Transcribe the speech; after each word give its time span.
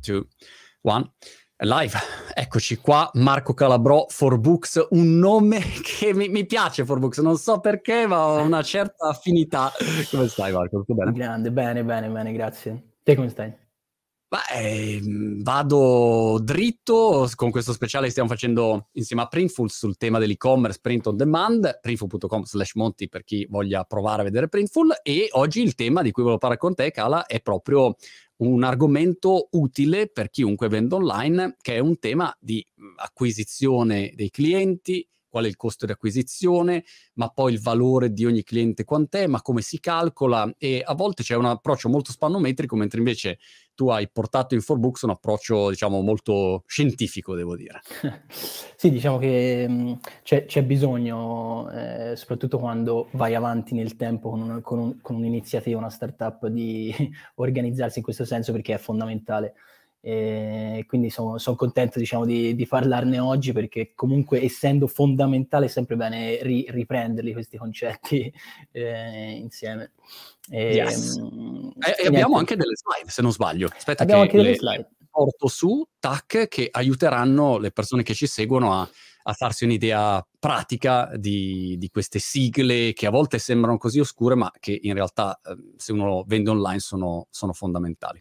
two, 0.00 0.26
one. 0.82 1.10
Live, 1.60 1.98
eccoci 2.34 2.76
qua, 2.76 3.10
Marco 3.14 3.52
Calabrò, 3.52 4.06
Forbooks, 4.08 4.86
un 4.90 5.18
nome 5.18 5.60
che 5.82 6.14
mi, 6.14 6.28
mi 6.28 6.46
piace 6.46 6.84
Forbooks, 6.84 7.18
non 7.18 7.36
so 7.36 7.58
perché, 7.58 8.06
ma 8.06 8.24
ho 8.24 8.42
una 8.42 8.62
certa 8.62 9.08
affinità. 9.08 9.72
Come 10.10 10.28
stai 10.28 10.52
Marco? 10.52 10.78
Tutto 10.78 10.94
bene? 10.94 11.12
Grande, 11.12 11.50
bene, 11.50 11.82
bene, 11.82 12.08
bene, 12.08 12.32
grazie. 12.32 12.94
Te 13.02 13.16
come 13.16 13.28
stai? 13.28 13.52
Beh, 14.30 15.00
vado 15.40 16.38
dritto, 16.42 17.26
con 17.34 17.50
questo 17.50 17.72
speciale 17.72 18.04
che 18.04 18.10
stiamo 18.10 18.28
facendo 18.28 18.88
insieme 18.92 19.22
a 19.22 19.26
Printful 19.26 19.70
sul 19.70 19.96
tema 19.96 20.18
dell'e-commerce 20.18 20.80
print 20.82 21.06
on 21.06 21.16
demand, 21.16 21.78
printful.com 21.80 22.42
slash 22.42 22.74
monti 22.74 23.08
per 23.08 23.24
chi 23.24 23.46
voglia 23.48 23.84
provare 23.84 24.20
a 24.20 24.24
vedere 24.24 24.48
Printful 24.48 25.00
e 25.02 25.28
oggi 25.30 25.62
il 25.62 25.74
tema 25.74 26.02
di 26.02 26.10
cui 26.10 26.24
volevo 26.24 26.40
parlare 26.40 26.60
con 26.60 26.74
te, 26.74 26.90
Cala, 26.90 27.24
è 27.24 27.40
proprio 27.40 27.96
un 28.38 28.64
argomento 28.64 29.48
utile 29.52 30.08
per 30.08 30.28
chiunque 30.28 30.68
vende 30.68 30.96
online, 30.96 31.56
che 31.58 31.76
è 31.76 31.78
un 31.78 31.98
tema 31.98 32.36
di 32.38 32.62
acquisizione 32.96 34.12
dei 34.14 34.28
clienti, 34.28 35.08
qual 35.28 35.44
è 35.44 35.48
il 35.48 35.56
costo 35.56 35.86
di 35.86 35.92
acquisizione, 35.92 36.84
ma 37.14 37.28
poi 37.28 37.52
il 37.52 37.60
valore 37.60 38.12
di 38.12 38.24
ogni 38.24 38.42
cliente 38.42 38.84
quant'è, 38.84 39.26
ma 39.26 39.42
come 39.42 39.60
si 39.60 39.80
calcola 39.80 40.52
e 40.58 40.82
a 40.84 40.94
volte 40.94 41.22
c'è 41.22 41.36
un 41.36 41.46
approccio 41.46 41.88
molto 41.88 42.12
spannometrico, 42.12 42.76
mentre 42.76 42.98
invece 42.98 43.38
tu 43.78 43.90
hai 43.90 44.10
portato 44.10 44.56
in 44.56 44.60
Forbooks 44.60 45.02
un 45.02 45.10
approccio, 45.10 45.70
diciamo, 45.70 46.00
molto 46.00 46.64
scientifico, 46.66 47.36
devo 47.36 47.54
dire. 47.54 47.80
sì, 48.28 48.90
diciamo 48.90 49.18
che 49.18 49.68
mh, 49.68 50.00
c'è, 50.24 50.46
c'è, 50.46 50.64
bisogno, 50.64 51.70
eh, 51.70 52.16
soprattutto 52.16 52.58
quando 52.58 53.08
vai 53.12 53.36
avanti 53.36 53.74
nel 53.74 53.94
tempo 53.94 54.30
con, 54.30 54.40
un, 54.40 54.60
con, 54.62 54.78
un, 54.80 55.00
con 55.00 55.14
un'iniziativa, 55.14 55.78
una 55.78 55.90
startup, 55.90 56.48
di 56.48 56.92
organizzarsi 57.36 57.98
in 57.98 58.04
questo 58.04 58.24
senso 58.24 58.50
perché 58.50 58.74
è 58.74 58.78
fondamentale. 58.78 59.54
E 60.00 60.84
quindi 60.86 61.10
sono, 61.10 61.38
sono 61.38 61.56
contento 61.56 61.98
diciamo, 61.98 62.24
di, 62.24 62.54
di, 62.54 62.66
parlarne 62.66 63.18
oggi 63.18 63.52
perché 63.52 63.92
comunque 63.94 64.42
essendo 64.42 64.86
fondamentale 64.86 65.66
è 65.66 65.68
sempre 65.68 65.96
bene 65.96 66.40
ri, 66.42 66.66
riprenderli 66.68 67.32
questi 67.32 67.56
concetti 67.56 68.32
eh, 68.70 69.32
insieme. 69.32 69.92
E, 70.50 70.74
yes. 70.74 71.16
mh, 71.16 71.72
e, 71.80 72.04
e 72.04 72.06
abbiamo 72.06 72.38
anche 72.38 72.54
delle 72.56 72.76
slide 72.76 73.10
se 73.10 73.22
non 73.22 73.32
sbaglio. 73.32 73.68
Aspetta 73.74 74.04
abbiamo 74.04 74.22
anche 74.22 74.36
delle 74.36 74.54
slide. 74.54 74.88
Porto 75.10 75.48
su, 75.48 75.84
tac, 75.98 76.46
che 76.46 76.68
aiuteranno 76.70 77.58
le 77.58 77.72
persone 77.72 78.04
che 78.04 78.14
ci 78.14 78.28
seguono 78.28 78.74
a, 78.74 78.88
a 79.28 79.32
farsi 79.32 79.64
un'idea 79.64 80.24
pratica 80.38 81.10
di, 81.16 81.76
di, 81.76 81.88
queste 81.90 82.18
sigle 82.18 82.92
che 82.92 83.06
a 83.06 83.10
volte 83.10 83.38
sembrano 83.38 83.78
così 83.78 83.98
oscure, 83.98 84.36
ma 84.36 84.50
che 84.60 84.78
in 84.80 84.94
realtà, 84.94 85.40
eh, 85.44 85.56
se 85.76 85.92
uno 85.92 86.24
vende 86.26 86.50
online, 86.50 86.78
sono, 86.78 87.26
sono 87.30 87.52
fondamentali. 87.52 88.20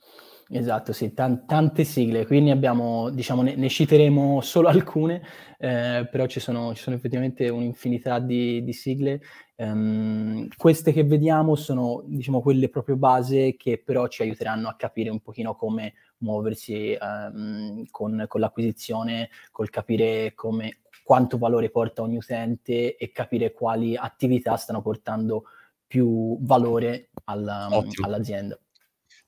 Esatto, 0.50 0.94
sì, 0.94 1.14
tan- 1.14 1.46
tante 1.46 1.84
sigle, 1.84 2.26
quindi 2.26 2.52
abbiamo, 2.52 3.10
diciamo, 3.10 3.42
ne, 3.42 3.56
ne 3.56 3.68
citeremo 3.68 4.40
solo 4.40 4.70
alcune, 4.70 5.22
eh, 5.58 6.08
però 6.10 6.26
ci 6.26 6.40
sono, 6.40 6.74
ci 6.74 6.82
sono, 6.82 6.96
effettivamente 6.96 7.50
un'infinità 7.50 8.20
di, 8.20 8.64
di 8.64 8.74
sigle. 8.74 9.22
Um, 9.56 10.48
queste 10.56 10.94
che 10.94 11.04
vediamo 11.04 11.56
sono, 11.56 12.04
diciamo, 12.06 12.42
quelle 12.42 12.70
proprio 12.70 12.96
base 12.96 13.56
che 13.58 13.82
però 13.84 14.08
ci 14.08 14.22
aiuteranno 14.22 14.70
a 14.70 14.76
capire 14.76 15.10
un 15.10 15.20
pochino 15.20 15.56
come 15.56 15.94
muoversi 16.20 16.98
um, 17.00 17.84
con, 17.90 18.26
con, 18.28 18.40
l'acquisizione, 18.40 19.30
col 19.52 19.70
capire 19.70 20.34
come, 20.34 20.80
quanto 21.04 21.38
valore 21.38 21.70
porta 21.70 22.02
ogni 22.02 22.18
utente 22.18 22.96
e 22.96 23.12
capire 23.12 23.52
quali 23.52 23.98
attività 23.98 24.56
stanno 24.56 24.82
portando 24.82 25.44
più 25.88 26.38
valore 26.42 27.10
alla, 27.26 27.70
all'azienda. 28.04 28.58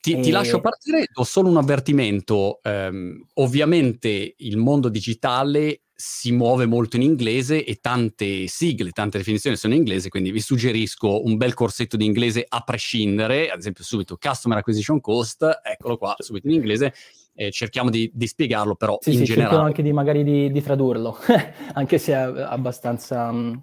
Ti, 0.01 0.13
e... 0.13 0.19
ti, 0.21 0.31
lascio 0.31 0.61
partire, 0.61 1.05
do 1.13 1.23
solo 1.23 1.49
un 1.49 1.57
avvertimento. 1.57 2.59
Um, 2.63 3.21
ovviamente 3.35 4.35
il 4.37 4.57
mondo 4.57 4.89
digitale 4.89 5.81
si 6.01 6.31
muove 6.31 6.65
molto 6.65 6.95
in 6.95 7.01
inglese 7.01 7.65
e 7.65 7.79
tante 7.81 8.47
sigle, 8.47 8.91
tante 8.91 9.17
definizioni 9.17 9.57
sono 9.57 9.73
in 9.73 9.81
inglese, 9.81 10.07
quindi 10.07 10.31
vi 10.31 10.39
suggerisco 10.39 11.25
un 11.25 11.35
bel 11.35 11.53
corsetto 11.53 11.97
di 11.97 12.05
inglese 12.05 12.45
a 12.47 12.61
prescindere, 12.61 13.49
ad 13.49 13.59
esempio 13.59 13.83
subito 13.83 14.15
Customer 14.17 14.57
Acquisition 14.59 15.01
Cost, 15.01 15.45
eccolo 15.61 15.97
qua, 15.97 16.15
subito 16.17 16.47
in 16.47 16.53
inglese, 16.53 16.93
eh, 17.35 17.51
cerchiamo 17.51 17.89
di, 17.89 18.09
di, 18.13 18.27
spiegarlo 18.27 18.75
però 18.75 18.97
sì, 19.01 19.11
in 19.11 19.17
sì, 19.17 19.23
generale. 19.25 19.57
anche 19.57 19.81
di 19.81 19.91
magari 19.91 20.23
di, 20.23 20.49
di 20.49 20.61
tradurlo, 20.63 21.17
anche 21.73 21.97
se 21.97 22.13
è 22.13 22.15
abbastanza, 22.15 23.29
mm, 23.29 23.53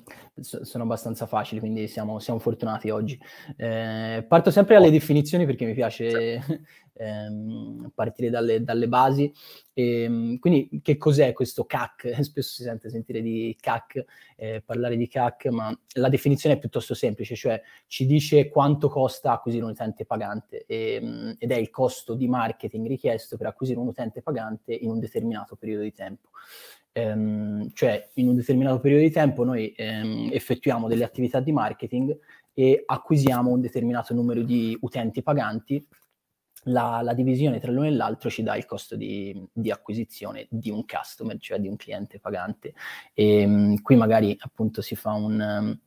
sono 0.40 0.84
abbastanza 0.84 1.26
facili, 1.26 1.60
quindi 1.60 1.88
siamo, 1.88 2.18
siamo 2.18 2.38
fortunati 2.38 2.90
oggi. 2.90 3.18
Eh, 3.56 4.24
parto 4.28 4.50
sempre 4.50 4.74
dalle 4.74 4.90
definizioni 4.90 5.46
perché 5.46 5.64
mi 5.64 5.74
piace 5.74 6.40
ehm, 6.94 7.90
partire 7.94 8.30
dalle, 8.30 8.62
dalle 8.62 8.88
basi. 8.88 9.32
E, 9.72 10.02
ehm, 10.02 10.38
quindi 10.38 10.80
che 10.82 10.96
cos'è 10.96 11.32
questo 11.32 11.64
CAC? 11.64 12.14
Spesso 12.22 12.54
si 12.54 12.62
sente 12.62 12.90
sentire 12.90 13.22
di 13.22 13.56
CAC, 13.58 14.04
eh, 14.36 14.62
parlare 14.64 14.96
di 14.96 15.08
CAC, 15.08 15.46
ma 15.46 15.76
la 15.94 16.08
definizione 16.08 16.56
è 16.56 16.58
piuttosto 16.58 16.94
semplice, 16.94 17.34
cioè 17.34 17.60
ci 17.86 18.06
dice 18.06 18.48
quanto 18.48 18.88
costa 18.88 19.32
acquisire 19.32 19.64
un 19.64 19.70
utente 19.70 20.04
pagante 20.04 20.64
e, 20.66 20.94
ehm, 20.94 21.36
ed 21.38 21.50
è 21.50 21.56
il 21.56 21.70
costo 21.70 22.14
di 22.14 22.28
marketing 22.28 22.86
richiesto 22.86 23.36
per 23.36 23.46
acquisire 23.46 23.78
un 23.78 23.88
utente 23.88 24.22
pagante 24.22 24.74
in 24.74 24.90
un 24.90 24.98
determinato 24.98 25.56
periodo 25.56 25.82
di 25.82 25.92
tempo. 25.92 26.28
Um, 26.96 27.68
cioè 27.74 28.08
in 28.14 28.28
un 28.28 28.36
determinato 28.36 28.80
periodo 28.80 29.02
di 29.02 29.10
tempo 29.10 29.44
noi 29.44 29.74
um, 29.76 30.30
effettuiamo 30.32 30.88
delle 30.88 31.04
attività 31.04 31.40
di 31.40 31.52
marketing 31.52 32.16
e 32.54 32.84
acquisiamo 32.86 33.50
un 33.50 33.60
determinato 33.60 34.14
numero 34.14 34.40
di 34.40 34.74
utenti 34.80 35.22
paganti 35.22 35.86
la, 36.66 37.00
la, 37.02 37.12
divisione 37.12 37.60
tra 37.60 37.70
l'uno 37.70 37.86
e 37.86 37.90
l'altro 37.90 38.30
ci 38.30 38.42
dà 38.42 38.56
il 38.56 38.64
costo 38.64 38.96
di, 38.96 39.46
di 39.52 39.70
acquisizione 39.70 40.46
di 40.48 40.70
un 40.70 40.84
customer, 40.86 41.36
cioè 41.38 41.58
di 41.58 41.68
un 41.68 41.76
cliente 41.76 42.18
pagante. 42.18 42.72
E 43.12 43.44
um, 43.44 43.82
qui 43.82 43.96
magari 43.96 44.34
appunto 44.38 44.80
si 44.80 44.96
fa 44.96 45.12
un, 45.12 45.78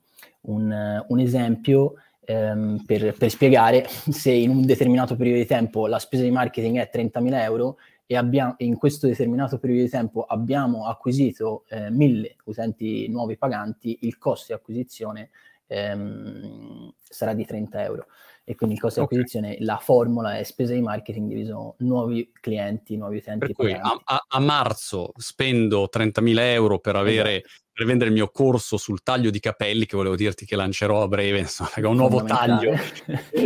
un, 0.42 1.06
un 1.08 1.20
esempio 1.20 1.96
um, 2.28 2.84
per, 2.86 3.14
per, 3.18 3.30
spiegare 3.30 3.88
se 3.88 4.32
in 4.32 4.52
un 4.52 4.66
determinato 4.66 5.16
periodo 5.16 5.40
di 5.40 5.48
tempo 5.48 5.88
la 5.88 6.00
spesa 6.00 6.24
di 6.24 6.32
marketing 6.32 6.78
è 6.78 6.90
30.000 6.94 7.34
euro 7.42 7.78
e, 8.12 8.18
abbiamo, 8.18 8.56
in 8.58 8.76
questo 8.76 9.06
determinato 9.06 9.60
periodo 9.60 9.84
di 9.84 9.90
tempo 9.90 10.24
abbiamo 10.24 10.88
acquisito 10.88 11.66
eh, 11.70 11.92
1.000 11.92 12.38
utenti 12.46 13.08
nuovi 13.08 13.38
paganti, 13.38 14.00
il 14.02 14.18
costo 14.18 14.48
di 14.48 14.54
acquisizione 14.54 15.30
ehm, 15.68 16.92
sarà 17.00 17.36
di 17.36 17.46
30 17.46 17.84
euro 17.84 18.08
e 18.50 18.56
quindi 18.56 18.74
il 18.74 18.82
costo 18.82 19.02
di 19.02 19.06
acquisizione, 19.06 19.58
la 19.60 19.78
formula 19.78 20.40
è 20.40 20.44
spesa 20.44 20.74
di 20.74 20.82
marketing 20.82 21.28
diviso 21.28 21.76
nuovi 21.82 22.32
clienti, 22.34 22.98
nuovi 22.98 23.18
utenti. 23.18 23.46
Per 23.46 23.54
cui 23.54 23.72
a, 23.74 24.02
a, 24.04 24.26
a, 24.28 24.40
marzo 24.40 25.12
spendo 25.18 25.88
30.000 25.88 26.40
euro 26.40 26.80
per, 26.80 26.96
avere, 26.96 27.44
esatto. 27.44 27.54
per 27.72 27.86
vendere 27.86 28.10
il 28.10 28.16
mio 28.16 28.30
corso 28.32 28.78
sul 28.78 29.04
taglio 29.04 29.30
di 29.30 29.40
capelli, 29.40 29.86
che 29.86 29.96
volevo 29.96 30.16
dirti 30.16 30.48
che 30.48 30.56
lancerò 30.56 31.04
a 31.04 31.08
breve, 31.08 31.38
insomma, 31.46 31.70
un 31.76 31.96
nuovo 31.96 32.24
taglio, 32.24 32.74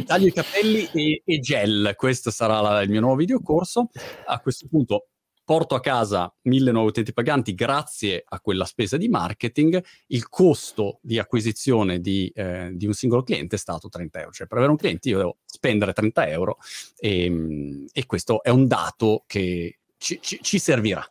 taglio 0.05 0.23
di 0.23 0.31
capelli 0.31 0.89
e, 0.93 1.21
e, 1.25 1.39
gel, 1.39 1.95
questo 1.97 2.31
sarà 2.31 2.61
la, 2.61 2.81
il 2.81 2.89
mio 2.89 3.01
nuovo 3.01 3.17
videocorso. 3.17 3.89
A 4.27 4.39
questo 4.39 4.67
punto 4.69 5.07
porto 5.43 5.75
a 5.75 5.79
casa 5.79 6.33
mille 6.43 6.71
nuovi 6.71 6.89
utenti 6.89 7.13
paganti 7.13 7.53
grazie 7.53 8.23
a 8.25 8.39
quella 8.39 8.65
spesa 8.65 8.97
di 8.97 9.09
marketing, 9.09 9.83
il 10.07 10.29
costo 10.29 10.99
di 11.01 11.19
acquisizione 11.19 11.99
di, 11.99 12.31
eh, 12.33 12.71
di, 12.73 12.85
un 12.85 12.93
singolo 12.93 13.23
cliente 13.23 13.55
è 13.55 13.59
stato 13.59 13.89
30 13.89 14.19
euro. 14.19 14.31
Cioè 14.31 14.47
per 14.47 14.57
avere 14.57 14.71
un 14.71 14.77
cliente 14.77 15.09
io 15.09 15.17
devo 15.17 15.37
spendere 15.45 15.93
30 15.93 16.27
euro 16.29 16.57
e, 16.97 17.25
ehm, 17.25 17.85
e 17.91 18.05
questo 18.05 18.41
è 18.43 18.49
un 18.49 18.67
dato 18.67 19.23
che 19.27 19.79
ci, 19.97 20.19
ci, 20.21 20.39
ci 20.41 20.59
servirà. 20.59 21.05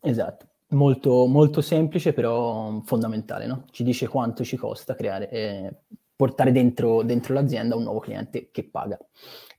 Esatto. 0.00 0.46
Molto, 0.70 1.26
molto, 1.26 1.60
semplice, 1.60 2.12
però 2.12 2.82
fondamentale, 2.84 3.46
no? 3.46 3.66
Ci 3.70 3.84
dice 3.84 4.08
quanto 4.08 4.42
ci 4.42 4.56
costa 4.56 4.96
creare 4.96 5.30
e 5.30 5.74
portare 6.16 6.50
dentro, 6.50 7.02
dentro 7.02 7.34
l'azienda 7.34 7.76
un 7.76 7.84
nuovo 7.84 8.00
cliente 8.00 8.48
che 8.50 8.68
paga. 8.68 8.98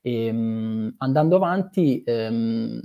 E, 0.01 0.29
um, 0.29 0.94
andando 0.97 1.38
avanti, 1.38 2.03
um, 2.05 2.81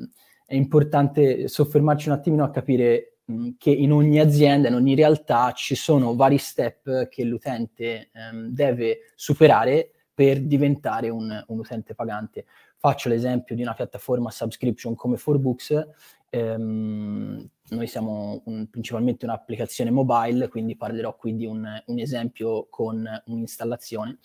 è 0.52 0.54
importante 0.54 1.48
soffermarci 1.48 2.10
un 2.10 2.14
attimino 2.14 2.44
a 2.44 2.50
capire 2.50 3.20
mh, 3.24 3.52
che 3.56 3.70
in 3.70 3.90
ogni 3.90 4.20
azienda, 4.20 4.68
in 4.68 4.74
ogni 4.74 4.94
realtà 4.94 5.52
ci 5.52 5.74
sono 5.74 6.14
vari 6.14 6.36
step 6.36 7.08
che 7.08 7.24
l'utente 7.24 8.10
ehm, 8.12 8.48
deve 8.48 8.98
superare 9.14 9.92
per 10.12 10.42
diventare 10.42 11.08
un, 11.08 11.42
un, 11.46 11.58
utente 11.58 11.94
pagante. 11.94 12.44
Faccio 12.76 13.08
l'esempio 13.08 13.54
di 13.54 13.62
una 13.62 13.72
piattaforma 13.72 14.30
subscription 14.30 14.94
come 14.94 15.16
Forbooks. 15.16 15.88
Ehm, 16.28 17.48
noi 17.70 17.86
siamo 17.86 18.42
un, 18.44 18.68
principalmente 18.68 19.24
un'applicazione 19.24 19.90
mobile, 19.90 20.48
quindi 20.48 20.76
parlerò 20.76 21.16
qui 21.16 21.34
di 21.34 21.46
un, 21.46 21.66
un 21.86 21.98
esempio 21.98 22.66
con 22.68 23.08
un'installazione. 23.24 24.18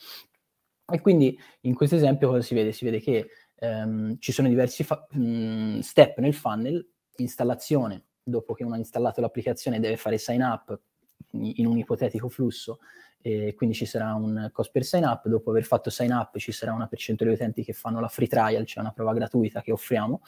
E 0.89 1.00
quindi 1.00 1.38
in 1.62 1.73
questo 1.73 1.95
esempio 1.95 2.27
cosa 2.27 2.41
si 2.41 2.53
vede? 2.53 2.73
Si 2.73 2.83
vede 2.83 3.00
che 3.00 3.30
ehm, 3.59 4.18
ci 4.19 4.31
sono 4.31 4.48
diversi 4.48 4.83
fa- 4.83 5.07
mh, 5.09 5.19
mm, 5.19 5.80
step 5.80 6.18
nel 6.19 6.33
funnel, 6.33 6.88
installazione, 7.18 8.06
dopo 8.24 8.54
che 8.54 8.63
uno 8.63 8.75
ha 8.75 8.77
installato 8.77 9.21
l'applicazione 9.21 9.80
deve 9.80 9.98
fare 9.98 10.18
sign 10.18 10.42
up 10.42 10.80
in 11.31 11.65
un 11.65 11.77
ipotetico 11.77 12.30
flusso, 12.30 12.80
e 13.21 13.54
quindi 13.56 13.75
ci 13.75 13.86
sarà 13.86 14.13
un 14.13 14.50
cost 14.54 14.71
per 14.71 14.83
sign 14.86 15.04
up, 15.04 15.27
dopo 15.27 15.50
aver 15.50 15.63
fatto 15.63 15.89
sign 15.89 16.12
up 16.12 16.38
ci 16.38 16.51
sarà 16.51 16.74
una 16.74 16.88
percentuale 16.88 17.33
di 17.33 17.38
utenti 17.38 17.63
che 17.63 17.74
fanno 17.74 18.00
la 18.00 18.07
free 18.07 18.27
trial, 18.27 18.65
cioè 18.65 18.83
una 18.83 18.94
prova 18.94 19.13
gratuita 19.13 19.62
che 19.62 19.71
offriamo, 19.71 20.21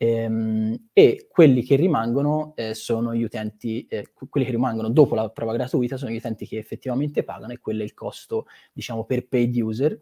Ehm, 0.00 0.90
e 0.92 1.26
quelli 1.28 1.64
che 1.64 1.74
rimangono 1.74 2.52
eh, 2.54 2.72
sono 2.74 3.12
gli 3.16 3.24
utenti, 3.24 3.84
eh, 3.88 4.12
quelli 4.12 4.46
che 4.46 4.52
rimangono 4.52 4.90
dopo 4.90 5.16
la 5.16 5.28
prova 5.28 5.52
gratuita 5.54 5.96
sono 5.96 6.12
gli 6.12 6.16
utenti 6.16 6.46
che 6.46 6.56
effettivamente 6.56 7.24
pagano 7.24 7.52
e 7.52 7.58
quello 7.58 7.80
è 7.82 7.84
il 7.84 7.94
costo, 7.94 8.46
diciamo, 8.72 9.04
per 9.04 9.26
paid 9.26 9.56
user. 9.56 10.00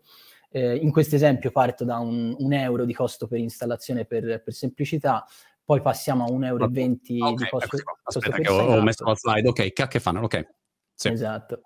Eh, 0.51 0.77
in 0.77 0.91
questo 0.91 1.17
esempio 1.17 1.51
parto 1.51 1.85
da 1.85 1.99
un, 1.99 2.35
un, 2.39 2.53
euro 2.53 2.85
di 2.85 2.95
costo 2.95 3.27
per 3.27 3.39
installazione 3.39 4.05
per, 4.05 4.43
per 4.43 4.55
semplicità, 4.55 5.25
poi 5.65 5.81
passiamo 5.81 6.25
a 6.25 6.31
1,20 6.31 6.45
euro 6.45 6.65
okay, 6.65 6.97
di 6.97 7.49
costo, 7.49 7.77
ecco, 7.77 7.99
Aspetta 8.03 8.37
costo 8.37 8.43
che 8.43 8.49
ho, 8.49 8.77
ho, 8.77 8.83
messo 8.83 9.05
la 9.05 9.17
slide, 9.17 9.49
ok, 9.49 9.89
che 9.89 10.01
fanno, 10.01 10.21
ok. 10.23 10.47
Sì. 10.95 11.09
Esatto. 11.09 11.63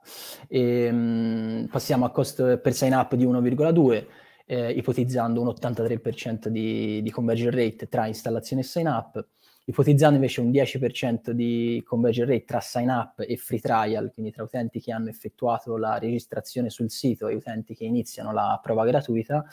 E, 0.49 0.89
um, 0.89 1.69
passiamo 1.71 2.05
a 2.05 2.11
costo 2.11 2.59
per 2.59 2.75
sign 2.75 2.95
up 2.95 3.15
di 3.15 3.25
1,2 3.25 4.07
eh, 4.51 4.73
ipotizzando 4.73 5.41
un 5.41 5.47
83% 5.47 6.49
di, 6.49 7.01
di, 7.03 7.11
conversion 7.13 7.53
rate 7.53 7.89
tra 7.89 8.09
installazione 8.09 8.63
e 8.63 8.65
sign 8.65 8.89
up, 8.89 9.25
ipotizzando 9.65 10.17
invece 10.17 10.41
un 10.41 10.51
10% 10.51 11.31
di 11.31 11.83
conversion 11.87 12.27
rate 12.27 12.45
tra 12.45 12.61
sign 12.61 12.89
up 12.89 13.21
e 13.21 13.37
free 13.37 13.61
trial, 13.61 14.11
quindi 14.13 14.33
tra 14.33 14.43
utenti 14.43 14.81
che 14.81 14.93
hanno 14.93 15.09
effettuato 15.09 15.77
la 15.77 15.99
registrazione 15.99 16.71
sul 16.71 16.91
sito 16.91 17.29
e 17.29 17.35
utenti 17.35 17.75
che 17.75 17.85
iniziano 17.85 18.33
la 18.33 18.59
prova 18.63 18.85
gratuita, 18.85 19.45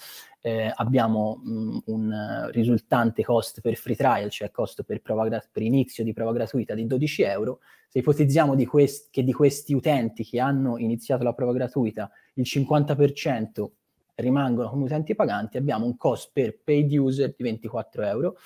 eh, 0.41 0.71
abbiamo 0.73 1.41
mh, 1.43 1.77
un 1.85 2.49
risultante 2.51 3.23
cost 3.23 3.61
per 3.61 3.75
free 3.75 3.95
trial, 3.95 4.29
cioè 4.29 4.49
costo 4.49 4.83
per, 4.83 5.01
gra- 5.01 5.43
per 5.51 5.61
inizio 5.61 6.03
di 6.03 6.13
prova 6.13 6.31
gratuita 6.31 6.73
di 6.73 6.85
12 6.85 7.21
euro. 7.23 7.59
Se 7.89 7.99
ipotizziamo 7.99 8.55
di 8.55 8.65
quest- 8.65 9.09
che 9.11 9.23
di 9.23 9.33
questi 9.33 9.73
utenti 9.73 10.23
che 10.23 10.39
hanno 10.39 10.77
iniziato 10.77 11.23
la 11.23 11.33
prova 11.33 11.53
gratuita 11.53 12.09
il 12.33 12.45
50% 12.45 13.67
rimangono 14.15 14.69
come 14.69 14.85
utenti 14.85 15.15
paganti, 15.15 15.57
abbiamo 15.57 15.85
un 15.85 15.95
cost 15.95 16.31
per 16.33 16.59
paid 16.63 16.91
user 16.91 17.33
di 17.35 17.43
24 17.43 18.03
euro, 18.03 18.37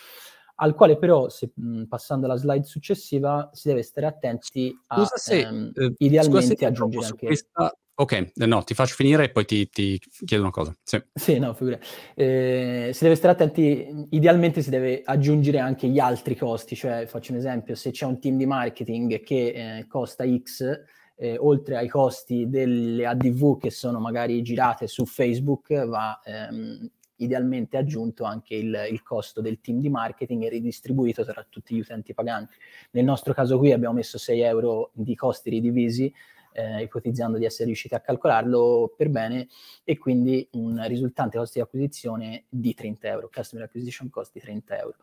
al 0.62 0.76
quale 0.76 0.98
però, 0.98 1.28
se, 1.28 1.52
mh, 1.54 1.84
passando 1.86 2.28
alla 2.28 2.36
slide 2.36 2.66
successiva, 2.66 3.50
si 3.52 3.68
deve 3.68 3.82
stare 3.82 4.06
attenti 4.06 4.72
a 4.88 5.06
se, 5.06 5.40
ehm, 5.40 5.72
eh, 5.74 5.94
idealmente 5.98 6.54
scusa 6.54 6.68
aggiungere 6.68 7.06
anche... 7.06 7.26
Questa... 7.26 7.76
Ok, 7.96 8.12
eh, 8.14 8.46
no, 8.46 8.64
ti 8.64 8.74
faccio 8.74 8.96
finire 8.96 9.26
e 9.26 9.30
poi 9.32 9.46
ti, 9.46 9.68
ti 9.70 10.00
chiedo 10.26 10.44
una 10.44 10.52
cosa. 10.52 10.76
Sì, 10.84 11.04
sì 11.14 11.40
no, 11.40 11.54
figura. 11.54 11.80
Eh, 12.16 12.92
si 12.94 13.04
deve 13.04 13.16
stare 13.16 13.34
attenti, 13.34 14.08
idealmente 14.12 14.62
si 14.62 14.70
deve 14.70 15.02
aggiungere 15.04 15.60
anche 15.60 15.88
gli 15.88 16.00
altri 16.00 16.36
costi, 16.36 16.76
cioè 16.76 17.06
faccio 17.06 17.32
un 17.32 17.40
esempio, 17.40 17.76
se 17.76 17.92
c'è 17.92 18.06
un 18.06 18.20
team 18.20 18.38
di 18.38 18.46
marketing 18.46 19.22
che 19.22 19.78
eh, 19.80 19.88
costa 19.88 20.24
X, 20.26 20.80
eh, 21.16 21.38
oltre 21.40 21.78
ai 21.78 21.88
costi 21.88 22.50
delle 22.50 23.06
ADV 23.06 23.60
che 23.60 23.72
sono 23.72 24.00
magari 24.00 24.42
girate 24.42 24.88
su 24.88 25.06
Facebook, 25.06 25.86
va 25.86 26.20
ehm, 26.24 26.90
idealmente 27.24 27.78
aggiunto 27.78 28.24
anche 28.24 28.56
il, 28.56 28.88
il, 28.90 29.02
costo 29.04 29.42
del 29.42 29.60
team 29.62 29.80
di 29.80 29.90
marketing 29.90 30.44
e 30.44 30.50
ridistribuito 30.50 31.24
tra 31.24 31.46
tutti 31.48 31.76
gli 31.76 31.80
utenti 31.80 32.14
paganti. 32.14 32.54
Nel 32.92 33.04
nostro 33.04 33.34
caso 33.34 33.58
qui 33.58 33.72
abbiamo 33.72 33.96
messo 33.96 34.18
6 34.18 34.40
euro 34.42 34.92
di 34.94 35.16
costi 35.16 35.50
ridivisi, 35.50 36.14
eh, 36.54 36.84
ipotizzando 36.84 37.38
di 37.38 37.46
essere 37.46 37.66
riusciti 37.66 37.96
a 37.96 38.00
calcolarlo 38.00 38.94
per 38.96 39.10
bene, 39.10 39.48
e 39.84 39.98
quindi 39.98 40.48
un 40.54 40.84
risultante 40.88 41.38
costi 41.38 41.60
di 41.60 41.64
acquisizione 41.64 42.46
di 42.50 42.74
30 42.74 43.08
euro, 43.08 43.30
customer 43.34 43.66
acquisition 43.66 44.10
cost 44.10 44.32
di 44.34 44.40
30 44.40 44.78
euro. 44.78 44.98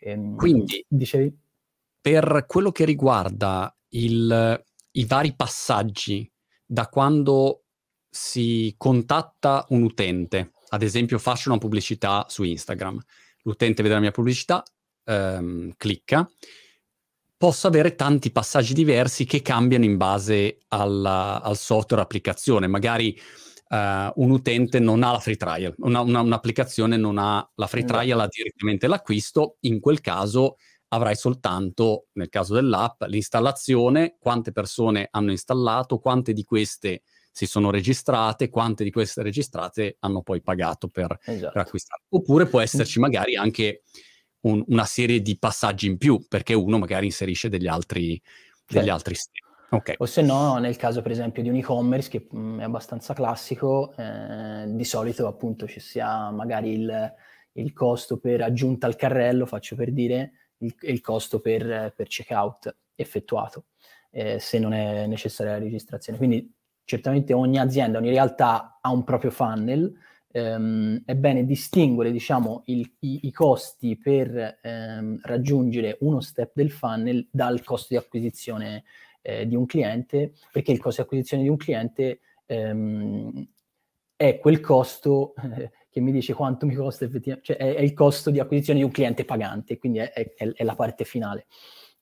Ehm, 0.00 0.36
quindi, 0.36 0.84
dicevi? 0.86 1.36
Per 2.00 2.44
quello 2.46 2.72
che 2.72 2.84
riguarda 2.84 3.74
il 3.90 4.64
i 4.92 5.04
vari 5.04 5.34
passaggi 5.34 6.30
da 6.64 6.88
quando 6.88 7.64
si 8.08 8.74
contatta 8.76 9.66
un 9.70 9.82
utente, 9.82 10.52
ad 10.70 10.82
esempio 10.82 11.18
faccio 11.18 11.50
una 11.50 11.58
pubblicità 11.58 12.26
su 12.28 12.42
Instagram, 12.42 12.98
l'utente 13.42 13.82
vede 13.82 13.94
la 13.94 14.00
mia 14.00 14.10
pubblicità, 14.10 14.62
ehm, 15.04 15.74
clicca, 15.76 16.28
posso 17.36 17.66
avere 17.66 17.94
tanti 17.94 18.30
passaggi 18.30 18.74
diversi 18.74 19.24
che 19.24 19.40
cambiano 19.40 19.84
in 19.84 19.96
base 19.96 20.58
alla, 20.68 21.40
al 21.42 21.56
software 21.56 22.02
applicazione. 22.02 22.66
Magari 22.66 23.18
uh, 23.70 23.76
un 24.14 24.30
utente 24.30 24.78
non 24.78 25.02
ha 25.02 25.12
la 25.12 25.20
free 25.20 25.36
trial, 25.36 25.74
una, 25.78 26.00
una, 26.00 26.20
un'applicazione 26.20 26.96
non 26.96 27.16
ha 27.18 27.36
la 27.54 27.66
free 27.66 27.84
esatto. 27.84 27.98
trial, 27.98 28.20
ha 28.20 28.28
direttamente 28.28 28.86
l'acquisto, 28.86 29.56
in 29.60 29.80
quel 29.80 30.00
caso 30.00 30.56
avrai 30.88 31.16
soltanto, 31.16 32.08
nel 32.12 32.28
caso 32.28 32.54
dell'app, 32.54 33.04
l'installazione, 33.06 34.16
quante 34.18 34.52
persone 34.52 35.08
hanno 35.10 35.30
installato, 35.30 35.98
quante 35.98 36.32
di 36.32 36.44
queste 36.44 37.02
si 37.30 37.46
sono 37.46 37.70
registrate, 37.70 38.48
quante 38.48 38.84
di 38.84 38.90
queste 38.90 39.22
registrate 39.22 39.96
hanno 40.00 40.22
poi 40.22 40.42
pagato 40.42 40.88
per, 40.88 41.16
esatto. 41.24 41.52
per 41.52 41.62
acquistare. 41.62 42.02
Oppure 42.08 42.46
può 42.46 42.60
esserci 42.60 42.98
magari 42.98 43.36
anche 43.36 43.82
un, 44.40 44.62
una 44.68 44.84
serie 44.84 45.20
di 45.20 45.38
passaggi 45.38 45.86
in 45.86 45.98
più, 45.98 46.26
perché 46.28 46.54
uno 46.54 46.78
magari 46.78 47.06
inserisce 47.06 47.48
degli 47.48 47.66
altri, 47.66 48.20
degli 48.66 48.78
certo. 48.78 48.92
altri 48.92 49.14
step. 49.14 49.48
Okay. 49.72 49.94
O 49.98 50.06
se 50.06 50.20
no, 50.22 50.58
nel 50.58 50.76
caso 50.76 51.00
per 51.00 51.12
esempio 51.12 51.44
di 51.44 51.48
un 51.48 51.54
e-commerce 51.54 52.10
che 52.10 52.26
mh, 52.28 52.38
mm, 52.38 52.60
è 52.60 52.64
abbastanza 52.64 53.14
classico, 53.14 53.94
eh, 53.96 54.64
di 54.66 54.84
solito 54.84 55.28
appunto 55.28 55.68
ci 55.68 55.78
sia 55.78 56.30
magari 56.30 56.72
il, 56.72 57.14
il 57.52 57.72
costo 57.72 58.18
per 58.18 58.42
aggiunta 58.42 58.88
al 58.88 58.96
carrello, 58.96 59.46
faccio 59.46 59.76
per 59.76 59.92
dire, 59.92 60.32
il, 60.58 60.74
il 60.80 61.00
costo 61.00 61.40
per, 61.40 61.92
per 61.94 62.08
checkout 62.08 62.76
effettuato, 62.96 63.66
eh, 64.10 64.40
se 64.40 64.58
non 64.58 64.72
è 64.72 65.06
necessaria 65.06 65.52
la 65.52 65.58
registrazione. 65.58 66.18
Quindi 66.18 66.52
certamente 66.84 67.32
ogni 67.32 67.58
azienda, 67.58 67.98
ogni 67.98 68.10
realtà 68.10 68.78
ha 68.80 68.90
un 68.90 69.04
proprio 69.04 69.30
funnel, 69.30 69.92
ehm, 70.32 71.02
è 71.04 71.14
bene 71.14 71.44
distinguere 71.44 72.10
diciamo, 72.10 72.62
il, 72.66 72.90
i, 73.00 73.20
i, 73.26 73.32
costi 73.32 73.96
per 73.96 74.58
ehm, 74.62 75.20
raggiungere 75.22 75.96
uno 76.00 76.20
step 76.20 76.52
del 76.54 76.70
funnel 76.70 77.26
dal 77.30 77.62
costo 77.62 77.88
di 77.90 77.96
acquisizione 77.96 78.84
eh, 79.22 79.46
di 79.46 79.54
un 79.54 79.66
cliente, 79.66 80.32
perché 80.52 80.72
il 80.72 80.80
costo 80.80 81.02
di 81.02 81.06
acquisizione 81.06 81.42
di 81.42 81.48
un 81.48 81.56
cliente 81.56 82.20
ehm, 82.46 83.48
è 84.16 84.38
quel 84.38 84.60
costo 84.60 85.34
che 85.90 86.00
mi 86.00 86.12
dice 86.12 86.34
quanto 86.34 86.66
mi 86.66 86.74
costa 86.74 87.04
effettivamente, 87.04 87.52
cioè 87.52 87.56
è, 87.56 87.74
è, 87.74 87.80
il 87.80 87.94
costo 87.94 88.30
di 88.30 88.38
acquisizione 88.38 88.78
di 88.78 88.84
un 88.84 88.92
cliente 88.92 89.24
pagante, 89.24 89.78
quindi 89.78 89.98
è, 89.98 90.12
è, 90.12 90.52
è 90.52 90.64
la 90.64 90.74
parte 90.74 91.04
finale. 91.04 91.46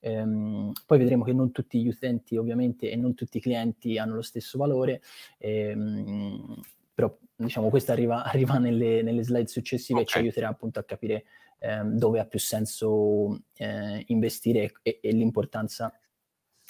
Ehm, 0.01 0.73
poi 0.87 0.99
vedremo 0.99 1.25
che 1.25 1.33
non 1.33 1.51
tutti 1.51 1.81
gli 1.81 1.89
utenti 1.89 2.37
ovviamente 2.37 2.91
e 2.91 2.97
non 2.97 3.15
tutti 3.15 3.39
i 3.39 3.41
clienti 3.41 3.99
hanno 3.99 4.15
lo 4.15 4.23
stesso 4.23 4.59
valore, 4.59 5.01
ehm, 5.39 6.61
però 6.95 7.17
diciamo 7.35 7.69
questo 7.69 7.93
arriva, 7.93 8.23
arriva 8.25 8.59
nelle, 8.59 9.03
nelle, 9.03 9.23
slide 9.23 9.49
successive 9.49 10.01
okay. 10.01 10.05
e 10.05 10.07
ci 10.07 10.19
aiuterà 10.19 10.49
appunto 10.49 10.79
a 10.79 10.85
capire 10.85 11.25
ehm, 11.61 11.97
dove 11.97 12.21
ha 12.21 12.27
più 12.27 12.39
senso 12.39 13.41
eh, 13.57 14.03
investire 14.07 14.73
e, 14.83 14.99
e 15.03 15.13
l'importanza 15.13 15.93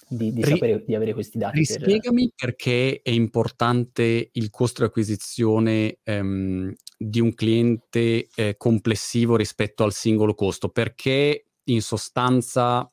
di, 0.06 0.32
di, 0.32 0.42
sapere, 0.42 0.84
di 0.86 0.94
avere 0.94 1.12
questi 1.12 1.38
dati. 1.38 1.64
Spiegami 1.64 2.32
per... 2.34 2.54
perché 2.54 3.00
è 3.02 3.10
importante 3.10 4.30
il 4.32 4.50
costo 4.50 4.82
di 4.82 4.86
acquisizione 4.86 5.98
ehm, 6.02 6.72
di 6.96 7.20
un 7.20 7.34
cliente 7.34 8.28
eh, 8.34 8.56
complessivo 8.56 9.36
rispetto 9.36 9.84
al 9.84 9.92
singolo 9.92 10.34
costo, 10.34 10.68
perché 10.68 11.44
in 11.64 11.82
sostanza 11.82 12.90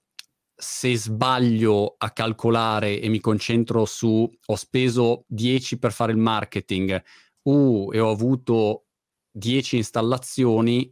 se 0.55 0.95
sbaglio 0.95 1.95
a 1.97 2.11
calcolare 2.11 3.01
e 3.01 3.09
mi 3.09 3.19
concentro 3.19 3.85
su 3.85 4.29
ho 4.45 4.55
speso 4.55 5.25
10 5.27 5.77
per 5.77 5.91
fare 5.91 6.11
il 6.13 6.17
marketing 6.17 7.03
uh, 7.43 7.89
e 7.91 7.99
ho 7.99 8.09
avuto 8.09 8.85
10 9.31 9.77
installazioni, 9.77 10.91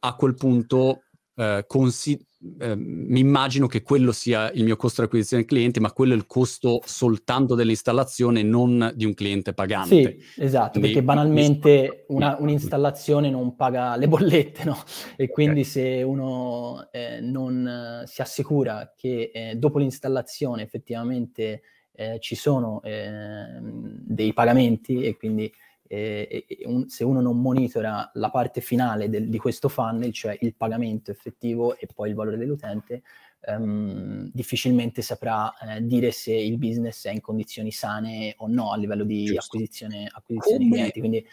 a 0.00 0.16
quel 0.16 0.34
punto 0.34 1.02
eh, 1.34 1.64
consi- 1.66 2.26
eh, 2.58 2.74
mi 2.76 3.20
immagino 3.20 3.66
che 3.66 3.82
quello 3.82 4.10
sia 4.10 4.50
il 4.50 4.64
mio 4.64 4.76
costo 4.76 5.00
di 5.00 5.06
acquisizione 5.06 5.42
del 5.42 5.50
cliente, 5.52 5.80
ma 5.80 5.92
quello 5.92 6.12
è 6.12 6.16
il 6.16 6.26
costo 6.26 6.80
soltanto 6.84 7.54
dell'installazione, 7.54 8.42
non 8.42 8.92
di 8.94 9.04
un 9.04 9.14
cliente 9.14 9.52
pagante. 9.52 10.18
Sì, 10.34 10.42
esatto, 10.42 10.78
quindi, 10.78 10.88
perché 10.88 11.04
banalmente 11.04 12.04
una, 12.08 12.36
un'installazione 12.38 13.30
non 13.30 13.54
paga 13.54 13.96
le 13.96 14.08
bollette, 14.08 14.64
no? 14.64 14.76
E 15.16 15.28
quindi 15.28 15.60
okay. 15.60 15.72
se 15.72 16.02
uno 16.02 16.88
eh, 16.90 17.20
non 17.20 18.02
si 18.06 18.20
assicura 18.20 18.92
che 18.96 19.30
eh, 19.32 19.54
dopo 19.56 19.78
l'installazione 19.78 20.62
effettivamente 20.62 21.62
eh, 21.94 22.18
ci 22.20 22.34
sono 22.34 22.82
ehm, 22.82 23.98
dei 24.00 24.32
pagamenti 24.32 25.02
e 25.02 25.16
quindi 25.16 25.52
eh, 25.92 26.46
un, 26.64 26.88
se 26.88 27.04
uno 27.04 27.20
non 27.20 27.38
monitora 27.38 28.10
la 28.14 28.30
parte 28.30 28.62
finale 28.62 29.10
del, 29.10 29.28
di 29.28 29.36
questo 29.36 29.68
funnel, 29.68 30.10
cioè 30.10 30.38
il 30.40 30.54
pagamento 30.54 31.10
effettivo 31.10 31.76
e 31.76 31.86
poi 31.94 32.08
il 32.08 32.14
valore 32.14 32.38
dell'utente, 32.38 33.02
ehm, 33.40 34.30
difficilmente 34.32 35.02
saprà 35.02 35.52
eh, 35.58 35.84
dire 35.84 36.10
se 36.10 36.32
il 36.32 36.56
business 36.56 37.06
è 37.06 37.10
in 37.10 37.20
condizioni 37.20 37.70
sane 37.70 38.34
o 38.38 38.46
no 38.48 38.72
a 38.72 38.78
livello 38.78 39.04
di 39.04 39.24
Giusto. 39.24 39.40
acquisizione, 39.40 40.08
acquisizione 40.10 40.56
Come... 40.56 40.64
di 40.64 40.70
clienti. 40.70 40.98
Quindi, 40.98 41.26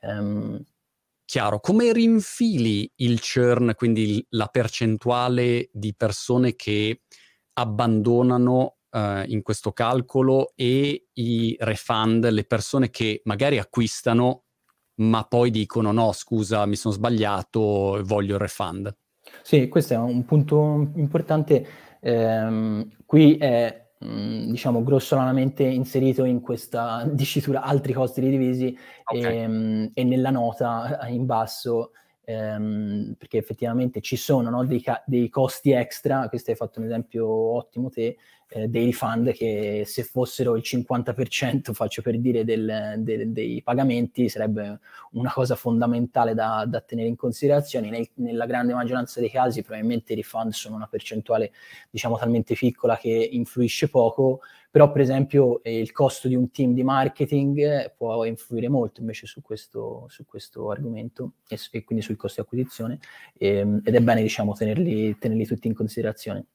ehm... 0.00 0.64
Chiaro, 1.26 1.58
come 1.58 1.92
rinfili 1.92 2.88
il 2.96 3.18
churn, 3.20 3.72
quindi 3.74 4.24
la 4.30 4.46
percentuale 4.46 5.70
di 5.72 5.92
persone 5.96 6.54
che 6.54 7.00
abbandonano 7.54 8.76
uh, 8.94 9.22
in 9.26 9.42
questo 9.42 9.72
calcolo 9.72 10.52
e 10.54 11.08
i 11.12 11.56
refund, 11.60 12.28
le 12.28 12.44
persone 12.44 12.90
che 12.90 13.20
magari 13.24 13.58
acquistano 13.58 14.44
ma 14.96 15.24
poi 15.24 15.50
dicono 15.50 15.90
no, 15.90 16.12
scusa, 16.12 16.66
mi 16.66 16.76
sono 16.76 16.94
sbagliato, 16.94 18.00
voglio 18.04 18.34
il 18.34 18.40
refund. 18.40 18.96
Sì, 19.42 19.66
questo 19.66 19.94
è 19.94 19.96
un 19.96 20.24
punto 20.24 20.92
importante. 20.94 21.66
Eh, 21.98 22.86
qui 23.04 23.36
è 23.36 23.84
Mm, 24.04 24.50
diciamo 24.50 24.82
grossolanamente 24.82 25.62
inserito 25.62 26.24
in 26.24 26.40
questa 26.42 27.04
dicitura 27.10 27.62
altri 27.62 27.94
costi 27.94 28.20
ridivisi 28.20 28.76
okay. 29.04 29.22
e, 29.22 29.36
ehm, 29.36 29.90
e, 29.94 30.04
nella 30.04 30.30
nota 30.30 30.98
in 31.08 31.24
basso 31.24 31.92
ehm, 32.24 33.14
perché 33.18 33.38
effettivamente 33.38 34.00
ci 34.00 34.16
sono 34.16 34.50
no, 34.50 34.64
dei, 34.64 34.80
ca- 34.80 35.02
dei, 35.06 35.28
costi 35.28 35.72
extra, 35.72 36.28
questo 36.28 36.50
hai 36.50 36.56
fatto 36.56 36.80
un 36.80 36.86
esempio 36.86 37.26
ottimo 37.26 37.90
te, 37.90 38.16
eh, 38.48 38.68
dei 38.68 38.86
refund 38.86 39.32
che 39.32 39.82
se 39.86 40.04
fossero 40.04 40.56
il 40.56 40.62
50%, 40.64 41.72
faccio 41.72 42.02
per 42.02 42.18
dire, 42.18 42.44
del, 42.44 42.94
del, 42.98 43.30
dei 43.30 43.62
pagamenti, 43.62 44.28
sarebbe 44.28 44.78
una 45.12 45.32
cosa 45.32 45.56
fondamentale 45.56 46.34
da, 46.34 46.64
da 46.66 46.80
tenere 46.80 47.08
in 47.08 47.16
considerazione. 47.16 47.90
Nel, 47.90 48.08
nella 48.14 48.46
grande 48.46 48.74
maggioranza 48.74 49.20
dei 49.20 49.30
casi 49.30 49.62
probabilmente 49.62 50.12
i 50.12 50.16
refund 50.16 50.52
sono 50.52 50.76
una 50.76 50.86
percentuale, 50.86 51.52
diciamo, 51.90 52.16
talmente 52.16 52.54
piccola 52.54 52.96
che 52.96 53.10
influisce 53.10 53.88
poco, 53.88 54.40
però 54.74 54.90
per 54.90 55.02
esempio 55.02 55.62
eh, 55.62 55.78
il 55.78 55.92
costo 55.92 56.26
di 56.26 56.34
un 56.34 56.50
team 56.50 56.74
di 56.74 56.82
marketing 56.82 57.94
può 57.96 58.24
influire 58.24 58.68
molto 58.68 59.02
invece 59.02 59.24
su 59.24 59.40
questo, 59.40 60.06
su 60.08 60.24
questo 60.24 60.68
argomento 60.68 61.34
e, 61.46 61.56
e, 61.70 61.84
quindi 61.84 62.02
sui 62.02 62.16
costi 62.16 62.40
di 62.40 62.42
acquisizione 62.44 62.98
ehm, 63.38 63.82
ed 63.84 63.94
è 63.94 64.00
bene 64.00 64.20
diciamo 64.20 64.52
tenerli, 64.52 65.16
tenerli 65.16 65.46
tutti 65.46 65.68
in 65.68 65.74
considerazione. 65.74 66.46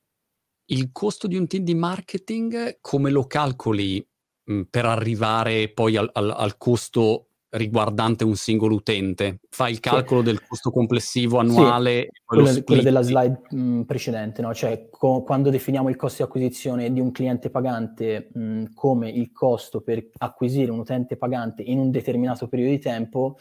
Il 0.65 0.91
costo 0.91 1.27
di 1.27 1.37
un 1.37 1.47
team 1.47 1.63
di 1.63 1.75
marketing 1.75 2.79
come 2.81 3.09
lo 3.09 3.25
calcoli 3.25 4.05
mh, 4.43 4.63
per 4.63 4.83
arrivare 4.83 5.69
poi 5.69 5.95
al, 5.95 6.09
al, 6.11 6.29
al 6.31 6.57
costo 6.57 7.28
riguardante 7.51 8.23
un 8.23 8.35
singolo 8.35 8.75
utente. 8.75 9.39
Fai 9.49 9.71
il 9.71 9.79
calcolo 9.79 10.19
sì. 10.19 10.27
del 10.27 10.45
costo 10.45 10.69
complessivo 10.69 11.39
annuale. 11.39 12.07
Sì, 12.11 12.21
quello, 12.25 12.63
quello, 12.63 12.81
della 12.81 13.01
slide 13.01 13.41
mh, 13.49 13.81
precedente, 13.83 14.41
no? 14.41 14.53
cioè 14.53 14.87
co- 14.89 15.23
quando 15.23 15.49
definiamo 15.49 15.89
il 15.89 15.95
costo 15.95 16.17
di 16.17 16.29
acquisizione 16.29 16.91
di 16.91 16.99
un 16.99 17.11
cliente 17.11 17.49
pagante 17.49 18.29
mh, 18.33 18.73
come 18.73 19.09
il 19.09 19.31
costo 19.31 19.81
per 19.81 20.09
acquisire 20.17 20.71
un 20.71 20.79
utente 20.79 21.17
pagante 21.17 21.63
in 21.63 21.79
un 21.79 21.89
determinato 21.89 22.47
periodo 22.47 22.71
di 22.71 22.79
tempo, 22.79 23.37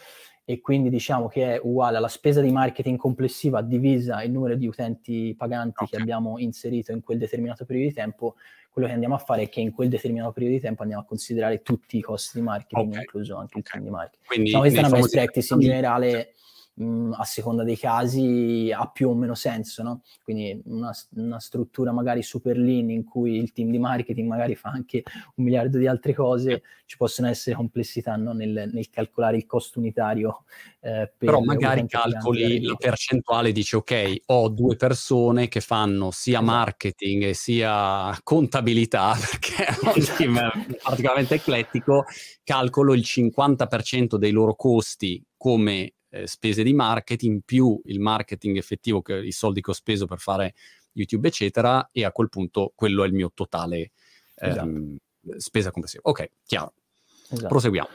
e 0.51 0.63
quindi 0.63 0.89
diciamo 0.89 1.29
che 1.29 1.57
è 1.57 1.61
uguale 1.63 1.99
alla 1.99 2.09
spesa 2.09 2.41
di 2.41 2.51
marketing 2.51 2.97
complessiva 2.97 3.61
divisa 3.61 4.23
il 4.23 4.31
numero 4.31 4.55
di 4.55 4.67
utenti 4.67 5.35
paganti 5.37 5.85
okay. 5.85 5.89
che 5.89 5.97
abbiamo 5.99 6.39
inserito 6.39 6.91
in 6.91 7.03
quel 7.03 7.19
determinato 7.19 7.67
periodo 7.67 7.89
di 7.91 7.95
tempo, 7.95 8.37
quello 8.71 8.89
che 8.89 8.95
andiamo 8.95 9.15
a 9.15 9.19
fare 9.19 9.43
è 9.43 9.49
che 9.51 9.61
in 9.61 9.73
quel 9.73 9.91
determinato 9.91 10.33
periodo 10.33 10.57
di 10.57 10.63
tempo 10.63 10.81
andiamo 10.81 11.03
a 11.03 11.05
considerare 11.05 11.61
tutti 11.61 11.99
i 11.99 12.01
costi 12.01 12.39
di 12.39 12.45
marketing, 12.45 12.93
okay. 12.93 13.03
incluso 13.03 13.37
anche 13.37 13.59
okay. 13.59 13.61
il 13.61 13.69
team 13.69 13.85
di 13.85 13.91
marketing. 13.91 14.27
Quindi, 14.27 14.45
diciamo, 14.47 14.63
questa 14.63 14.81
è 14.81 14.85
una 14.87 14.97
best 14.97 15.11
practice 15.11 15.55
in 15.55 15.61
generale 15.61 16.35
mh, 16.79 17.13
a 17.17 17.25
seconda 17.25 17.65
dei 17.65 17.77
casi 17.77 18.73
ha 18.75 18.89
più 18.89 19.09
o 19.09 19.15
meno 19.15 19.35
senso, 19.35 19.83
no? 19.83 20.03
Quindi 20.23 20.61
una, 20.67 20.93
una, 21.17 21.41
struttura 21.41 21.93
magari 21.93 22.23
super 22.23 22.57
lean 22.57 22.91
in 22.91 23.05
cui 23.05 23.37
il 23.37 23.53
team 23.53 23.71
di 23.71 23.79
marketing 23.79 24.29
magari 24.29 24.55
fa 24.55 24.71
anche 24.71 25.03
un 25.35 25.45
miliardo 25.45 25.79
di 25.79 25.87
altre 25.87 26.15
cose, 26.15 26.63
ci 26.87 26.97
possono 26.97 27.29
essere 27.29 27.57
complessità 27.57 28.17
no? 28.17 28.33
nel, 28.33 28.71
nel, 28.73 28.91
calcolare 28.91 29.37
il 29.37 29.47
costo 29.47 29.79
unitario. 29.79 30.45
Eh, 30.81 31.13
Però 31.19 31.41
magari 31.41 31.87
calcoli 31.87 32.63
la 32.63 32.75
percentuale, 32.75 33.53
dice 33.53 33.77
ok, 33.77 34.17
ho 34.27 34.49
due 34.49 34.77
persone 34.77 35.49
che 35.49 35.61
fanno 35.61 36.11
sia 36.11 36.39
esatto. 36.39 36.53
marketing 36.53 37.23
e 37.25 37.35
sia 37.35 38.17
contabilità, 38.23 39.15
perché 39.19 39.67
è 39.67 39.77
un 39.83 40.17
team 40.17 40.79
particolarmente 40.83 41.35
eclettico, 41.35 42.05
calcolo 42.45 42.95
il 42.95 43.03
50% 43.05 44.17
dei 44.17 44.31
loro 44.31 44.55
costi 44.55 45.23
come 45.37 45.93
eh, 46.11 46.27
spese 46.27 46.63
di 46.63 46.73
marketing 46.73 47.43
più 47.45 47.81
il 47.85 48.01
marketing 48.01 48.57
effettivo, 48.57 49.03
che, 49.03 49.17
i 49.17 49.33
soldi 49.33 49.61
che 49.61 49.71
ho 49.71 49.75
speso 49.75 50.07
per 50.07 50.19
fare 50.19 50.55
YouTube, 50.93 51.29
eccetera, 51.29 51.89
e 51.93 52.05
a 52.05 52.13
quel 52.13 52.29
punto 52.29 52.73
quello 52.75 53.05
è 53.05 53.07
il 53.07 53.13
mio 53.13 53.31
totale 53.33 53.93
ehm, 54.37 54.97
esatto. 55.21 55.41
spesa 55.41 55.71
complessiva. 55.71 56.03
Ok, 56.07 56.31
chiaro. 56.45 56.73
Esatto. 57.31 57.49
Proseguiamo. 57.49 57.89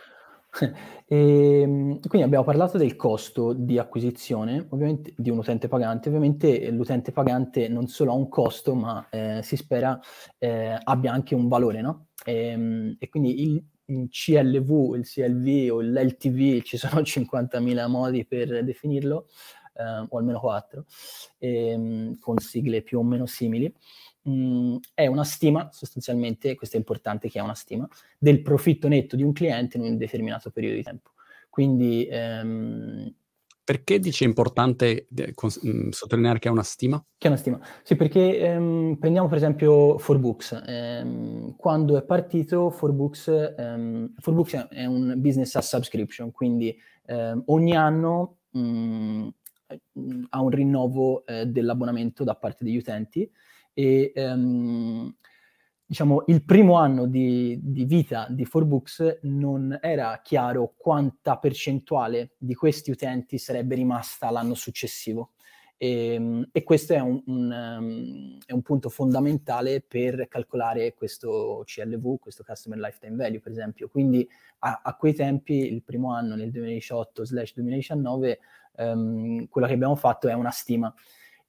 E, 1.05 1.09
ehm, 1.61 1.99
quindi 2.07 2.21
abbiamo 2.21 2.43
parlato 2.43 2.77
del 2.77 2.95
costo 2.95 3.53
di 3.53 3.79
acquisizione 3.79 4.67
ovviamente 4.69 5.13
di 5.17 5.29
un 5.29 5.39
utente 5.39 5.67
pagante. 5.67 6.09
Ovviamente 6.09 6.69
l'utente 6.69 7.11
pagante 7.11 7.67
non 7.67 7.87
solo 7.87 8.11
ha 8.11 8.15
un 8.15 8.29
costo, 8.29 8.75
ma 8.75 9.07
eh, 9.09 9.41
si 9.43 9.55
spera 9.55 9.99
eh, 10.37 10.77
abbia 10.81 11.11
anche 11.11 11.35
un 11.35 11.47
valore, 11.47 11.81
no? 11.81 12.07
E, 12.23 12.47
ehm, 12.47 12.95
e 12.99 13.09
quindi 13.09 13.41
il 13.41 13.63
CLV, 14.09 14.95
il 14.95 15.05
CLV 15.05 15.73
o 15.73 15.81
l'LTV, 15.81 16.61
ci 16.61 16.77
sono 16.77 17.01
50.000 17.01 17.87
modi 17.87 18.25
per 18.25 18.63
definirlo, 18.63 19.27
eh, 19.75 20.05
o 20.07 20.17
almeno 20.17 20.39
4, 20.39 20.85
ehm, 21.39 22.19
con 22.19 22.37
sigle 22.37 22.81
più 22.81 22.99
o 22.99 23.03
meno 23.03 23.25
simili. 23.25 23.73
Mm, 24.29 24.77
è 24.93 25.07
una 25.07 25.23
stima, 25.23 25.69
sostanzialmente, 25.71 26.55
questo 26.55 26.75
è 26.75 26.79
importante 26.79 27.29
che 27.29 27.39
è 27.39 27.41
una 27.41 27.55
stima, 27.55 27.87
del 28.17 28.41
profitto 28.41 28.87
netto 28.87 29.15
di 29.15 29.23
un 29.23 29.33
cliente 29.33 29.77
in 29.77 29.83
un 29.83 29.97
determinato 29.97 30.49
periodo 30.49 30.75
di 30.75 30.83
tempo. 30.83 31.11
Quindi 31.49 32.07
ehm, 32.09 33.13
perché 33.63 33.99
dice 33.99 34.25
importante 34.25 35.07
cons- 35.33 35.65
mm, 35.65 35.89
sottolineare 35.89 36.39
che 36.39 36.49
è 36.49 36.51
una 36.51 36.63
stima? 36.63 37.03
Che 37.17 37.27
è 37.27 37.29
una 37.29 37.39
stima. 37.39 37.59
Sì, 37.83 37.95
perché 37.95 38.39
ehm, 38.39 38.97
prendiamo 38.99 39.27
per 39.27 39.37
esempio 39.37 39.97
Forbooks. 39.97 40.63
Ehm, 40.65 41.55
quando 41.55 41.97
è 41.97 42.03
partito 42.03 42.69
Forbooks, 42.69 43.53
ehm, 43.57 44.13
Forbooks 44.17 44.67
è 44.69 44.85
un 44.85 45.13
business 45.17 45.55
a 45.55 45.61
subscription, 45.61 46.31
quindi 46.31 46.75
ehm, 47.05 47.43
ogni 47.47 47.75
anno 47.75 48.39
mh, 48.51 48.59
mm, 48.59 49.27
ha 50.29 50.41
un 50.41 50.49
rinnovo 50.49 51.25
eh, 51.25 51.45
dell'abbonamento 51.45 52.23
da 52.23 52.35
parte 52.35 52.63
degli 52.63 52.77
utenti 52.77 53.29
e 53.73 54.11
ehm, 54.13 55.15
diciamo, 55.85 56.23
il 56.27 56.43
primo 56.43 56.75
anno 56.75 57.05
di, 57.05 57.59
di, 57.61 57.85
vita 57.85 58.27
di 58.29 58.45
Forbooks 58.45 59.19
non 59.23 59.77
era 59.81 60.19
chiaro 60.23 60.73
quanta 60.77 61.37
percentuale 61.37 62.31
di 62.37 62.55
questi 62.55 62.91
utenti 62.91 63.37
sarebbe 63.37 63.75
rimasta 63.75 64.29
l'anno 64.29 64.53
successivo. 64.53 65.31
E, 65.77 66.13
ehm, 66.13 66.49
e 66.51 66.63
questo 66.63 66.93
è 66.93 66.99
un, 66.99 67.21
un, 67.25 67.51
um, 67.51 68.37
è 68.45 68.53
un, 68.53 68.61
punto 68.61 68.89
fondamentale 68.89 69.81
per 69.81 70.27
calcolare 70.29 70.93
questo 70.93 71.63
CLV, 71.65 72.19
questo 72.19 72.43
Customer 72.43 72.79
Lifetime 72.79 73.17
Value, 73.17 73.39
per 73.39 73.51
esempio. 73.51 73.89
Quindi 73.89 74.27
a, 74.59 74.81
a 74.83 74.95
quei 74.95 75.13
tempi, 75.13 75.71
il 75.71 75.83
primo 75.83 76.13
anno, 76.13 76.35
nel 76.35 76.49
2018-2019, 76.51 78.37
um, 78.77 79.47
quello 79.49 79.67
che 79.67 79.73
abbiamo 79.73 79.95
fatto 79.95 80.29
è 80.29 80.33
una 80.33 80.51
stima 80.51 80.93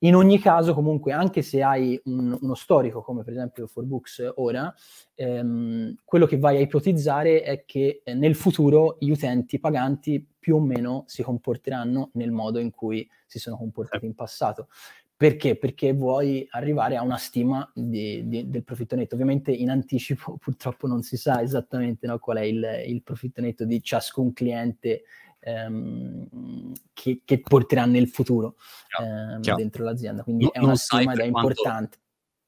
in 0.04 0.14
ogni 0.14 0.38
caso, 0.38 0.75
comunque, 0.75 1.12
anche 1.12 1.40
se 1.40 1.62
hai 1.62 1.99
un, 2.04 2.37
uno 2.38 2.54
storico 2.54 3.00
come 3.00 3.25
per 3.25 3.32
esempio 3.32 3.66
Forbooks 3.66 4.32
ora, 4.37 4.73
ehm, 5.14 5.94
quello 6.04 6.26
che 6.26 6.38
vai 6.38 6.58
a 6.58 6.61
ipotizzare 6.61 7.42
è 7.42 7.64
che 7.64 8.02
eh, 8.04 8.12
nel 8.12 8.34
futuro 8.34 8.96
gli 9.00 9.11
utenti 9.11 9.58
paganti 9.58 10.26
più 10.38 10.56
o 10.56 10.61
meno 10.61 11.04
si 11.06 11.23
comporteranno 11.23 12.11
nel 12.14 12.32
modo 12.32 12.58
in 12.58 12.70
cui 12.70 13.08
si 13.25 13.38
sono 13.38 13.56
comportati 13.56 14.04
in 14.04 14.14
passato. 14.14 14.68
Perché? 15.16 15.56
Perché 15.56 15.94
vuoi 15.94 16.46
arrivare 16.50 16.96
a 16.96 17.02
una 17.02 17.16
stima 17.16 17.66
di, 17.73 18.28
di, 18.28 18.50
del 18.50 18.64
profitto 18.64 18.96
netto. 18.96 19.14
Ovviamente 19.14 19.52
in 19.52 19.70
anticipo 19.70 20.37
purtroppo 20.42 20.87
non 20.87 21.02
si 21.02 21.16
sa 21.16 21.40
esattamente 21.40 22.06
no, 22.06 22.18
qual 22.18 22.38
è 22.38 22.42
il, 22.42 22.82
il 22.87 23.02
profitto 23.02 23.40
netto 23.40 23.64
di 23.64 23.82
ciascun 23.82 24.34
cliente 24.34 25.04
ehm, 25.44 26.72
che, 26.92 27.20
che, 27.24 27.40
porterà 27.40 27.84
nel 27.84 28.08
futuro 28.08 28.56
ehm, 29.00 29.40
dentro 29.40 29.84
l'azienda. 29.84 30.22
Quindi 30.22 30.44
no, 30.44 30.50
è 30.50 30.58
una 30.60 30.76
stima 30.76 31.12
ed 31.12 31.20
è 31.20 31.30
quanto, 31.30 31.48
importante. 31.50 31.98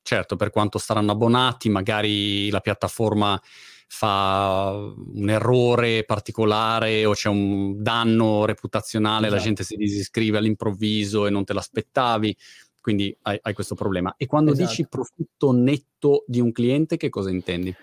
Certo, 0.03 0.37
per 0.37 0.51
quanto 0.51 0.79
saranno 0.79 1.13
abbonati, 1.13 1.69
magari 1.69 2.49
la 2.51 2.61
piattaforma 2.61 3.41
fa 3.89 4.73
un 4.73 5.31
errore 5.31 6.05
particolare 6.05 7.05
o 7.05 7.13
c'è 7.13 7.29
un 7.29 7.83
danno 7.83 8.45
reputazionale, 8.45 9.27
esatto. 9.27 9.35
la 9.35 9.47
gente 9.47 9.63
si 9.63 9.77
disiscrive 9.77 10.39
all'improvviso 10.39 11.27
e 11.27 11.31
non 11.31 11.45
te 11.45 11.53
l'aspettavi, 11.53 12.37
quindi 12.81 13.17
hai, 13.23 13.39
hai 13.43 13.55
questo 13.55 13.75
problema. 13.75 14.15
E 14.17 14.27
quando 14.27 14.53
esatto. 14.53 14.69
dici 14.69 14.89
profitto 14.89 15.53
netto 15.53 16.25
di 16.27 16.41
un 16.41 16.51
cliente, 16.51 16.97
che 16.97 17.11
cosa 17.11 17.31
intendi? 17.31 17.75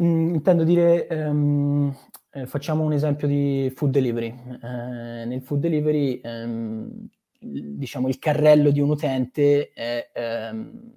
Mm, 0.00 0.34
intendo 0.34 0.62
dire 0.62 1.08
um, 1.10 1.92
eh, 2.30 2.46
facciamo 2.46 2.84
un 2.84 2.92
esempio 2.92 3.26
di 3.26 3.72
food 3.74 3.90
delivery. 3.90 4.28
Eh, 4.62 5.24
nel 5.24 5.42
food 5.42 5.60
delivery, 5.60 6.20
ehm, 6.22 7.08
diciamo, 7.38 8.08
il 8.08 8.18
carrello 8.18 8.70
di 8.70 8.80
un 8.80 8.90
utente 8.90 9.70
è 9.72 10.10
ehm, 10.12 10.92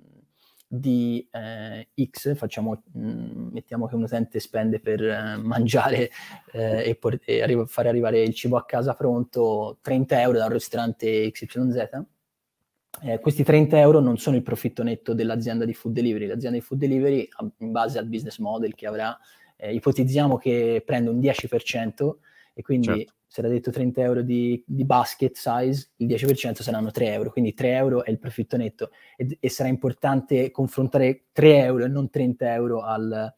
di 0.67 1.27
eh, 1.31 1.89
X, 2.09 2.35
facciamo, 2.35 2.83
mh, 2.93 3.09
mm, 3.09 3.47
mettiamo 3.51 3.87
che 3.87 3.95
un 3.95 4.03
utente 4.03 4.39
spende 4.39 4.79
per 4.79 5.03
eh, 5.03 5.35
mangiare 5.37 6.09
eh, 6.53 6.89
e, 6.89 6.95
por- 6.95 7.19
e 7.25 7.41
arri- 7.41 7.65
fare 7.67 7.89
arrivare 7.89 8.21
il 8.21 8.33
cibo 8.33 8.55
a 8.57 8.65
casa 8.65 8.93
pronto 8.93 9.79
30 9.81 10.21
euro 10.21 10.37
da 10.37 10.45
un 10.45 10.53
ristorante 10.53 11.29
XYZ. 11.31 12.05
Eh, 13.03 13.19
questi 13.19 13.43
30 13.43 13.79
euro 13.79 13.99
non 13.99 14.17
sono 14.17 14.35
il 14.35 14.43
profitto 14.43 14.83
netto 14.83 15.13
dell'azienda 15.13 15.65
di 15.65 15.73
food 15.73 15.93
delivery. 15.93 16.25
L'azienda 16.27 16.57
di 16.57 16.63
food 16.63 16.79
delivery, 16.79 17.27
in 17.57 17.71
base 17.71 17.97
al 17.97 18.05
business 18.07 18.37
model 18.37 18.75
che 18.75 18.87
avrà, 18.87 19.17
eh, 19.61 19.73
ipotizziamo 19.75 20.37
che 20.37 20.81
prende 20.83 21.11
un 21.11 21.19
10% 21.19 22.15
e 22.53 22.63
quindi 22.63 22.87
certo. 22.87 23.13
se 23.27 23.41
era 23.41 23.49
detto 23.49 23.69
30 23.69 24.01
euro 24.01 24.21
di, 24.23 24.61
di, 24.65 24.83
basket 24.83 25.35
size, 25.35 25.91
il 25.97 26.07
10% 26.07 26.61
saranno 26.63 26.89
3 26.89 27.13
euro, 27.13 27.31
quindi 27.31 27.53
3 27.53 27.75
euro 27.75 28.03
è 28.03 28.09
il 28.09 28.17
profitto 28.17 28.57
netto 28.57 28.89
e, 29.15 29.37
e 29.39 29.49
sarà 29.49 29.69
importante 29.69 30.49
confrontare 30.49 31.25
3 31.31 31.57
euro 31.59 31.85
e 31.85 31.87
non 31.89 32.09
30 32.09 32.53
euro 32.53 32.81
al, 32.81 33.33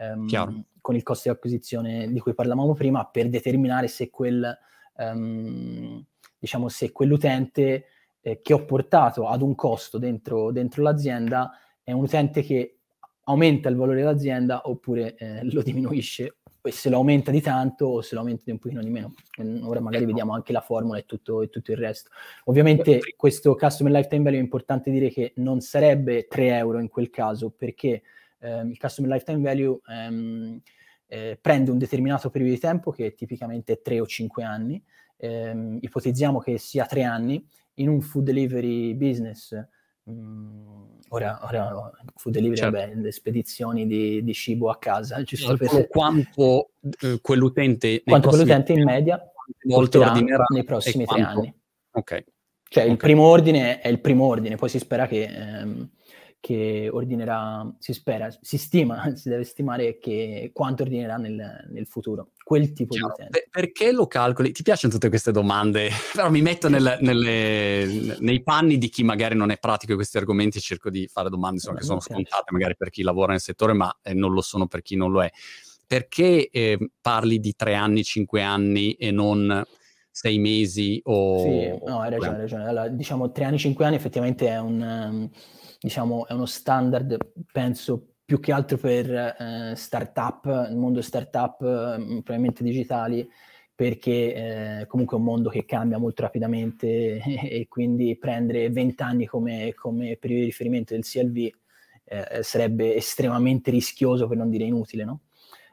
um, 0.00 0.64
con 0.80 0.96
il 0.96 1.02
costo 1.02 1.28
di 1.28 1.34
acquisizione 1.34 2.10
di 2.10 2.20
cui 2.20 2.32
parlavamo 2.32 2.72
prima 2.72 3.04
per 3.04 3.28
determinare 3.28 3.86
se 3.86 4.08
quel, 4.08 4.58
um, 4.96 6.02
diciamo, 6.38 6.70
se 6.70 6.90
quell'utente 6.90 7.84
eh, 8.22 8.40
che 8.40 8.54
ho 8.54 8.64
portato 8.64 9.28
ad 9.28 9.42
un 9.42 9.54
costo 9.54 9.98
dentro, 9.98 10.50
dentro 10.52 10.82
l'azienda 10.82 11.50
è 11.82 11.92
un 11.92 12.02
utente 12.02 12.42
che 12.42 12.75
aumenta 13.28 13.68
il 13.68 13.76
valore 13.76 13.98
dell'azienda 13.98 14.62
oppure 14.68 15.14
eh, 15.16 15.44
lo 15.44 15.62
diminuisce 15.62 16.36
e 16.62 16.72
se 16.72 16.90
lo 16.90 16.96
aumenta 16.96 17.30
di 17.30 17.40
tanto 17.40 17.86
o 17.86 18.00
se 18.02 18.14
lo 18.14 18.20
aumenta 18.20 18.42
di 18.44 18.50
un 18.50 18.58
pochino 18.58 18.82
di 18.82 18.90
meno. 18.90 19.14
Ora 19.62 19.80
magari 19.80 20.02
ecco. 20.02 20.12
vediamo 20.12 20.34
anche 20.34 20.52
la 20.52 20.60
formula 20.60 20.98
e 20.98 21.04
tutto, 21.04 21.42
e 21.42 21.48
tutto 21.48 21.70
il 21.70 21.76
resto. 21.76 22.10
Ovviamente 22.44 23.00
questo 23.16 23.54
customer 23.54 23.92
lifetime 23.92 24.24
value 24.24 24.38
è 24.38 24.42
importante 24.42 24.90
dire 24.90 25.10
che 25.10 25.32
non 25.36 25.60
sarebbe 25.60 26.26
3 26.26 26.56
euro 26.56 26.80
in 26.80 26.88
quel 26.88 27.10
caso 27.10 27.50
perché 27.50 28.02
ehm, 28.40 28.70
il 28.70 28.78
customer 28.78 29.12
lifetime 29.12 29.40
value 29.40 29.78
ehm, 29.88 30.60
eh, 31.06 31.38
prende 31.40 31.70
un 31.70 31.78
determinato 31.78 32.30
periodo 32.30 32.54
di 32.54 32.60
tempo 32.60 32.90
che 32.90 33.14
tipicamente 33.14 33.74
è 33.74 33.80
3 33.80 34.00
o 34.00 34.06
5 34.06 34.42
anni, 34.42 34.82
ehm, 35.18 35.78
ipotizziamo 35.80 36.40
che 36.40 36.58
sia 36.58 36.84
3 36.84 37.02
anni, 37.04 37.46
in 37.78 37.88
un 37.88 38.00
food 38.00 38.24
delivery 38.24 38.94
business 38.94 39.54
Mm, 39.54 39.75
ora, 41.08 41.40
ora 41.42 41.90
food 42.14 42.34
delivery, 42.34 42.56
certo. 42.56 42.78
vabbè, 42.78 42.94
le 42.94 43.12
spedizioni 43.12 43.86
di, 43.86 44.22
di, 44.22 44.34
cibo 44.34 44.70
a 44.70 44.78
casa. 44.78 45.22
Giusto 45.22 45.56
per... 45.56 45.88
Quanto 45.88 46.70
eh, 47.00 47.18
quell'utente, 47.20 48.02
quanto 48.04 48.28
quell'utente 48.28 48.72
in 48.72 48.84
media 48.84 49.20
porterà 49.66 50.12
nei 50.12 50.64
prossimi 50.64 51.04
tre 51.04 51.20
anni. 51.20 51.54
Ok. 51.92 52.24
Cioè 52.68 52.82
okay. 52.82 52.90
il 52.90 52.98
primo 52.98 53.22
ordine 53.24 53.80
è 53.80 53.88
il 53.88 54.00
primo 54.00 54.26
ordine, 54.26 54.56
poi 54.56 54.68
si 54.68 54.78
spera 54.78 55.06
che 55.06 55.22
ehm, 55.22 55.88
che 56.46 56.88
ordinerà, 56.92 57.68
si 57.80 57.92
spera, 57.92 58.28
si 58.40 58.56
stima, 58.56 59.10
si 59.16 59.28
deve 59.28 59.42
stimare 59.42 59.98
che 59.98 60.52
quanto 60.54 60.84
ordinerà 60.84 61.16
nel, 61.16 61.66
nel 61.68 61.86
futuro, 61.88 62.28
quel 62.44 62.72
tipo 62.72 62.94
Chiaro. 62.94 63.14
di 63.16 63.22
utente. 63.24 63.48
Perché 63.50 63.90
lo 63.90 64.06
calcoli? 64.06 64.52
Ti 64.52 64.62
piacciono 64.62 64.92
tutte 64.92 65.08
queste 65.08 65.32
domande? 65.32 65.90
Però 66.14 66.30
mi 66.30 66.42
metto 66.42 66.68
nel, 66.68 66.98
nelle, 67.00 68.16
nei 68.20 68.44
panni 68.44 68.78
di 68.78 68.88
chi 68.90 69.02
magari 69.02 69.34
non 69.34 69.50
è 69.50 69.58
pratico 69.58 69.90
di 69.90 69.96
questi 69.96 70.18
argomenti 70.18 70.58
e 70.58 70.60
cerco 70.60 70.88
di 70.88 71.08
fare 71.08 71.30
domande 71.30 71.56
insomma, 71.56 71.78
che 71.78 71.84
sono 71.84 71.98
scontate 71.98 72.52
magari 72.52 72.76
per 72.76 72.90
chi 72.90 73.02
lavora 73.02 73.32
nel 73.32 73.40
settore, 73.40 73.72
ma 73.72 73.92
eh, 74.00 74.14
non 74.14 74.32
lo 74.32 74.40
sono 74.40 74.68
per 74.68 74.82
chi 74.82 74.94
non 74.94 75.10
lo 75.10 75.24
è. 75.24 75.30
Perché 75.84 76.48
eh, 76.48 76.78
parli 77.00 77.40
di 77.40 77.56
tre 77.56 77.74
anni, 77.74 78.04
cinque 78.04 78.42
anni 78.42 78.92
e 78.92 79.10
non 79.10 79.64
sei 80.12 80.38
mesi 80.38 81.00
o... 81.06 81.42
Sì, 81.42 81.86
no, 81.86 82.02
hai 82.02 82.10
ragione, 82.10 82.34
hai 82.34 82.40
ragione. 82.42 82.68
Allora, 82.68 82.86
diciamo 82.86 83.32
tre 83.32 83.44
anni, 83.46 83.58
cinque 83.58 83.84
anni 83.84 83.96
effettivamente 83.96 84.46
è 84.46 84.60
un... 84.60 85.08
Um 85.10 85.30
diciamo, 85.86 86.26
è 86.26 86.32
uno 86.32 86.46
standard, 86.46 87.16
penso, 87.52 88.14
più 88.24 88.40
che 88.40 88.50
altro 88.50 88.76
per 88.76 89.08
eh, 89.08 89.74
startup, 89.76 90.44
il 90.68 90.76
mondo 90.76 91.00
startup, 91.00 91.62
eh, 91.62 92.22
probabilmente 92.24 92.64
digitali, 92.64 93.28
perché 93.72 94.80
eh, 94.80 94.86
comunque 94.88 95.16
è 95.16 95.20
un 95.20 95.26
mondo 95.26 95.48
che 95.48 95.64
cambia 95.64 95.98
molto 95.98 96.22
rapidamente 96.22 97.20
e 97.22 97.68
quindi 97.68 98.18
prendere 98.18 98.68
20 98.68 99.02
anni 99.04 99.26
come, 99.26 99.74
come 99.74 100.16
periodo 100.16 100.40
di 100.40 100.48
riferimento 100.48 100.92
del 100.92 101.04
CLV 101.04 101.36
eh, 102.02 102.42
sarebbe 102.42 102.96
estremamente 102.96 103.70
rischioso, 103.70 104.26
per 104.26 104.38
non 104.38 104.50
dire 104.50 104.64
inutile, 104.64 105.04
no? 105.04 105.20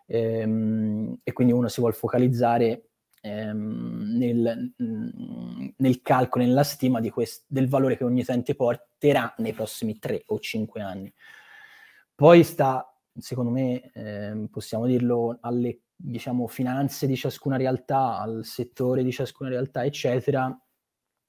Ehm, 0.05 1.21
e 1.23 1.33
quindi 1.33 1.53
uno 1.53 1.69
si 1.69 1.79
vuole 1.79 1.95
focalizzare 1.95 2.89
ehm, 3.23 4.17
nel, 4.17 4.73
mm, 4.83 5.67
nel, 5.77 6.01
calcolo, 6.01 6.43
nella 6.43 6.63
stima 6.63 7.01
quest- 7.09 7.45
del 7.47 7.69
valore 7.69 7.95
che 7.97 8.03
ogni 8.03 8.21
utente 8.21 8.53
porterà 8.55 9.33
nei 9.37 9.53
prossimi 9.53 9.97
3 9.97 10.23
o 10.27 10.39
5 10.39 10.81
anni. 10.81 11.13
Poi 12.15 12.43
sta, 12.43 12.85
secondo 13.17 13.51
me, 13.51 13.91
ehm, 13.93 14.47
possiamo 14.47 14.85
dirlo, 14.85 15.37
alle 15.41 15.79
diciamo, 15.95 16.47
finanze 16.47 17.07
di 17.07 17.15
ciascuna 17.15 17.55
realtà, 17.55 18.19
al 18.19 18.45
settore 18.45 19.03
di 19.03 19.11
ciascuna 19.11 19.49
realtà, 19.49 19.85
eccetera, 19.85 20.55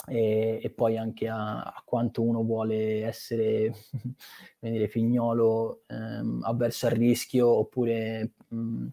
e, 0.07 0.61
e, 0.63 0.71
poi 0.71 0.99
anche 0.99 1.29
a, 1.29 1.63
a, 1.63 1.83
quanto 1.85 2.23
uno 2.23 2.43
vuole 2.43 3.05
essere 3.05 3.73
dire, 4.59 4.89
fignolo 4.89 5.85
ehm, 5.87 6.43
avverso 6.45 6.87
al 6.87 6.93
rischio 6.93 7.49
oppure 7.49 8.33
mh, 8.49 8.57
mm, 8.57 8.87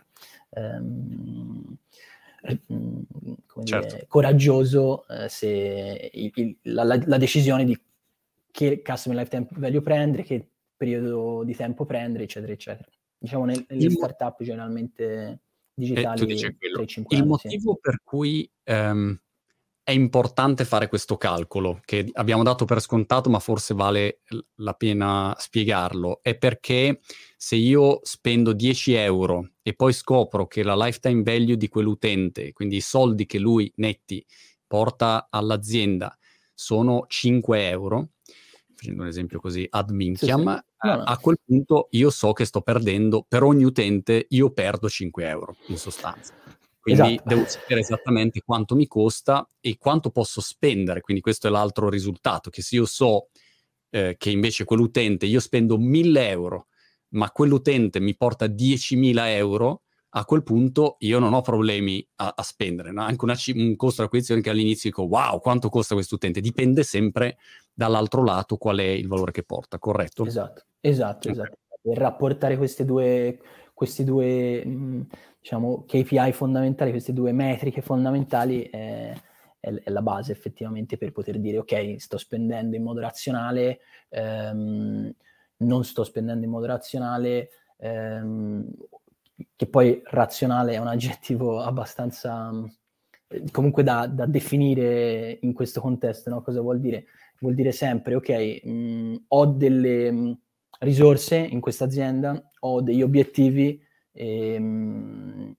ehm, 0.52 1.78
certo. 2.42 3.96
dire, 3.96 4.06
coraggioso 4.08 5.08
eh, 5.08 5.30
se 5.30 6.10
il, 6.14 6.32
il, 6.36 6.58
la, 6.64 6.84
la, 6.84 7.18
decisione 7.18 7.64
di 7.64 7.80
che 8.52 8.82
customer 8.82 9.20
lifetime 9.20 9.48
value 9.52 9.82
prendere, 9.82 10.24
che 10.24 10.50
periodo 10.76 11.44
di 11.44 11.56
tempo 11.56 11.86
prendere, 11.86 12.24
eccetera, 12.24 12.52
eccetera. 12.52 12.90
Diciamo 13.18 13.46
nel, 13.46 13.64
nelle 13.70 13.84
il, 13.84 13.92
startup 13.92 14.42
generalmente 14.44 15.42
digitali. 15.74 16.22
Eh, 16.26 16.56
il 17.10 17.26
motivo 17.26 17.74
sì. 17.74 17.80
per 17.80 18.02
cui 18.04 18.50
um, 18.66 19.18
è 19.84 19.91
importante 19.91 20.63
fare 20.63 20.88
questo 20.88 21.17
calcolo, 21.17 21.82
che 21.86 22.10
abbiamo 22.13 22.44
dato 22.44 22.65
per 22.65 22.82
scontato, 22.82 23.30
ma 23.30 23.39
forse 23.39 23.74
vale 23.74 24.22
la 24.56 24.74
pena 24.74 25.36
spiegarlo, 25.38 26.20
è 26.22 26.38
perché 26.38 27.00
se 27.36 27.56
io 27.56 28.00
spendo 28.04 28.54
10 28.54 28.94
euro 28.94 29.54
e 29.62 29.74
poi 29.74 29.94
scopro 29.94 30.46
che 30.48 30.63
la 30.63 30.76
lifetime 30.76 31.24
value 31.24 31.58
di 31.58 31.67
quell'utente, 31.67 32.54
quindi 32.54 32.78
i 32.78 32.82
soldi 32.82 33.26
che 33.26 33.39
lui 33.39 33.72
netti 33.78 34.24
porta 34.67 35.28
all'azienda, 35.30 36.15
sono 36.54 37.06
5 37.08 37.67
euro, 37.70 38.10
facendo 38.76 39.02
un 39.02 39.08
esempio 39.08 39.39
così 39.39 39.65
ad 39.70 39.89
minchiam, 39.89 40.39
sì, 40.39 40.56
sì. 40.56 40.88
No, 40.88 40.96
no. 40.96 41.04
a 41.04 41.17
quel 41.17 41.39
punto 41.44 41.88
io 41.91 42.10
so 42.10 42.34
che 42.34 42.46
sto 42.46 42.62
perdendo, 42.62 43.26
per 43.28 43.44
ogni 43.44 43.63
utente 43.63 44.28
io 44.30 44.52
perdo 44.52 44.88
5 44.88 45.28
euro 45.28 45.56
in 45.67 45.78
sostanza. 45.78 46.34
Quindi 46.82 47.13
esatto. 47.13 47.30
devo 47.30 47.46
sapere 47.46 47.80
esattamente 47.82 48.41
quanto 48.41 48.76
mi 48.76 48.88
costa 48.88 49.48
e 49.60 49.78
quanto 49.78 50.10
posso 50.10 50.41
spendere. 50.41 51.02
Quindi 51.02 51.22
questo 51.22 51.46
è 51.46 51.52
l'altro 51.52 51.89
risultato, 51.89 52.50
che 52.50 52.63
se 52.63 52.78
io 52.78 52.86
so 52.86 53.28
eh, 53.91 54.15
che 54.17 54.32
invece 54.32 54.63
quell'utente, 54.63 55.28
io 55.28 55.39
spendo 55.39 55.78
1000 55.78 56.30
euro, 56.30 56.67
ma 57.10 57.30
quell'utente 57.30 58.00
mi 58.00 58.15
porta 58.15 58.48
10.000 58.48 59.28
euro, 59.28 59.84
a 60.13 60.26
quel 60.26 60.41
punto 60.41 60.96
io 61.00 61.20
non 61.20 61.34
ho 61.34 61.41
problemi 61.41 62.06
a, 62.15 62.34
a 62.36 62.41
spendere. 62.41 62.91
No? 62.91 63.04
Anche 63.04 63.26
una, 63.26 63.36
un 63.54 63.76
costo 63.76 64.02
d'acquisizione 64.02 64.41
che 64.41 64.50
all'inizio 64.50 64.89
dico, 64.89 65.04
wow, 65.04 65.39
quanto 65.39 65.70
costa 65.70 65.94
questo 65.94 66.15
utente? 66.15 66.41
Dipende 66.41 66.82
sempre 66.82 67.38
dall'altro 67.72 68.24
lato 68.24 68.58
qual 68.58 68.80
è 68.80 68.84
il 68.84 69.08
valore 69.08 69.32
che 69.32 69.44
porta, 69.44 69.78
corretto? 69.78 70.26
Esatto, 70.26 70.63
esatto, 70.80 71.30
okay. 71.30 71.44
esatto. 71.44 71.58
Per 71.80 71.98
rapportare 71.98 72.58
questi 72.58 72.86
due, 72.86 73.39
questi 73.74 74.04
due 74.04 74.65
mh, 74.65 75.08
diciamo, 75.42 75.86
KPI 75.88 76.32
fondamentali, 76.34 76.92
queste 76.92 77.14
due 77.14 77.32
metriche 77.32 77.82
fondamentali 77.82 78.62
è, 78.64 79.12
è, 79.60 79.74
è, 79.74 79.90
la 79.90 80.04
base 80.04 80.32
effettivamente 80.32 80.98
per 80.98 81.12
poter 81.12 81.40
dire 81.40 81.58
ok, 81.58 81.96
sto 81.98 82.20
spendendo 82.20 82.76
in 82.76 82.84
modo 82.84 83.00
razionale, 83.00 83.80
ehm, 84.10 85.12
non 85.58 85.84
sto 85.84 86.04
spendendo 86.04 86.46
in 86.46 86.52
modo 86.52 86.68
razionale, 86.68 87.50
ehm, 87.78 88.70
che 89.56 89.66
poi 89.66 90.00
razionale 90.06 90.74
è 90.74 90.78
un 90.78 90.88
aggettivo 90.88 91.60
abbastanza 91.62 92.52
comunque 93.52 93.82
da, 93.82 94.08
da 94.08 94.26
definire 94.26 95.40
in 95.42 95.54
questo 95.54 95.82
contesto, 95.82 96.30
no? 96.30 96.42
cosa 96.42 96.62
vuol 96.62 96.80
dire? 96.80 97.06
Vuol 97.40 97.56
dire 97.56 97.72
sempre 97.72 98.14
ok, 98.16 98.66
mh, 98.66 99.16
ho 99.30 99.46
delle 99.48 100.12
mh, 100.12 100.40
risorse 100.80 101.38
in 101.38 101.60
questa 101.62 101.86
azienda, 101.86 102.50
ho 102.60 102.82
degli 102.82 103.02
obiettivi 103.02 103.82
Ehm, 104.13 105.56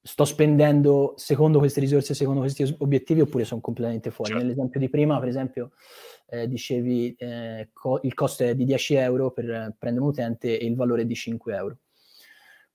sto 0.00 0.24
spendendo 0.24 1.14
secondo 1.16 1.58
queste 1.58 1.80
risorse, 1.80 2.14
secondo 2.14 2.40
questi 2.40 2.74
obiettivi, 2.78 3.20
oppure 3.20 3.44
sono 3.44 3.60
completamente 3.60 4.10
fuori. 4.10 4.32
Certo. 4.32 4.46
Nell'esempio 4.46 4.80
di 4.80 4.88
prima, 4.88 5.18
per 5.18 5.28
esempio, 5.28 5.72
eh, 6.28 6.48
dicevi 6.48 7.14
eh, 7.18 7.70
co- 7.72 8.00
il 8.02 8.14
costo 8.14 8.44
è 8.44 8.54
di 8.54 8.64
10 8.64 8.94
euro 8.94 9.30
per 9.30 9.74
prendere 9.78 10.04
un 10.04 10.10
utente 10.10 10.58
e 10.58 10.64
il 10.66 10.76
valore 10.76 11.02
è 11.02 11.04
di 11.04 11.14
5 11.14 11.54
euro. 11.54 11.78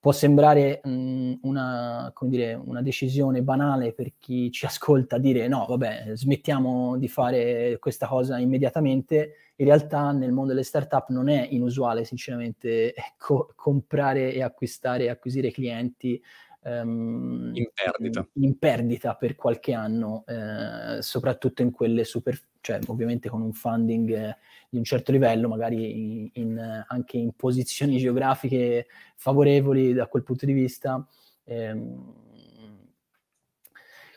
Può 0.03 0.11
sembrare 0.11 0.81
mh, 0.83 1.35
una, 1.43 2.13
dire, 2.23 2.55
una, 2.55 2.81
decisione 2.81 3.41
banale 3.41 3.93
per 3.93 4.11
chi 4.19 4.51
ci 4.51 4.65
ascolta 4.67 5.17
dire 5.17 5.47
no, 5.47 5.65
vabbè, 5.65 6.11
smettiamo 6.13 6.97
di 6.97 7.07
fare 7.07 7.77
questa 7.79 8.05
cosa 8.05 8.37
immediatamente. 8.37 9.35
In 9.55 9.65
realtà 9.67 10.11
nel 10.11 10.33
mondo 10.33 10.51
delle 10.51 10.65
startup 10.65 11.07
non 11.07 11.29
è 11.29 11.47
inusuale, 11.51 12.03
sinceramente, 12.03 12.93
co- 13.17 13.53
comprare 13.55 14.33
e 14.33 14.43
acquistare 14.43 15.05
e 15.05 15.09
acquisire 15.09 15.51
clienti 15.51 16.21
um, 16.63 17.51
in, 17.53 17.69
perdita. 17.73 18.27
In, 18.33 18.43
in, 18.43 18.59
perdita. 18.59 19.15
per 19.15 19.35
qualche 19.35 19.71
anno, 19.71 20.25
eh, 20.27 21.01
soprattutto 21.01 21.61
in 21.61 21.71
quelle 21.71 22.03
super, 22.03 22.37
cioè 22.59 22.77
ovviamente 22.87 23.29
con 23.29 23.41
un 23.41 23.53
funding 23.53 24.09
eh, 24.11 24.37
di 24.73 24.79
un 24.79 24.85
certo 24.85 25.11
livello, 25.11 25.47
magari 25.47 25.99
in, 25.99 26.29
in, 26.33 26.85
anche 26.87 27.17
in 27.17 27.33
posizioni 27.33 27.97
geografiche 27.99 28.87
favorevoli 29.15 29.93
da 29.93 30.07
quel 30.07 30.23
punto 30.23 30.47
di 30.47 30.53
vista, 30.53 31.05
ehm, 31.43 32.21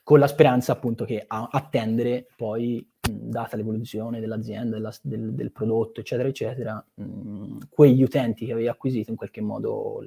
con 0.02 0.18
la 0.18 0.26
speranza 0.26 0.72
appunto 0.72 1.04
che 1.04 1.22
a, 1.26 1.48
attendere 1.52 2.26
poi, 2.34 2.88
mh, 3.06 3.28
data 3.28 3.56
l'evoluzione 3.56 4.18
dell'azienda, 4.18 4.76
della, 4.76 4.94
del, 5.02 5.34
del, 5.34 5.52
prodotto, 5.52 6.00
eccetera, 6.00 6.28
eccetera, 6.28 6.86
mh, 6.94 7.58
quegli 7.68 8.02
utenti 8.02 8.46
che 8.46 8.52
avevi 8.52 8.68
acquisito 8.68 9.10
in 9.10 9.16
qualche 9.16 9.42
modo 9.42 10.00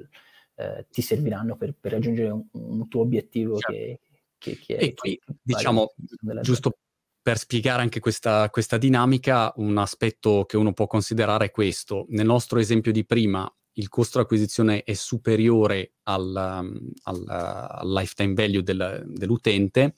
eh, 0.56 0.86
ti 0.90 1.00
serviranno 1.00 1.54
per, 1.56 1.74
per 1.78 1.92
raggiungere 1.92 2.30
un, 2.30 2.44
un, 2.50 2.88
tuo 2.88 3.02
obiettivo 3.02 3.56
certo. 3.58 3.72
che, 3.72 4.00
che, 4.36 4.58
che, 4.58 4.74
e 4.74 4.94
qui, 4.94 5.20
diciamo, 5.42 5.92
giusto 6.40 6.72
per 7.30 7.38
spiegare 7.38 7.80
anche 7.80 8.00
questa, 8.00 8.50
questa 8.50 8.76
dinamica, 8.76 9.52
un 9.58 9.78
aspetto 9.78 10.44
che 10.46 10.56
uno 10.56 10.72
può 10.72 10.88
considerare 10.88 11.44
è 11.44 11.50
questo. 11.52 12.06
Nel 12.08 12.26
nostro 12.26 12.58
esempio 12.58 12.90
di 12.90 13.06
prima, 13.06 13.48
il 13.74 13.88
costo 13.88 14.18
di 14.18 14.24
acquisizione 14.24 14.82
è 14.82 14.94
superiore 14.94 15.92
al, 16.02 16.34
al, 16.34 17.24
al 17.28 17.92
lifetime 17.92 18.34
value 18.34 18.64
del, 18.64 19.04
dell'utente, 19.06 19.94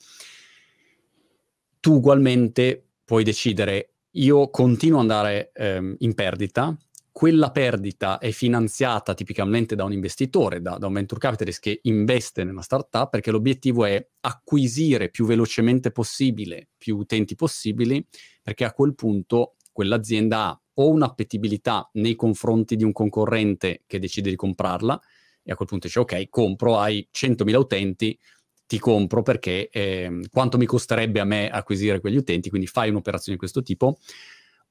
tu 1.80 1.94
ugualmente 1.94 2.86
puoi 3.02 3.24
decidere 3.24 3.94
io 4.16 4.50
continuo 4.50 4.98
ad 4.98 5.10
andare 5.10 5.52
ehm, 5.54 5.94
in 6.00 6.12
perdita, 6.12 6.76
quella 7.12 7.50
perdita 7.50 8.18
è 8.18 8.30
finanziata 8.30 9.12
tipicamente 9.12 9.74
da 9.74 9.84
un 9.84 9.92
investitore, 9.92 10.62
da, 10.62 10.78
da, 10.78 10.86
un 10.86 10.94
venture 10.94 11.20
capitalist 11.20 11.60
che 11.60 11.80
investe 11.82 12.42
nella 12.42 12.62
startup 12.62 13.10
perché 13.10 13.30
l'obiettivo 13.30 13.84
è 13.84 14.04
acquisire 14.20 15.10
più 15.10 15.26
velocemente 15.26 15.92
possibile 15.92 16.70
più 16.78 16.96
utenti 16.96 17.34
possibili 17.34 18.04
perché 18.42 18.64
a 18.64 18.72
quel 18.72 18.94
punto 18.94 19.56
quell'azienda 19.70 20.46
ha 20.46 20.62
o 20.74 20.88
un'appetibilità 20.88 21.90
nei 21.94 22.14
confronti 22.14 22.76
di 22.76 22.84
un 22.84 22.92
concorrente 22.92 23.82
che 23.86 23.98
decide 23.98 24.30
di 24.30 24.36
comprarla 24.36 25.00
e 25.42 25.52
a 25.52 25.56
quel 25.56 25.68
punto 25.68 25.86
dice 25.86 25.98
ok, 26.00 26.28
compro, 26.28 26.78
hai 26.78 27.06
100.000 27.12 27.54
utenti, 27.56 28.18
ti 28.66 28.78
compro 28.78 29.22
perché 29.22 29.68
eh, 29.70 30.20
quanto 30.30 30.56
mi 30.56 30.66
costerebbe 30.66 31.20
a 31.20 31.24
me 31.24 31.50
acquisire 31.50 32.00
quegli 32.00 32.16
utenti, 32.16 32.48
quindi 32.48 32.68
fai 32.68 32.88
un'operazione 32.90 33.32
di 33.32 33.38
questo 33.38 33.62
tipo. 33.62 33.98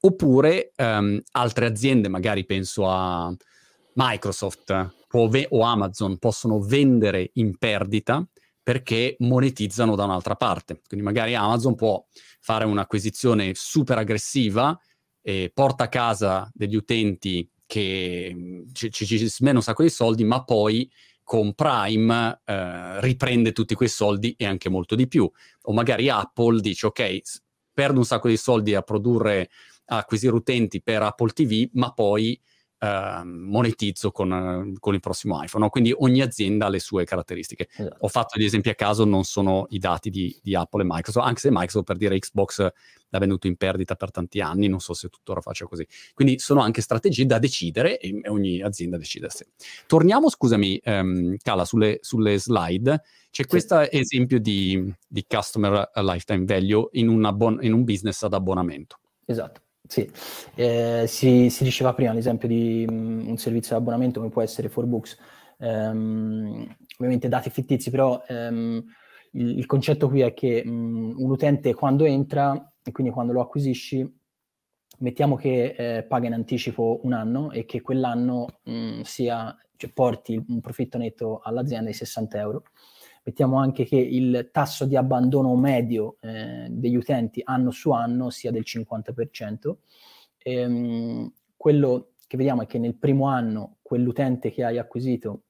Oppure 0.04 0.72
um, 0.76 1.20
altre 1.32 1.66
aziende, 1.66 2.08
magari 2.08 2.44
penso 2.44 2.88
a 2.88 3.32
Microsoft 3.94 4.94
ve- 5.28 5.46
o 5.50 5.62
Amazon, 5.62 6.18
possono 6.18 6.60
vendere 6.60 7.30
in 7.34 7.56
perdita 7.56 8.26
perché 8.62 9.14
monetizzano 9.20 9.94
da 9.94 10.04
un'altra 10.04 10.34
parte. 10.34 10.80
Quindi 10.86 11.04
magari 11.04 11.34
Amazon 11.34 11.74
può 11.76 12.04
fare 12.40 12.64
un'acquisizione 12.64 13.52
super 13.54 13.98
aggressiva 13.98 14.76
e 15.20 15.50
porta 15.54 15.84
a 15.84 15.88
casa 15.88 16.50
degli 16.52 16.74
utenti 16.74 17.48
che 17.66 18.64
ci, 18.72 18.90
ci, 18.90 19.06
ci 19.06 19.28
smena 19.28 19.58
un 19.58 19.62
sacco 19.62 19.82
di 19.82 19.90
soldi, 19.90 20.24
ma 20.24 20.42
poi 20.44 20.90
con 21.22 21.54
Prime 21.54 22.40
eh, 22.44 23.00
riprende 23.00 23.52
tutti 23.52 23.74
quei 23.74 23.88
soldi 23.88 24.34
e 24.36 24.46
anche 24.46 24.68
molto 24.68 24.94
di 24.94 25.06
più. 25.06 25.30
O 25.62 25.72
magari 25.72 26.08
Apple 26.08 26.60
dice, 26.60 26.86
ok, 26.86 27.20
perdo 27.72 27.98
un 27.98 28.04
sacco 28.04 28.28
di 28.28 28.36
soldi 28.36 28.74
a 28.74 28.82
produrre, 28.82 29.48
a 29.86 29.98
acquisire 29.98 30.34
utenti 30.34 30.82
per 30.82 31.02
Apple 31.02 31.30
TV, 31.32 31.68
ma 31.72 31.92
poi 31.92 32.40
Uh, 32.82 33.24
monetizzo 33.24 34.10
con, 34.10 34.74
con, 34.80 34.94
il 34.94 34.98
prossimo 34.98 35.40
iPhone. 35.40 35.62
No? 35.62 35.70
Quindi 35.70 35.94
ogni 35.96 36.20
azienda 36.20 36.66
ha 36.66 36.68
le 36.68 36.80
sue 36.80 37.04
caratteristiche. 37.04 37.68
Esatto. 37.70 37.96
Ho 38.00 38.08
fatto 38.08 38.40
gli 38.40 38.44
esempi 38.44 38.70
a 38.70 38.74
caso, 38.74 39.04
non 39.04 39.22
sono 39.22 39.66
i 39.68 39.78
dati 39.78 40.10
di, 40.10 40.36
di, 40.42 40.56
Apple 40.56 40.82
e 40.82 40.86
Microsoft, 40.88 41.24
anche 41.24 41.38
se 41.38 41.50
Microsoft 41.52 41.84
per 41.84 41.96
dire 41.96 42.18
Xbox 42.18 42.58
l'ha 42.58 43.18
venduto 43.20 43.46
in 43.46 43.54
perdita 43.54 43.94
per 43.94 44.10
tanti 44.10 44.40
anni, 44.40 44.66
non 44.66 44.80
so 44.80 44.94
se 44.94 45.08
tuttora 45.10 45.40
faccia 45.40 45.64
così. 45.66 45.86
Quindi 46.12 46.40
sono 46.40 46.60
anche 46.60 46.80
strategie 46.80 47.24
da 47.24 47.38
decidere 47.38 48.00
e, 48.00 48.20
ogni 48.26 48.60
azienda 48.60 48.96
decide 48.96 49.30
sé. 49.30 49.46
Torniamo, 49.86 50.28
scusami, 50.28 50.80
um, 50.84 51.36
Cala, 51.40 51.64
sulle, 51.64 51.98
sulle, 52.00 52.36
slide. 52.40 53.00
C'è 53.30 53.42
sì. 53.42 53.48
questo 53.48 53.78
esempio 53.78 54.40
di, 54.40 54.92
di, 55.06 55.24
Customer 55.28 55.88
Lifetime 55.94 56.44
Value 56.46 56.88
in, 56.94 57.06
un, 57.06 57.58
in 57.60 57.72
un 57.72 57.84
business 57.84 58.24
ad 58.24 58.34
abbonamento. 58.34 58.98
Esatto. 59.24 59.60
Sì, 59.92 60.10
eh, 60.54 61.04
si, 61.06 61.50
si, 61.50 61.64
diceva 61.64 61.92
prima 61.92 62.14
l'esempio 62.14 62.48
di 62.48 62.86
um, 62.88 63.28
un 63.28 63.36
servizio 63.36 63.76
di 63.76 63.82
abbonamento 63.82 64.20
come 64.20 64.32
può 64.32 64.40
essere 64.40 64.70
4Books, 64.70 65.18
um, 65.58 66.66
ovviamente 66.94 67.28
dati 67.28 67.50
fittizi, 67.50 67.90
però 67.90 68.24
um, 68.26 68.82
il, 69.32 69.58
il, 69.58 69.66
concetto 69.66 70.08
qui 70.08 70.22
è 70.22 70.32
che 70.32 70.62
um, 70.64 71.12
un 71.18 71.30
utente 71.30 71.74
quando 71.74 72.06
entra 72.06 72.72
e 72.82 72.90
quindi 72.90 73.12
quando 73.12 73.34
lo 73.34 73.42
acquisisci, 73.42 74.10
mettiamo 75.00 75.36
che 75.36 75.74
eh, 75.76 76.02
paga 76.04 76.26
in 76.26 76.32
anticipo 76.32 77.00
un 77.02 77.12
anno 77.12 77.50
e 77.50 77.66
che 77.66 77.82
quell'anno 77.82 78.46
um, 78.64 79.02
sia, 79.02 79.54
cioè, 79.76 79.92
porti 79.92 80.42
un 80.48 80.62
profitto 80.62 80.96
netto 80.96 81.40
all'azienda 81.42 81.90
di 81.90 81.96
60 81.96 82.38
euro 82.38 82.62
mettiamo 83.22 83.58
anche 83.58 83.84
che 83.84 83.96
il 83.96 84.50
tasso 84.52 84.84
di 84.84 84.96
abbandono 84.96 85.54
medio 85.56 86.16
eh, 86.20 86.66
degli 86.68 86.96
utenti 86.96 87.40
anno 87.44 87.70
su 87.70 87.90
anno 87.90 88.30
sia 88.30 88.50
del 88.50 88.64
50%. 88.66 89.76
Ehm, 90.38 91.32
quello 91.56 92.12
che 92.26 92.36
vediamo 92.36 92.62
è 92.62 92.66
che 92.66 92.78
nel 92.78 92.96
primo 92.96 93.26
anno 93.26 93.76
quell'utente 93.82 94.50
che 94.50 94.64
hai 94.64 94.78
acquisito 94.78 95.42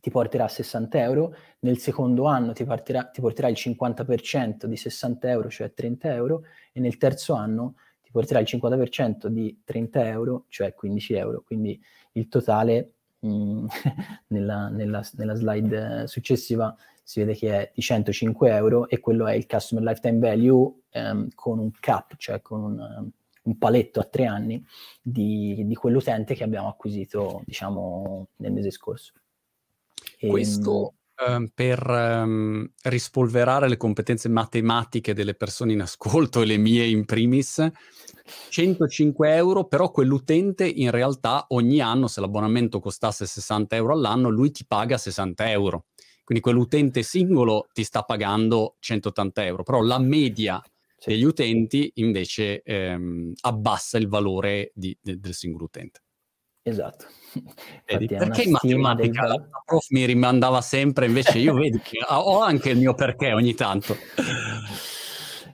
ti 0.00 0.10
porterà 0.10 0.48
60 0.48 1.00
euro, 1.00 1.34
nel 1.60 1.78
secondo 1.78 2.26
anno 2.26 2.52
ti, 2.52 2.64
partirà, 2.64 3.04
ti 3.04 3.22
porterà 3.22 3.48
il 3.48 3.56
50% 3.56 4.66
di 4.66 4.76
60 4.76 5.30
euro, 5.30 5.48
cioè 5.48 5.72
30 5.72 6.12
euro, 6.12 6.42
e 6.72 6.80
nel 6.80 6.98
terzo 6.98 7.32
anno 7.32 7.76
ti 8.02 8.10
porterà 8.10 8.38
il 8.38 8.46
50% 8.46 9.28
di 9.28 9.62
30 9.64 10.06
euro, 10.08 10.44
cioè 10.48 10.74
15 10.74 11.14
euro. 11.14 11.42
Quindi 11.42 11.80
il 12.12 12.28
totale 12.28 12.96
Mm, 13.24 13.66
nella, 14.28 14.68
nella, 14.68 15.06
nella, 15.12 15.34
slide 15.34 16.06
successiva 16.06 16.76
si 17.02 17.20
vede 17.20 17.34
che 17.34 17.60
è 17.60 17.72
di 17.74 17.80
105 17.80 18.50
euro 18.50 18.88
e 18.88 19.00
quello 19.00 19.26
è 19.26 19.34
il 19.34 19.46
Customer 19.46 19.84
Lifetime 19.84 20.18
Value 20.18 20.72
um, 20.92 21.28
con 21.34 21.58
un 21.58 21.70
cap, 21.78 22.16
cioè 22.16 22.40
con 22.42 22.62
un, 22.62 23.10
un 23.42 23.58
paletto 23.58 24.00
a 24.00 24.04
tre 24.04 24.26
anni 24.26 24.64
di, 25.00 25.62
di, 25.66 25.74
quell'utente 25.74 26.34
che 26.34 26.44
abbiamo 26.44 26.68
acquisito, 26.68 27.42
diciamo, 27.44 28.28
nel 28.36 28.52
mese 28.52 28.70
scorso. 28.70 29.12
E, 30.18 30.28
Questo 30.28 30.94
um, 31.26 31.48
per 31.52 31.86
um, 31.88 32.68
rispolverare 32.82 33.68
le 33.68 33.76
competenze 33.76 34.28
matematiche 34.28 35.14
delle 35.14 35.34
persone 35.34 35.72
in 35.72 35.80
ascolto 35.80 36.42
e 36.42 36.46
le 36.46 36.56
mie 36.56 36.86
in 36.86 37.04
primis, 37.04 37.66
105 38.48 39.34
euro, 39.34 39.64
però 39.66 39.90
quell'utente 39.90 40.66
in 40.66 40.90
realtà 40.90 41.46
ogni 41.48 41.80
anno, 41.80 42.08
se 42.08 42.20
l'abbonamento 42.20 42.80
costasse 42.80 43.26
60 43.26 43.76
euro 43.76 43.92
all'anno, 43.92 44.28
lui 44.28 44.50
ti 44.50 44.64
paga 44.66 44.96
60 44.96 45.50
euro. 45.50 45.86
Quindi 46.24 46.42
quell'utente 46.42 47.02
singolo 47.02 47.66
ti 47.72 47.84
sta 47.84 48.02
pagando 48.02 48.76
180 48.78 49.44
euro, 49.44 49.62
però 49.62 49.82
la 49.82 49.98
media 49.98 50.62
degli 51.04 51.24
utenti 51.24 51.90
invece 51.96 52.62
ehm, 52.62 53.34
abbassa 53.42 53.98
il 53.98 54.08
valore 54.08 54.72
di, 54.74 54.96
de, 55.02 55.18
del 55.20 55.34
singolo 55.34 55.64
utente. 55.64 56.00
Esatto. 56.66 57.04
Vedi, 57.84 58.06
perché 58.06 58.42
in 58.44 58.52
matematica 58.52 59.26
del... 59.26 59.30
la 59.30 59.62
prof 59.66 59.86
mi 59.90 60.06
rimandava 60.06 60.62
sempre, 60.62 61.04
invece 61.04 61.38
io 61.38 61.52
vedi 61.52 61.78
che 61.78 61.98
ho 62.08 62.40
anche 62.40 62.70
il 62.70 62.78
mio 62.78 62.94
perché 62.94 63.32
ogni 63.32 63.54
tanto. 63.54 63.94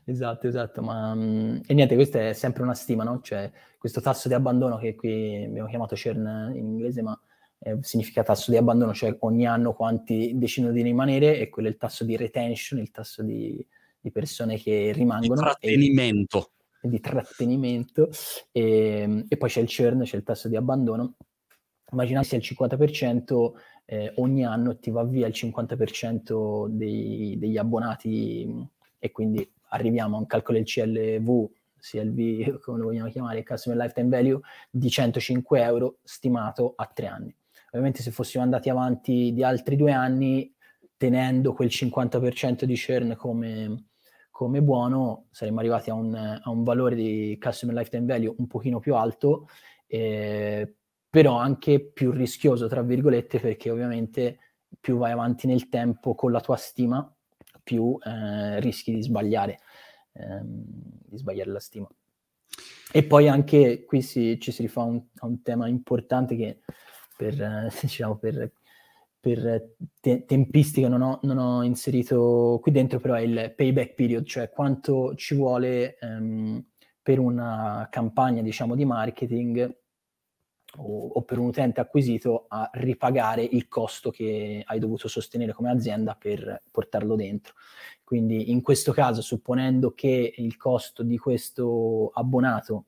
Esatto, 0.02 0.48
esatto, 0.48 0.82
ma 0.82 1.14
mhmm, 1.14 1.60
e 1.66 1.74
niente, 1.74 1.94
questa 1.94 2.30
è 2.30 2.32
sempre 2.32 2.64
una 2.64 2.74
stima, 2.74 3.04
no? 3.04 3.20
Cioè, 3.22 3.48
questo 3.78 4.00
tasso 4.00 4.26
di 4.26 4.34
abbandono 4.34 4.76
che 4.76 4.96
qui 4.96 5.44
abbiamo 5.44 5.68
chiamato 5.68 5.94
churn 5.94 6.52
in 6.52 6.66
inglese, 6.66 7.00
ma 7.00 7.16
eh, 7.60 7.78
significa 7.82 8.24
tasso 8.24 8.50
di 8.50 8.56
abbandono, 8.56 8.92
cioè 8.92 9.14
ogni 9.20 9.46
anno 9.46 9.72
quanti 9.72 10.32
decidono 10.34 10.72
di 10.72 10.82
rimanere, 10.82 11.38
e 11.38 11.48
quello 11.48 11.68
è 11.68 11.70
il 11.70 11.76
tasso 11.76 12.02
di 12.02 12.16
retention, 12.16 12.80
il 12.80 12.90
tasso 12.90 13.22
di, 13.22 13.64
di 14.00 14.10
persone 14.10 14.58
che 14.58 14.90
rimangono. 14.92 15.34
Di 15.34 15.40
trattenimento. 15.40 16.50
E, 16.56 16.59
di 16.82 17.00
trattenimento. 17.00 18.10
E, 18.52 19.24
e, 19.28 19.36
poi 19.36 19.48
c'è 19.48 19.60
il 19.60 19.68
churn, 19.74 20.02
c'è 20.02 20.16
il 20.16 20.22
tasso 20.22 20.48
di 20.48 20.56
abbandono. 20.56 21.14
Immaginate 21.92 22.26
se 22.26 22.36
al 22.36 22.42
50% 22.42 23.52
eh, 23.84 24.12
ogni 24.16 24.44
anno 24.44 24.78
ti 24.78 24.90
va 24.90 25.04
via 25.04 25.26
il 25.26 25.34
50% 25.34 26.68
dei, 26.68 27.36
degli 27.38 27.56
abbonati 27.56 28.68
e 28.98 29.10
quindi 29.10 29.50
arriviamo 29.70 30.16
a 30.16 30.20
un 30.20 30.26
calcolo 30.26 30.58
del 30.58 30.66
CLV, 30.66 31.50
CLV 31.80 32.60
come 32.60 32.78
lo 32.78 32.84
vogliamo 32.84 33.10
chiamare, 33.10 33.42
Customer 33.42 33.78
Lifetime 33.80 34.08
Value, 34.08 34.40
di 34.70 34.88
105 34.88 35.62
euro 35.62 35.98
stimato 36.04 36.74
a 36.76 36.88
tre 36.92 37.06
anni. 37.06 37.34
Ovviamente 37.68 38.02
se 38.02 38.10
fossimo 38.10 38.42
andati 38.42 38.68
avanti 38.68 39.32
di 39.32 39.42
altri 39.42 39.76
due 39.76 39.92
anni, 39.92 40.52
tenendo 40.96 41.52
quel 41.52 41.68
50% 41.68 42.64
di 42.64 42.74
churn 42.76 43.16
come, 43.16 43.89
come 44.40 44.62
buono, 44.62 45.26
saremmo 45.32 45.58
arrivati 45.58 45.90
a 45.90 45.94
un, 45.94 46.14
a 46.14 46.48
un, 46.48 46.64
valore 46.64 46.94
di 46.94 47.38
Customer 47.38 47.76
Lifetime 47.76 48.06
Value 48.06 48.34
un 48.38 48.46
pochino 48.46 48.78
più 48.78 48.94
alto, 48.94 49.50
eh, 49.86 50.76
però 51.10 51.36
anche 51.36 51.78
più 51.78 52.10
rischioso, 52.10 52.66
tra 52.66 52.80
virgolette, 52.80 53.38
perché 53.38 53.68
ovviamente 53.68 54.38
più 54.80 54.96
vai 54.96 55.12
avanti 55.12 55.46
nel 55.46 55.68
tempo 55.68 56.14
con 56.14 56.32
la 56.32 56.40
tua 56.40 56.56
stima, 56.56 57.14
più 57.62 57.98
eh, 58.02 58.60
rischi 58.60 58.94
di 58.94 59.02
sbagliare, 59.02 59.58
ehm, 60.12 60.62
di 61.04 61.18
sbagliare 61.18 61.50
la 61.50 61.60
stima. 61.60 61.90
E 62.92 63.04
poi 63.04 63.28
anche 63.28 63.84
qui 63.84 64.00
si, 64.00 64.40
ci 64.40 64.52
si 64.52 64.62
rifà 64.62 64.80
un, 64.80 65.02
a 65.16 65.26
un 65.26 65.42
tema 65.42 65.68
importante 65.68 66.34
che 66.34 66.60
per, 67.14 67.38
eh, 67.38 67.68
diciamo, 67.78 68.16
per 68.16 68.52
per 69.20 69.74
te- 70.00 70.24
tempistica 70.24 70.88
non 70.88 71.02
ho, 71.02 71.20
non 71.22 71.36
ho, 71.36 71.62
inserito 71.62 72.58
qui 72.62 72.72
dentro, 72.72 72.98
però 72.98 73.14
è 73.14 73.20
il 73.20 73.52
payback 73.54 73.94
period, 73.94 74.24
cioè 74.24 74.48
quanto 74.50 75.14
ci 75.14 75.34
vuole 75.34 75.98
um, 76.00 76.64
per 77.02 77.18
una 77.18 77.86
campagna, 77.90 78.40
diciamo, 78.40 78.74
di 78.74 78.86
marketing 78.86 79.76
o, 80.78 81.08
o, 81.08 81.22
per 81.22 81.38
un 81.38 81.46
utente 81.48 81.80
acquisito 81.80 82.46
a 82.48 82.70
ripagare 82.74 83.42
il 83.42 83.68
costo 83.68 84.10
che 84.10 84.62
hai 84.64 84.78
dovuto 84.78 85.06
sostenere 85.08 85.52
come 85.52 85.70
azienda 85.70 86.14
per 86.14 86.62
portarlo 86.70 87.14
dentro. 87.14 87.54
Quindi 88.02 88.50
in 88.50 88.62
questo 88.62 88.92
caso, 88.92 89.20
supponendo 89.20 89.92
che 89.92 90.32
il 90.36 90.56
costo 90.56 91.02
di 91.02 91.18
questo 91.18 92.10
abbonato 92.14 92.86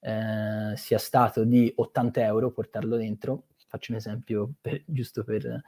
eh, 0.00 0.72
sia 0.76 0.98
stato 0.98 1.44
di 1.44 1.70
80 1.74 2.24
euro 2.24 2.50
portarlo 2.52 2.96
dentro, 2.96 3.48
faccio 3.68 3.92
un 3.92 3.98
esempio 3.98 4.52
per, 4.60 4.82
giusto 4.86 5.22
per, 5.22 5.62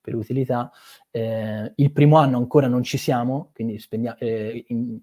per 0.00 0.14
utilità, 0.14 0.70
eh, 1.10 1.72
il 1.76 1.92
primo 1.92 2.18
anno 2.18 2.36
ancora 2.36 2.66
non 2.66 2.82
ci 2.82 2.98
siamo, 2.98 3.50
quindi 3.54 3.78
spendiamo, 3.78 4.18
eh, 4.18 4.64
in, 4.68 4.98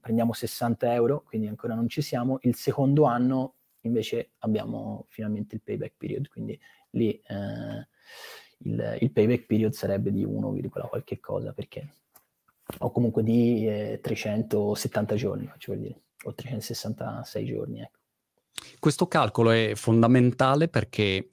prendiamo 0.00 0.32
60 0.32 0.94
euro, 0.94 1.22
quindi 1.22 1.48
ancora 1.48 1.74
non 1.74 1.88
ci 1.88 2.00
siamo, 2.00 2.38
il 2.42 2.54
secondo 2.54 3.04
anno 3.04 3.54
invece 3.82 4.30
abbiamo 4.38 5.04
finalmente 5.08 5.54
il 5.54 5.60
payback 5.62 5.94
period, 5.96 6.28
quindi 6.28 6.58
lì 6.90 7.10
eh, 7.10 7.88
il, 8.58 8.96
il, 9.00 9.12
payback 9.12 9.44
period 9.44 9.72
sarebbe 9.72 10.10
di 10.10 10.24
1, 10.24 10.56
qualche 10.88 11.20
cosa, 11.20 11.52
perché 11.52 11.92
o 12.78 12.90
comunque 12.90 13.22
di 13.22 13.64
370 14.00 15.14
eh, 15.14 15.16
giorni, 15.16 15.46
faccio 15.46 15.72
per 15.72 15.80
dire, 15.80 16.00
o 16.24 16.34
366 16.34 17.44
giorni, 17.44 17.80
ecco. 17.80 17.96
Questo 18.78 19.06
calcolo 19.06 19.50
è 19.50 19.72
fondamentale 19.74 20.68
perché 20.68 21.30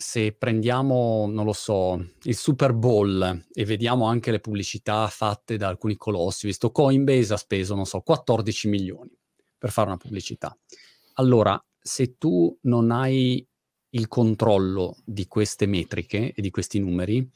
se 0.00 0.30
prendiamo, 0.30 1.26
non 1.28 1.44
lo 1.44 1.52
so, 1.52 2.12
il 2.22 2.36
Super 2.36 2.72
Bowl 2.72 3.46
e 3.52 3.64
vediamo 3.64 4.06
anche 4.06 4.30
le 4.30 4.38
pubblicità 4.38 5.08
fatte 5.08 5.56
da 5.56 5.66
alcuni 5.66 5.96
colossi, 5.96 6.46
visto 6.46 6.70
Coinbase 6.70 7.34
ha 7.34 7.36
speso, 7.36 7.74
non 7.74 7.84
so, 7.84 8.00
14 8.00 8.68
milioni 8.68 9.10
per 9.58 9.72
fare 9.72 9.88
una 9.88 9.96
pubblicità. 9.96 10.56
Allora, 11.14 11.60
se 11.76 12.16
tu 12.16 12.56
non 12.62 12.92
hai 12.92 13.44
il 13.90 14.06
controllo 14.06 14.98
di 15.04 15.26
queste 15.26 15.66
metriche 15.66 16.32
e 16.32 16.40
di 16.42 16.50
questi 16.50 16.78
numeri, 16.78 17.28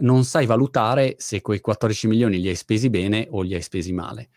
non 0.00 0.24
sai 0.24 0.44
valutare 0.44 1.14
se 1.16 1.40
quei 1.40 1.60
14 1.60 2.08
milioni 2.08 2.38
li 2.42 2.48
hai 2.48 2.56
spesi 2.56 2.90
bene 2.90 3.26
o 3.30 3.40
li 3.40 3.54
hai 3.54 3.62
spesi 3.62 3.94
male. 3.94 4.28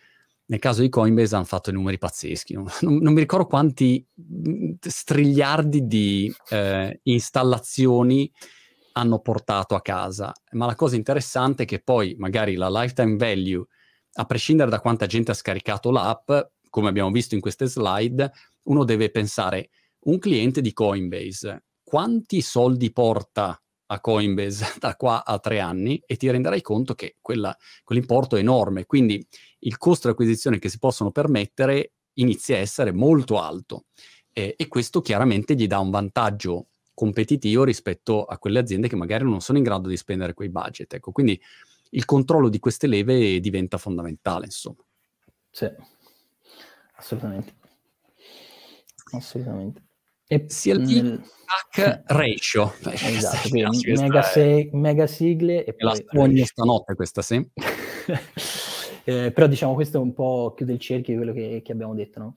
Nel 0.49 0.59
caso 0.59 0.81
di 0.81 0.89
Coinbase 0.89 1.35
hanno 1.35 1.45
fatto 1.45 1.71
numeri 1.71 1.99
pazzeschi, 1.99 2.53
non, 2.53 2.65
non 2.81 3.13
mi 3.13 3.19
ricordo 3.19 3.45
quanti 3.45 4.03
strigliardi 4.79 5.85
di 5.85 6.33
eh, 6.49 6.99
installazioni 7.03 8.31
hanno 8.93 9.19
portato 9.19 9.75
a 9.75 9.81
casa, 9.81 10.33
ma 10.53 10.65
la 10.65 10.73
cosa 10.73 10.95
interessante 10.95 11.63
è 11.63 11.65
che 11.67 11.81
poi 11.81 12.15
magari 12.17 12.55
la 12.55 12.69
lifetime 12.69 13.15
value, 13.15 13.63
a 14.13 14.25
prescindere 14.25 14.71
da 14.71 14.79
quanta 14.79 15.05
gente 15.05 15.29
ha 15.29 15.35
scaricato 15.35 15.91
l'app, 15.91 16.31
come 16.71 16.89
abbiamo 16.89 17.11
visto 17.11 17.35
in 17.35 17.41
queste 17.41 17.67
slide, 17.67 18.31
uno 18.63 18.83
deve 18.83 19.11
pensare, 19.11 19.69
un 20.05 20.17
cliente 20.17 20.61
di 20.61 20.73
Coinbase, 20.73 21.65
quanti 21.83 22.41
soldi 22.41 22.91
porta 22.91 23.61
a 23.91 23.99
Coinbase 23.99 24.75
da 24.79 24.95
qua 24.95 25.25
a 25.25 25.39
tre 25.39 25.59
anni 25.59 26.01
e 26.05 26.15
ti 26.15 26.29
renderai 26.29 26.61
conto 26.61 26.95
che 26.95 27.17
quella, 27.21 27.55
quell'importo 27.83 28.35
è 28.35 28.39
enorme. 28.39 28.85
Quindi 28.85 29.25
il 29.59 29.77
costo 29.77 30.07
di 30.07 30.13
acquisizione 30.13 30.59
che 30.59 30.69
si 30.69 30.79
possono 30.79 31.11
permettere 31.11 31.93
inizia 32.13 32.57
a 32.57 32.59
essere 32.59 32.91
molto 32.91 33.39
alto 33.39 33.85
eh, 34.33 34.55
e 34.57 34.67
questo 34.67 35.01
chiaramente 35.01 35.55
gli 35.55 35.67
dà 35.67 35.79
un 35.79 35.89
vantaggio 35.89 36.67
competitivo 36.93 37.63
rispetto 37.63 38.25
a 38.25 38.37
quelle 38.37 38.59
aziende 38.59 38.89
che 38.89 38.97
magari 38.97 39.23
non 39.23 39.39
sono 39.41 39.57
in 39.57 39.63
grado 39.63 39.87
di 39.87 39.97
spendere 39.97 40.33
quei 40.33 40.49
budget. 40.49 40.93
Ecco, 40.93 41.11
quindi 41.11 41.39
il 41.91 42.05
controllo 42.05 42.49
di 42.49 42.59
queste 42.59 42.87
leve 42.87 43.39
diventa 43.39 43.77
fondamentale, 43.77 44.45
insomma. 44.45 44.83
Sì, 45.49 45.67
assolutamente. 46.95 47.55
Assolutamente. 49.11 49.88
E 50.31 50.45
nel... 50.75 51.23
hack 51.45 52.03
ratio. 52.05 52.73
Esatto, 52.85 53.49
quindi 53.49 53.93
mega, 53.93 54.21
se... 54.21 54.69
mega, 54.73 55.07
sigle 55.07 55.65
e 55.65 55.73
poi... 55.73 56.05
La 56.13 56.21
ogni 56.21 56.45
stanotte 56.45 56.93
questa, 56.93 57.23
sì. 57.23 57.37
eh, 59.05 59.31
però 59.31 59.47
diciamo 59.47 59.73
questo 59.73 59.97
è 59.97 60.01
un 60.01 60.13
po' 60.13 60.53
chiude 60.55 60.73
il 60.73 60.79
cerchio 60.79 61.13
di 61.13 61.19
quello 61.23 61.33
che, 61.33 61.63
che 61.63 61.71
abbiamo 61.71 61.95
detto, 61.95 62.19
no? 62.19 62.35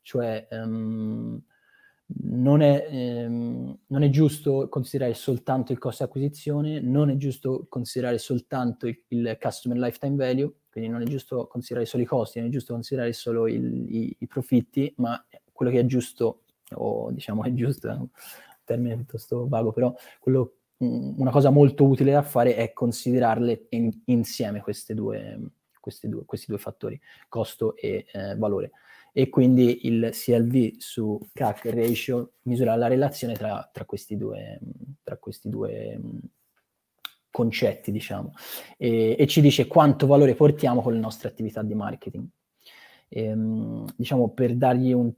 Cioè 0.00 0.48
um, 0.52 1.38
non, 2.22 2.62
è, 2.62 3.26
um, 3.26 3.78
non, 3.88 4.02
è, 4.02 4.08
giusto 4.08 4.70
considerare 4.70 5.12
soltanto 5.12 5.72
il 5.72 5.78
costo 5.78 6.04
acquisizione, 6.04 6.80
non 6.80 7.10
è 7.10 7.16
giusto 7.16 7.66
considerare 7.68 8.16
soltanto 8.16 8.86
il, 8.86 9.02
il, 9.08 9.36
customer 9.38 9.76
lifetime 9.76 10.16
value, 10.16 10.50
quindi 10.70 10.88
non 10.88 11.02
è 11.02 11.04
giusto 11.04 11.46
considerare 11.46 11.86
solo 11.86 12.04
i 12.04 12.06
costi, 12.06 12.38
non 12.38 12.48
è 12.48 12.50
giusto 12.50 12.72
considerare 12.72 13.12
solo 13.12 13.46
il, 13.48 13.84
i, 13.94 14.16
i 14.20 14.26
profitti, 14.26 14.94
ma 14.96 15.22
quello 15.52 15.70
che 15.70 15.80
è 15.80 15.84
giusto 15.84 16.43
o 16.74 17.10
diciamo 17.10 17.44
è 17.44 17.52
giusto, 17.52 17.88
un 17.88 18.08
termine 18.64 18.96
piuttosto 18.96 19.46
vago, 19.48 19.72
però 19.72 19.94
quello, 20.18 20.56
una 20.78 21.30
cosa 21.30 21.50
molto 21.50 21.84
utile 21.84 22.12
da 22.12 22.22
fare 22.22 22.56
è 22.56 22.72
considerarle 22.72 23.66
in, 23.70 23.90
insieme 24.06 24.60
queste 24.60 24.94
due, 24.94 25.38
questi, 25.80 26.08
due, 26.08 26.24
questi 26.24 26.46
due 26.48 26.58
fattori, 26.58 27.00
costo 27.28 27.76
e 27.76 28.06
eh, 28.10 28.36
valore. 28.36 28.72
E 29.12 29.28
quindi 29.28 29.86
il 29.86 30.10
CLV 30.12 30.78
su 30.78 31.20
CAC 31.32 31.66
ratio 31.66 32.32
misura 32.42 32.74
la 32.74 32.88
relazione 32.88 33.34
tra, 33.34 33.68
tra 33.72 33.84
questi 33.84 34.16
due, 34.16 34.58
tra 35.04 35.16
questi 35.18 35.48
due 35.48 36.00
concetti, 37.30 37.92
diciamo, 37.92 38.32
e, 38.76 39.16
e, 39.18 39.26
ci 39.26 39.40
dice 39.40 39.66
quanto 39.66 40.06
valore 40.06 40.34
portiamo 40.34 40.82
con 40.82 40.92
le 40.92 41.00
nostre 41.00 41.28
attività 41.28 41.62
di 41.62 41.74
marketing. 41.74 42.26
E, 43.08 43.24
ehm, 43.24 43.86
diciamo, 43.96 44.30
per 44.30 44.56
dargli 44.56 44.92
un, 44.92 45.12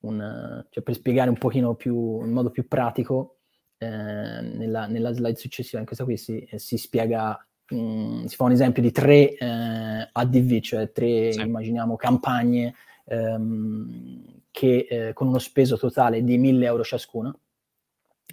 un, 0.00 0.64
cioè 0.70 0.82
per 0.82 0.94
spiegare 0.94 1.28
un 1.28 1.38
pochino 1.38 1.74
più, 1.74 2.22
in 2.24 2.32
modo 2.32 2.50
più 2.50 2.66
pratico, 2.66 3.38
eh, 3.78 3.86
nella, 3.86 4.86
nella, 4.86 5.12
slide 5.12 5.36
successiva, 5.36 5.78
in 5.80 5.86
questa 5.86 6.04
qui 6.04 6.16
si, 6.16 6.46
si 6.56 6.76
spiega, 6.76 7.38
mm, 7.74 8.24
si 8.24 8.36
fa 8.36 8.44
un 8.44 8.52
esempio 8.52 8.82
di 8.82 8.92
tre 8.92 9.34
eh, 9.34 10.08
ADV, 10.12 10.60
cioè 10.60 10.92
tre, 10.92 11.32
sì. 11.32 11.40
immaginiamo, 11.40 11.96
campagne 11.96 12.74
ehm, 13.06 14.42
che 14.50 14.86
che 14.88 15.12
con 15.14 15.28
uno 15.28 15.38
speso 15.38 15.78
totale 15.78 16.22
di 16.22 16.36
1000 16.36 16.66
euro 16.66 16.82
ciascuna. 16.82 17.34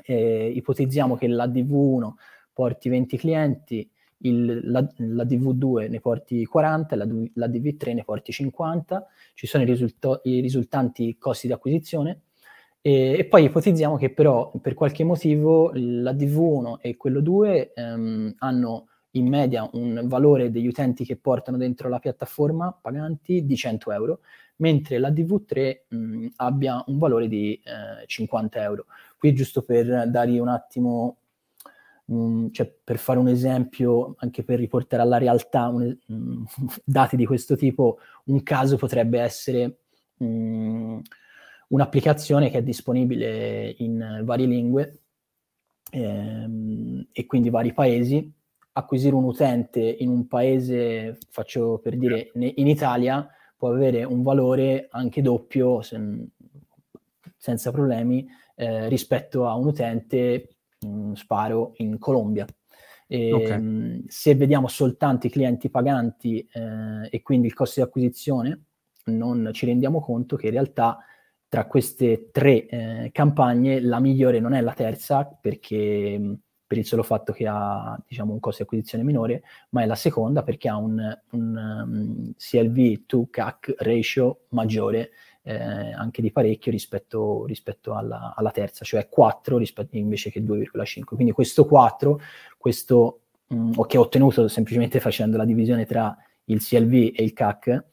Eh, 0.04 0.52
ipotizziamo 0.56 1.16
che 1.16 1.28
l'ADV1 1.28 2.12
porti 2.54 2.90
20 2.90 3.18
clienti, 3.18 3.90
il, 4.20 4.62
la, 4.64 4.88
la, 4.98 5.24
DV2 5.24 5.90
ne 5.90 6.00
porti 6.00 6.46
40, 6.46 6.96
la, 6.96 7.08
la, 7.34 7.48
DV3 7.48 7.94
ne 7.94 8.04
porti 8.04 8.32
50, 8.32 9.06
ci 9.34 9.48
sono 9.48 9.64
i, 9.64 9.66
risulto, 9.66 10.22
i 10.24 10.40
risultanti 10.40 11.18
costi 11.18 11.48
di 11.48 11.54
acquisizione 11.54 12.22
e, 12.82 13.16
e, 13.20 13.26
poi 13.26 13.44
ipotizziamo 13.46 13.98
che 13.98 14.12
però 14.12 14.52
per 14.62 14.74
qualche 14.74 15.04
motivo 15.04 15.72
la 15.74 16.14
DV1 16.14 16.78
e 16.80 16.96
quello 16.96 17.22
2 17.22 17.74
ehm, 17.74 18.36
hanno 18.38 18.88
in 19.12 19.28
media 19.28 19.68
un 19.74 20.04
valore 20.06 20.52
degli 20.52 20.68
utenti 20.68 21.04
che 21.04 21.18
portano 21.18 21.58
dentro 21.58 21.90
la 21.90 22.00
piattaforma 22.00 22.78
paganti 22.80 23.46
di 23.46 23.56
100 23.56 23.92
euro, 23.92 24.20
mentre 24.58 25.00
la 25.00 25.10
DV3 25.10 25.78
mh, 25.90 26.28
abbia 26.38 26.84
un 26.88 26.98
valore 26.98 27.28
di 27.28 27.60
eh, 27.64 28.06
50 28.06 28.62
euro. 28.62 28.86
Qui 29.18 29.34
giusto 29.34 29.64
per 29.64 30.10
dargli 30.10 30.38
un 30.38 30.48
attimo 30.48 31.18
Um, 32.10 32.52
cioè, 32.52 32.72
per 32.84 32.98
fare 32.98 33.20
un 33.20 33.28
esempio, 33.28 34.16
anche 34.20 34.44
per 34.44 34.60
riportare 34.60 35.02
alla 35.02 35.18
realtà 35.18 35.68
un, 35.68 35.98
um, 36.08 36.46
dati 36.84 37.16
di 37.16 37.26
questo 37.26 37.56
tipo, 37.56 38.00
un 38.26 38.44
caso 38.44 38.78
potrebbe 38.78 39.20
essere 39.20 39.80
um, 40.18 41.02
un'applicazione 41.70 42.50
che 42.50 42.60
è 42.60 42.64
disponibile 42.64 43.76
in 43.80 44.22
varie 44.24 44.46
lingue 44.46 45.02
ehm, 45.92 47.08
e 47.12 47.26
quindi 47.26 47.50
vari 47.50 47.74
paesi. 47.74 48.34
Acquisire 48.74 49.16
un 49.16 49.24
utente 49.24 49.82
in 49.82 50.10
un 50.10 50.28
paese, 50.28 51.18
faccio 51.30 51.80
per 51.80 51.98
dire 51.98 52.32
in 52.34 52.68
Italia, 52.68 53.28
può 53.58 53.70
avere 53.70 54.04
un 54.04 54.22
valore 54.22 54.88
anche 54.92 55.24
doppio, 55.24 55.82
se, 55.82 56.00
senza 57.36 57.72
problemi, 57.72 58.26
eh, 58.56 58.88
rispetto 58.88 59.48
a 59.48 59.56
un 59.56 59.66
utente 59.66 60.57
mh, 60.80 61.14
sparo 61.14 61.74
in 61.78 61.98
Colombia. 61.98 62.46
E, 63.08 63.34
okay. 63.34 63.60
mh, 63.60 64.06
se 64.08 64.36
vediamo 64.36 64.68
soltanto 64.68 65.28
i 65.28 65.30
clienti 65.30 65.70
paganti 65.70 66.40
eh, 66.52 67.08
e 67.10 67.22
quindi 67.22 67.48
il 67.48 67.54
costo 67.54 67.80
di 67.80 67.86
acquisizione, 67.86 68.64
non 69.06 69.50
ci 69.54 69.66
rendiamo 69.66 70.02
conto 70.02 70.36
che 70.36 70.48
in 70.48 70.54
realtà 70.54 70.98
tra 71.48 71.66
queste 71.66 72.30
tre 72.32 72.66
eh, 72.66 73.10
campagne 73.14 73.80
la 73.80 74.02
migliore 74.02 74.42
non 74.42 74.54
è 74.54 74.60
la 74.60 74.74
terza 74.74 75.26
perché 75.26 76.18
mh, 76.20 76.40
per 76.68 76.78
il 76.78 76.86
solo 76.86 77.02
fatto 77.02 77.32
che 77.32 77.48
ha 77.48 77.98
diciamo, 78.06 78.34
un 78.34 78.42
costo 78.42 78.58
di 78.58 78.64
acquisizione 78.64 79.06
minore, 79.06 79.44
ma 79.70 79.84
è 79.84 79.86
la 79.86 79.96
seconda 79.96 80.44
perché 80.44 80.68
ha 80.68 80.76
un, 80.76 81.18
un 81.32 81.56
um, 81.56 82.34
CLV 82.38 83.06
to 83.06 83.28
CAC 83.32 83.76
ratio 83.78 84.42
maggiore 84.50 85.12
eh, 85.48 85.94
anche 85.94 86.22
di 86.22 86.32
parecchio 86.32 86.72
rispetto, 86.74 87.46
rispetto 87.46 87.96
alla, 87.96 88.34
alla, 88.36 88.52
terza, 88.52 88.84
cioè 88.84 89.08
4 89.08 89.58
rispetto, 89.58 89.96
invece 89.96 90.30
che 90.30 90.44
2,5. 90.44 91.04
Quindi 91.16 91.32
questo 91.32 91.66
4, 91.66 92.20
questo 92.58 93.22
mh, 93.48 93.56
mm, 93.56 93.72
che 93.88 93.98
ho 93.98 94.02
ottenuto 94.02 94.50
semplicemente 94.50 95.00
facendo 95.00 95.38
la 95.38 95.46
divisione 95.46 95.86
tra 95.86 96.16
il 96.46 96.62
CLV 96.62 97.14
e 97.16 97.24
il 97.24 97.32
CAC, 97.32 97.86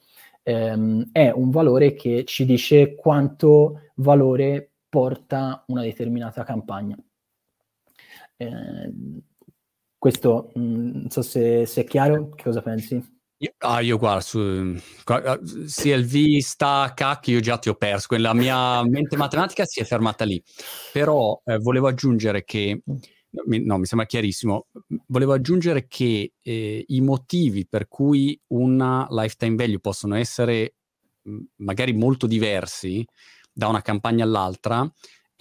ehm, 0.43 1.11
è 1.13 1.31
un 1.31 1.51
valore 1.51 1.95
che 1.95 2.25
ci 2.25 2.45
dice 2.45 2.97
quanto 2.97 3.91
valore 3.97 4.73
porta 4.89 5.63
una 5.69 5.83
determinata 5.83 6.43
campagna. 6.43 6.97
Eh, 8.37 8.93
questo 9.97 10.53
mm, 10.59 10.91
non 10.93 11.11
so 11.11 11.23
se, 11.23 11.67
se, 11.67 11.83
è 11.83 11.85
chiaro, 11.85 12.31
che 12.31 12.43
cosa 12.43 12.63
pensi? 12.63 13.14
Io, 13.45 13.53
ah, 13.59 13.81
io 13.81 13.99
guardo 13.99 14.23
su 14.23 14.75
CLV 15.05 16.39
sta 16.39 16.93
cacchio, 16.95 17.35
io 17.35 17.41
già 17.41 17.59
ti 17.59 17.69
ho 17.69 17.75
perso. 17.75 18.17
La 18.17 18.33
mia 18.33 18.83
mente 18.85 19.19
matematica 19.19 19.67
si 19.67 19.81
è 19.81 19.85
fermata 19.85 20.25
lì. 20.25 20.43
Però 20.93 21.39
eh, 21.45 21.59
volevo 21.59 21.89
aggiungere 21.89 22.45
che 22.45 22.81
no, 22.85 23.79
mi 23.79 23.85
sembra 23.85 24.07
chiarissimo. 24.07 24.69
Volevo 25.09 25.35
aggiungere 25.35 25.87
che 25.87 26.33
eh, 26.41 26.85
i 26.89 27.01
motivi 27.03 27.67
per 27.69 27.87
cui 27.87 28.41
una 28.49 29.07
lifetime 29.11 29.57
value 29.57 29.81
possono 29.81 30.15
essere 30.15 30.77
mh, 31.21 31.39
magari 31.57 31.93
molto 31.93 32.27
diversi 32.27 33.07
da 33.53 33.69
una 33.69 33.83
campagna 33.83 34.25
all'altra 34.25 34.91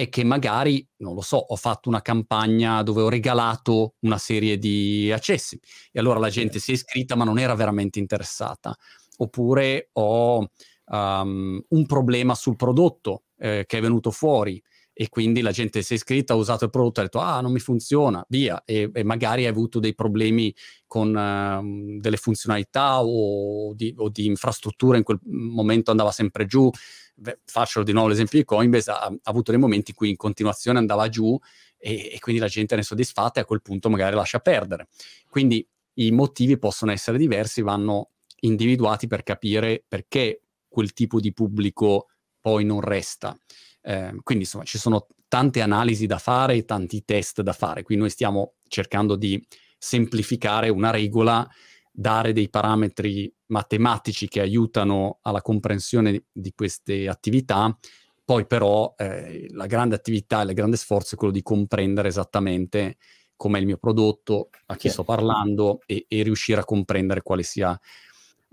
è 0.03 0.09
che 0.09 0.23
magari, 0.23 0.87
non 0.97 1.13
lo 1.15 1.21
so, 1.21 1.37
ho 1.37 1.55
fatto 1.55 1.89
una 1.89 2.01
campagna 2.01 2.83
dove 2.83 3.01
ho 3.01 3.09
regalato 3.09 3.95
una 4.01 4.17
serie 4.17 4.57
di 4.57 5.11
accessi 5.11 5.59
e 5.91 5.99
allora 5.99 6.19
la 6.19 6.29
gente 6.29 6.59
si 6.59 6.71
è 6.71 6.73
iscritta 6.75 7.15
ma 7.15 7.23
non 7.23 7.39
era 7.39 7.55
veramente 7.55 7.99
interessata. 7.99 8.75
Oppure 9.17 9.89
ho 9.93 10.49
um, 10.85 11.63
un 11.67 11.85
problema 11.85 12.35
sul 12.35 12.55
prodotto 12.55 13.23
eh, 13.37 13.65
che 13.67 13.77
è 13.77 13.81
venuto 13.81 14.11
fuori 14.11 14.61
e 14.93 15.09
quindi 15.09 15.41
la 15.41 15.51
gente 15.51 15.81
si 15.81 15.93
è 15.93 15.95
iscritta, 15.95 16.33
ha 16.33 16.35
usato 16.35 16.65
il 16.65 16.69
prodotto 16.69 16.99
ha 16.99 17.03
detto 17.03 17.19
ah 17.19 17.41
non 17.41 17.51
mi 17.51 17.59
funziona, 17.59 18.23
via, 18.29 18.61
e, 18.63 18.89
e 18.93 19.03
magari 19.03 19.47
ha 19.47 19.49
avuto 19.49 19.79
dei 19.79 19.95
problemi 19.95 20.53
con 20.85 21.09
uh, 21.15 21.99
delle 21.99 22.17
funzionalità 22.17 23.03
o 23.03 23.73
di, 23.73 23.93
o 23.97 24.09
di, 24.09 24.27
infrastruttura, 24.27 24.97
in 24.97 25.03
quel 25.03 25.19
momento 25.23 25.91
andava 25.91 26.11
sempre 26.11 26.45
giù. 26.45 26.69
Beh, 27.15 27.39
faccio 27.45 27.83
di 27.83 27.91
nuovo 27.91 28.09
l'esempio 28.09 28.37
di 28.39 28.45
Coinbase, 28.45 28.91
ha, 28.91 29.01
ha, 29.01 29.15
avuto 29.23 29.51
dei 29.51 29.59
momenti 29.59 29.91
in 29.91 29.97
cui 29.97 30.09
in 30.09 30.15
continuazione 30.15 30.77
andava 30.79 31.09
giù 31.09 31.37
e, 31.77 32.11
e 32.13 32.19
quindi 32.19 32.41
la 32.41 32.47
gente 32.47 32.75
ne 32.75 32.81
è 32.81 32.83
soddisfatta 32.83 33.39
e 33.39 33.43
a 33.43 33.45
quel 33.45 33.61
punto 33.61 33.89
magari 33.89 34.15
lascia 34.15 34.39
perdere. 34.39 34.87
Quindi 35.29 35.67
i 35.95 36.11
motivi 36.11 36.57
possono 36.57 36.91
essere 36.91 37.17
diversi, 37.17 37.61
vanno 37.61 38.09
individuati 38.41 39.07
per 39.07 39.23
capire 39.23 39.83
perché 39.87 40.41
quel 40.67 40.93
tipo 40.93 41.19
di 41.19 41.33
pubblico 41.33 42.07
poi 42.39 42.65
non 42.65 42.81
resta. 42.81 43.37
Eh, 43.85 44.15
quindi 44.23 44.45
insomma 44.45 44.63
ci 44.63 44.77
sono 44.77 45.07
tante 45.27 45.61
analisi 45.61 46.05
da 46.05 46.17
fare 46.17 46.55
e 46.55 46.65
tanti 46.65 47.03
test 47.03 47.41
da 47.41 47.53
fare. 47.53 47.83
Qui 47.83 47.95
noi 47.95 48.09
stiamo 48.09 48.53
cercando 48.67 49.15
di 49.15 49.45
semplificare 49.77 50.69
una 50.69 50.89
regola, 50.89 51.47
dare 51.91 52.33
dei 52.33 52.49
parametri 52.49 53.31
matematici 53.47 54.27
che 54.27 54.39
aiutano 54.39 55.19
alla 55.21 55.41
comprensione 55.41 56.25
di 56.31 56.53
queste 56.55 57.07
attività. 57.07 57.77
Poi 58.25 58.47
però 58.47 58.93
eh, 58.97 59.47
la 59.51 59.65
grande 59.65 59.95
attività 59.95 60.41
e 60.41 60.45
il 60.45 60.53
grande 60.53 60.77
sforzo 60.77 61.15
è 61.15 61.17
quello 61.17 61.33
di 61.33 61.41
comprendere 61.41 62.07
esattamente 62.07 62.97
com'è 63.35 63.59
il 63.59 63.65
mio 63.65 63.77
prodotto, 63.77 64.49
a 64.67 64.75
chi 64.75 64.87
sì. 64.87 64.93
sto 64.93 65.03
parlando 65.03 65.81
e, 65.85 66.05
e 66.07 66.23
riuscire 66.23 66.61
a 66.61 66.65
comprendere 66.65 67.21
quale 67.21 67.43
sia 67.43 67.77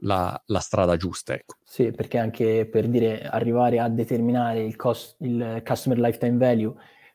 la, 0.00 0.40
la 0.46 0.58
strada 0.60 0.96
giusta. 0.96 1.34
Ecco. 1.34 1.56
Sì, 1.64 1.90
perché 1.90 2.18
anche 2.18 2.66
per 2.66 2.88
dire 2.88 3.22
arrivare 3.22 3.78
a 3.78 3.88
determinare 3.88 4.62
il, 4.62 4.76
cost, 4.76 5.16
il 5.20 5.62
customer 5.64 5.98
lifetime 5.98 6.36
value 6.36 6.74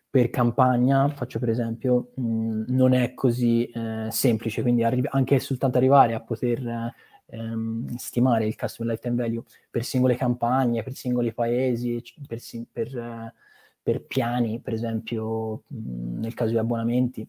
per 0.09 0.29
campagna, 0.29 1.09
faccio 1.09 1.39
per 1.39 1.49
esempio, 1.49 2.11
mh, 2.15 2.23
mm, 2.23 2.63
non 2.69 2.93
è 2.93 3.13
così 3.13 3.65
eh, 3.65 4.07
semplice, 4.11 4.61
quindi 4.61 4.83
arri- 4.83 5.07
anche 5.09 5.39
soltanto 5.39 5.77
arrivare 5.77 6.13
a 6.13 6.21
poter 6.21 6.93
ehm, 7.27 7.95
stimare 7.95 8.47
il 8.47 8.55
customer 8.55 8.93
lifetime 8.93 9.21
value 9.21 9.43
per 9.69 9.83
singole 9.83 10.15
campagne, 10.15 10.83
per 10.83 10.93
singoli 10.93 11.33
paesi, 11.33 12.01
per, 12.25 12.39
per, 12.71 13.33
per 13.81 14.05
piani, 14.05 14.61
per 14.61 14.73
esempio 14.73 15.63
mh, 15.67 15.77
mm, 15.77 16.19
nel 16.19 16.33
caso 16.33 16.51
di 16.51 16.57
abbonamenti, 16.57 17.27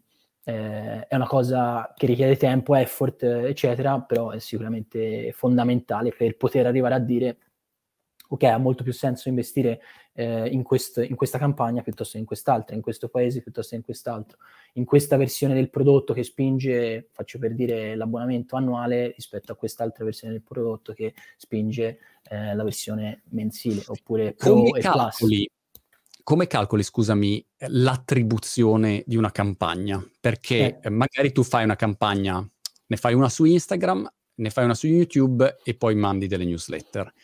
eh, 0.48 1.08
è 1.08 1.14
una 1.16 1.26
cosa 1.26 1.92
che 1.96 2.06
richiede 2.06 2.36
tempo, 2.36 2.76
effort, 2.76 3.20
eccetera, 3.24 4.00
però 4.00 4.30
è 4.30 4.38
sicuramente 4.38 5.32
fondamentale 5.32 6.14
per 6.16 6.36
poter 6.36 6.66
arrivare 6.66 6.94
a 6.94 7.00
dire 7.00 7.38
ok, 8.28 8.42
ha 8.44 8.58
molto 8.58 8.84
più 8.84 8.92
senso 8.92 9.28
investire 9.28 9.80
eh, 10.12 10.48
in, 10.48 10.62
quest- 10.62 11.04
in, 11.04 11.16
questa 11.16 11.38
campagna 11.38 11.82
piuttosto 11.82 12.12
che 12.12 12.18
in 12.18 12.24
quest'altra, 12.24 12.76
in 12.76 12.82
questo 12.82 13.08
paese 13.08 13.42
piuttosto 13.42 13.70
che 13.70 13.76
in 13.76 13.82
quest'altro, 13.82 14.38
in 14.74 14.84
questa 14.84 15.16
versione 15.16 15.54
del 15.54 15.68
prodotto 15.68 16.12
che 16.12 16.22
spinge, 16.22 17.08
faccio 17.10 17.40
per 17.40 17.52
dire, 17.52 17.96
l'abbonamento 17.96 18.54
annuale 18.54 19.12
rispetto 19.16 19.50
a 19.50 19.56
quest'altra 19.56 20.04
versione 20.04 20.32
del 20.32 20.42
prodotto 20.42 20.92
che 20.92 21.12
spinge 21.36 21.98
eh, 22.30 22.54
la 22.54 22.62
versione 22.62 23.22
mensile, 23.30 23.82
oppure 23.86 24.32
Pro 24.34 24.54
Come 24.54 24.78
e 24.78 24.80
calcoli, 24.80 25.48
Plus 25.48 25.55
come 26.26 26.48
calcoli, 26.48 26.82
scusami, 26.82 27.46
l'attribuzione 27.68 29.04
di 29.06 29.14
una 29.14 29.30
campagna? 29.30 30.04
Perché 30.18 30.80
eh. 30.82 30.90
magari 30.90 31.30
tu 31.30 31.44
fai 31.44 31.62
una 31.62 31.76
campagna, 31.76 32.44
ne 32.86 32.96
fai 32.96 33.14
una 33.14 33.28
su 33.28 33.44
Instagram, 33.44 34.12
ne 34.34 34.50
fai 34.50 34.64
una 34.64 34.74
su 34.74 34.88
YouTube 34.88 35.58
e 35.62 35.74
poi 35.76 35.94
mandi 35.94 36.26
delle 36.26 36.44
newsletter. 36.44 37.14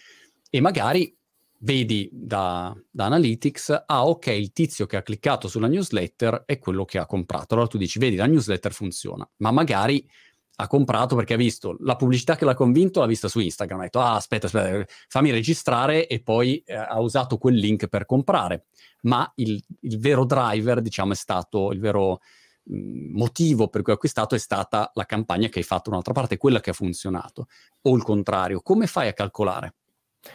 E 0.48 0.60
magari 0.60 1.12
vedi 1.58 2.08
da, 2.12 2.72
da, 2.88 3.06
Analytics, 3.06 3.82
ah 3.86 4.06
ok, 4.06 4.28
il 4.28 4.52
tizio 4.52 4.86
che 4.86 4.98
ha 4.98 5.02
cliccato 5.02 5.48
sulla 5.48 5.66
newsletter 5.66 6.44
è 6.46 6.60
quello 6.60 6.84
che 6.84 6.98
ha 6.98 7.06
comprato. 7.06 7.54
Allora 7.54 7.68
tu 7.68 7.78
dici, 7.78 7.98
vedi, 7.98 8.14
la 8.14 8.26
newsletter 8.26 8.72
funziona, 8.72 9.28
ma 9.38 9.50
magari 9.50 10.08
ha 10.56 10.66
comprato 10.66 11.16
perché 11.16 11.34
ha 11.34 11.38
visto 11.38 11.76
la 11.80 11.96
pubblicità 11.96 12.36
che 12.36 12.44
l'ha 12.44 12.54
convinto, 12.54 13.00
l'ha 13.00 13.06
vista 13.06 13.28
su 13.28 13.40
Instagram, 13.40 13.80
ha 13.80 13.82
detto, 13.84 14.00
ah 14.00 14.14
aspetta, 14.14 14.46
aspetta, 14.46 14.84
fammi 15.08 15.30
registrare 15.30 16.06
e 16.06 16.20
poi 16.22 16.62
eh, 16.66 16.74
ha 16.74 17.00
usato 17.00 17.38
quel 17.38 17.54
link 17.54 17.88
per 17.88 18.06
comprare 18.06 18.66
ma 19.02 19.30
il, 19.36 19.62
il 19.80 19.98
vero 19.98 20.24
driver, 20.24 20.80
diciamo, 20.80 21.12
è 21.12 21.16
stato 21.16 21.72
il 21.72 21.80
vero 21.80 22.20
mh, 22.64 23.16
motivo 23.16 23.68
per 23.68 23.82
cui 23.82 23.92
ho 23.92 23.96
acquistato 23.96 24.34
è 24.34 24.38
stata 24.38 24.90
la 24.94 25.04
campagna 25.04 25.48
che 25.48 25.60
hai 25.60 25.64
fatto 25.64 25.90
un'altra 25.90 26.12
parte, 26.12 26.36
quella 26.36 26.60
che 26.60 26.70
ha 26.70 26.74
funzionato, 26.74 27.46
o 27.82 27.96
il 27.96 28.02
contrario. 28.02 28.60
Come 28.60 28.86
fai 28.86 29.08
a 29.08 29.12
calcolare? 29.12 29.74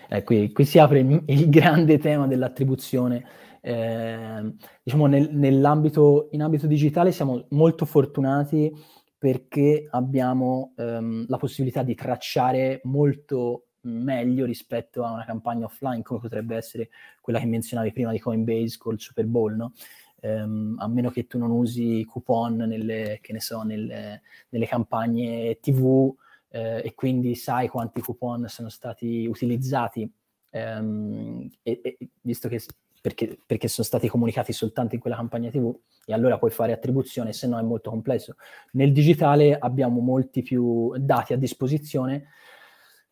Eh, 0.09 0.23
qui, 0.23 0.51
qui, 0.51 0.65
si 0.65 0.79
apre 0.79 0.99
il, 0.99 1.23
il, 1.27 1.49
grande 1.49 1.97
tema 1.97 2.27
dell'attribuzione. 2.27 3.25
Eh, 3.61 4.53
diciamo 4.83 5.07
nel, 5.07 5.29
nell'ambito 5.31 6.29
in 6.31 6.41
ambito 6.41 6.67
digitale 6.67 7.11
siamo 7.11 7.47
molto 7.49 7.85
fortunati 7.85 8.71
perché 9.17 9.87
abbiamo 9.89 10.73
ehm, 10.77 11.25
la 11.27 11.37
possibilità 11.37 11.83
di 11.83 11.95
tracciare 11.95 12.81
molto 12.83 13.67
meglio 13.81 14.45
rispetto 14.45 15.03
a 15.03 15.11
una 15.11 15.25
campagna 15.25 15.65
offline 15.65 16.03
come 16.03 16.19
potrebbe 16.19 16.55
essere 16.55 16.89
quella 17.21 17.39
che 17.39 17.45
menzionavi 17.45 17.91
prima 17.93 18.11
di 18.11 18.19
Coinbase 18.19 18.77
col 18.77 18.99
Super 18.99 19.25
Bowl, 19.25 19.55
no? 19.55 19.73
Um, 20.19 20.75
a 20.79 20.87
meno 20.87 21.11
che 21.11 21.27
tu 21.27 21.37
non 21.37 21.51
usi 21.51 22.03
coupon 22.03 22.55
nelle, 22.55 23.21
so, 23.37 23.61
nelle, 23.61 24.23
nelle 24.49 24.65
campagne 24.65 25.59
TV 25.59 26.11
eh, 26.49 26.81
e 26.83 26.95
quindi 26.95 27.35
sai 27.35 27.67
quanti 27.67 28.01
coupon 28.01 28.47
sono 28.47 28.69
stati 28.69 29.27
utilizzati, 29.27 30.11
um, 30.51 31.47
e, 31.61 31.79
e, 31.83 31.97
visto 32.21 32.49
che 32.49 32.59
perché, 33.01 33.37
perché, 33.45 33.67
sono 33.67 33.85
stati 33.85 34.07
comunicati 34.07 34.53
soltanto 34.53 34.95
in 34.95 35.01
quella 35.01 35.15
campagna 35.15 35.49
TV 35.49 35.75
e 36.05 36.13
allora 36.13 36.37
puoi 36.37 36.51
fare 36.51 36.73
attribuzione, 36.73 37.33
se 37.33 37.47
no 37.47 37.59
è 37.59 37.63
molto 37.63 37.89
complesso. 37.89 38.35
Nel 38.73 38.91
digitale 38.91 39.57
abbiamo 39.57 39.99
molti 39.99 40.41
più 40.41 40.93
dati 40.97 41.33
a 41.33 41.37
disposizione 41.37 42.29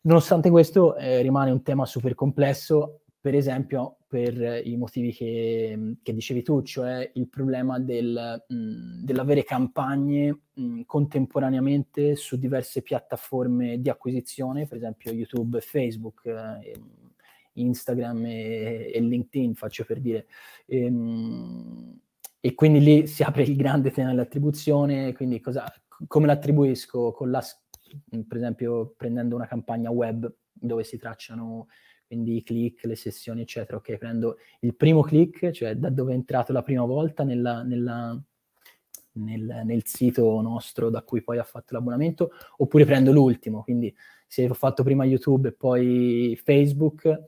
Nonostante 0.06 0.50
questo 0.50 0.96
eh, 0.96 1.20
rimane 1.20 1.50
un 1.50 1.62
tema 1.62 1.84
super 1.84 2.14
complesso, 2.14 3.00
per 3.20 3.34
esempio 3.34 3.96
per 4.06 4.64
i 4.64 4.76
motivi 4.76 5.12
che, 5.12 5.96
che 6.00 6.14
dicevi 6.14 6.44
tu, 6.44 6.62
cioè 6.62 7.10
il 7.14 7.28
problema 7.28 7.80
del, 7.80 8.44
mh, 8.46 9.02
dell'avere 9.02 9.42
campagne 9.42 10.42
mh, 10.54 10.82
contemporaneamente 10.86 12.14
su 12.14 12.38
diverse 12.38 12.82
piattaforme 12.82 13.80
di 13.80 13.90
acquisizione, 13.90 14.68
per 14.68 14.76
esempio 14.76 15.10
YouTube 15.10 15.58
e 15.58 15.62
Facebook, 15.62 16.24
eh, 16.24 16.80
Instagram 17.56 18.24
e, 18.26 18.90
e, 18.94 19.00
LinkedIn, 19.00 19.54
faccio 19.54 19.84
per 19.84 20.00
dire. 20.00 20.26
E, 20.66 20.84
ehm, 20.84 22.00
e, 22.40 22.54
quindi 22.54 22.80
lì 22.80 23.06
si 23.06 23.22
apre 23.22 23.42
il 23.42 23.56
grande 23.56 23.90
tema 23.90 24.10
dell'attribuzione, 24.10 25.12
quindi 25.14 25.40
cosa, 25.40 25.64
come 26.06 26.26
l'attribuisco? 26.26 27.12
Con 27.12 27.30
la 27.30 27.42
per 28.26 28.36
esempio 28.36 28.94
prendendo 28.96 29.36
una 29.36 29.46
campagna 29.46 29.90
web 29.90 30.30
dove 30.52 30.82
si 30.82 30.98
tracciano 30.98 31.68
quindi 32.06 32.36
i 32.36 32.42
click, 32.42 32.84
le 32.84 32.96
sessioni, 32.96 33.42
eccetera. 33.42 33.78
Ok, 33.78 33.96
prendo 33.96 34.38
il 34.60 34.76
primo 34.76 35.02
click, 35.02 35.50
cioè 35.50 35.74
da 35.74 35.90
dove 35.90 36.12
è 36.12 36.14
entrato 36.14 36.52
la 36.52 36.62
prima 36.62 36.84
volta 36.84 37.24
nella, 37.24 37.62
nella, 37.62 38.18
nel, 39.12 39.62
nel, 39.64 39.84
sito 39.84 40.40
nostro 40.40 40.88
da 40.88 41.02
cui 41.02 41.22
poi 41.22 41.38
ha 41.38 41.44
fatto 41.44 41.74
l'abbonamento, 41.74 42.30
oppure 42.58 42.84
prendo 42.84 43.10
l'ultimo. 43.10 43.62
Quindi 43.62 43.94
se 44.26 44.48
ho 44.48 44.54
fatto 44.54 44.84
prima 44.84 45.04
YouTube 45.04 45.48
e 45.48 45.52
poi 45.52 46.40
Facebook, 46.42 47.24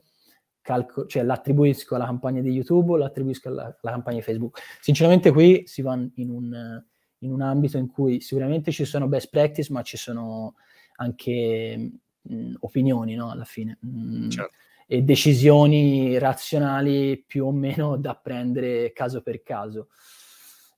calco- 0.69 1.07
cioè 1.07 1.23
l'attribuisco 1.23 1.95
alla 1.95 2.05
campagna 2.05 2.41
di 2.41 2.51
YouTube 2.51 2.91
o 2.91 2.97
l'attribuisco 2.97 3.47
alla, 3.47 3.75
alla 3.81 3.91
campagna 3.91 4.17
di 4.17 4.21
Facebook. 4.21 4.59
Sinceramente 4.79 5.31
qui 5.31 5.63
si 5.65 5.81
va 5.81 5.95
in 5.95 6.29
un, 6.29 6.83
in 7.19 7.31
un 7.31 7.41
ambito 7.41 7.79
in 7.79 7.87
cui 7.87 8.21
sicuramente 8.21 8.71
ci 8.71 8.85
sono 8.85 9.07
best 9.07 9.29
practice, 9.31 9.73
ma 9.73 9.81
ci 9.81 9.97
sono 9.97 10.53
anche 10.97 11.91
mh, 12.21 12.53
opinioni, 12.59 13.15
no? 13.15 13.31
Alla 13.31 13.45
fine. 13.45 13.79
Mh, 13.81 14.29
certo. 14.29 14.55
E 14.85 15.01
decisioni 15.01 16.19
razionali 16.19 17.23
più 17.25 17.47
o 17.47 17.51
meno 17.51 17.97
da 17.97 18.13
prendere 18.13 18.93
caso 18.93 19.23
per 19.23 19.41
caso. 19.41 19.87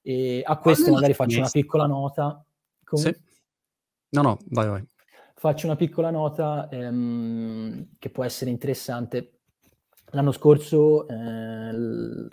E 0.01 0.41
a 0.43 0.57
questo 0.57 0.89
magari 0.89 1.13
faccio 1.13 1.39
una 1.39 1.49
piccola 1.49 1.85
nota. 1.85 2.41
Come... 2.85 3.01
Sì. 3.01 3.15
No, 4.11 4.21
no, 4.21 4.37
vai, 4.51 4.69
vai. 4.69 4.87
Faccio 5.35 5.65
una 5.65 5.75
piccola 5.75 6.11
nota 6.11 6.69
ehm, 6.69 7.95
che 7.99 8.09
può 8.09 8.23
essere 8.23 8.51
interessante 8.51 9.40
L'anno 10.13 10.31
scorso 10.33 11.07
eh, 11.07 11.71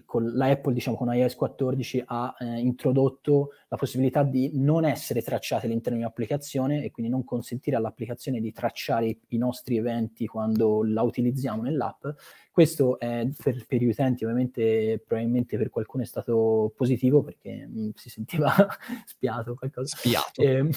con 0.04 0.32
la 0.34 0.60
diciamo 0.72 0.96
con 0.96 1.14
iOS 1.14 1.36
14, 1.36 2.02
ha 2.06 2.34
eh, 2.38 2.58
introdotto 2.58 3.50
la 3.68 3.76
possibilità 3.76 4.22
di 4.22 4.50
non 4.54 4.84
essere 4.84 5.20
tracciate 5.20 5.66
all'interno 5.66 5.98
di 5.98 6.04
un'applicazione 6.04 6.84
e 6.84 6.90
quindi 6.90 7.12
non 7.12 7.22
consentire 7.22 7.76
all'applicazione 7.76 8.40
di 8.40 8.50
tracciare 8.50 9.18
i, 9.28 9.36
nostri 9.36 9.76
eventi 9.76 10.26
quando 10.26 10.82
la 10.82 11.02
utilizziamo 11.02 11.62
nell'app. 11.62 12.06
Questo 12.50 12.98
è 12.98 13.28
per, 13.40 13.66
per, 13.66 13.80
gli 13.80 13.86
utenti, 13.86 14.24
ovviamente, 14.24 15.02
probabilmente 15.06 15.56
per 15.58 15.68
qualcuno 15.68 16.02
è 16.02 16.06
stato 16.06 16.72
positivo 16.74 17.22
perché 17.22 17.66
mh, 17.66 17.80
mm, 17.80 17.88
si 17.94 18.08
sentiva 18.08 18.52
spiato 19.04 19.54
qualcosa. 19.54 19.96
Spiato. 19.96 20.42
Eh, 20.42 20.68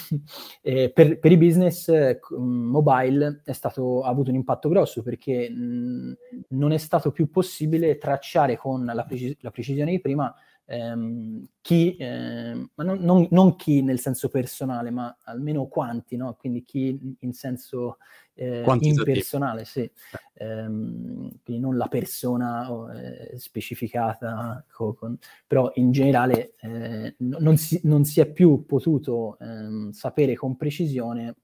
eh, 0.61 0.91
per, 0.91 1.17
per, 1.17 1.31
i 1.31 1.37
business 1.37 1.87
eh, 1.87 2.19
mobile 2.37 3.41
è 3.45 3.53
stato, 3.53 4.01
ha 4.01 4.09
avuto 4.09 4.29
un 4.29 4.35
impatto 4.35 4.67
grosso 4.67 5.01
perché 5.01 5.49
mh, 5.49 5.55
mm, 5.55 6.13
non 6.49 6.73
è 6.73 6.77
stato 6.77 7.11
più 7.11 7.31
possibile 7.31 7.97
tracciare 7.97 8.57
con 8.57 8.83
la, 8.83 9.03
precis- 9.05 9.37
la 9.39 9.49
precisione 9.49 9.91
di 9.91 10.01
prima 10.01 10.35
ehm, 10.71 11.47
chi, 11.61 11.97
eh, 11.97 12.53
ma 12.73 12.83
non, 12.83 12.99
non, 13.01 13.27
non, 13.31 13.55
chi 13.57 13.81
nel 13.81 13.99
senso 13.99 14.29
personale, 14.29 14.89
ma 14.89 15.17
almeno 15.23 15.67
quanti, 15.67 16.15
no? 16.15 16.35
quindi 16.39 16.63
chi 16.63 16.97
in 17.19 17.33
senso 17.33 17.97
eh, 18.33 18.63
impersonale, 18.79 19.65
sì. 19.65 19.89
Ehm, 20.35 21.29
quindi 21.43 21.61
non 21.61 21.75
la 21.75 21.87
persona 21.87 22.67
eh, 22.93 23.37
specificata, 23.37 24.65
con, 24.71 25.17
però 25.45 25.71
in 25.75 25.91
generale 25.91 26.53
eh, 26.61 27.15
non 27.17 27.57
si, 27.57 27.81
non, 27.83 28.05
si, 28.05 28.21
è 28.21 28.31
più 28.31 28.65
potuto 28.65 29.37
ehm, 29.39 29.91
sapere 29.91 30.35
con 30.35 30.55
precisione 30.55 31.35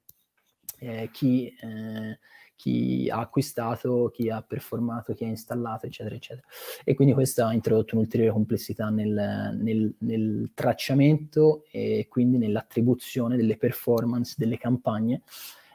eh, 0.80 1.10
chi 1.12 1.48
eh, 1.48 2.18
chi 2.58 3.08
ha 3.10 3.20
acquistato, 3.20 4.10
chi 4.12 4.30
ha 4.30 4.42
performato, 4.42 5.14
chi 5.14 5.24
ha 5.24 5.28
installato, 5.28 5.86
eccetera, 5.86 6.16
eccetera. 6.16 6.46
E 6.84 6.96
quindi 6.96 7.14
questo 7.14 7.46
ha 7.46 7.54
introdotto 7.54 7.96
un'ulteriore 7.96 8.32
complessità 8.32 8.90
nel, 8.90 9.56
nel, 9.62 9.94
nel 10.00 10.52
tracciamento 10.54 11.64
e 11.72 12.08
quindi 12.10 12.38
nell'attribuzione 12.38 13.38
delle 13.38 13.58
performance 13.58 14.36
delle 14.38 14.58
campagne 14.58 15.22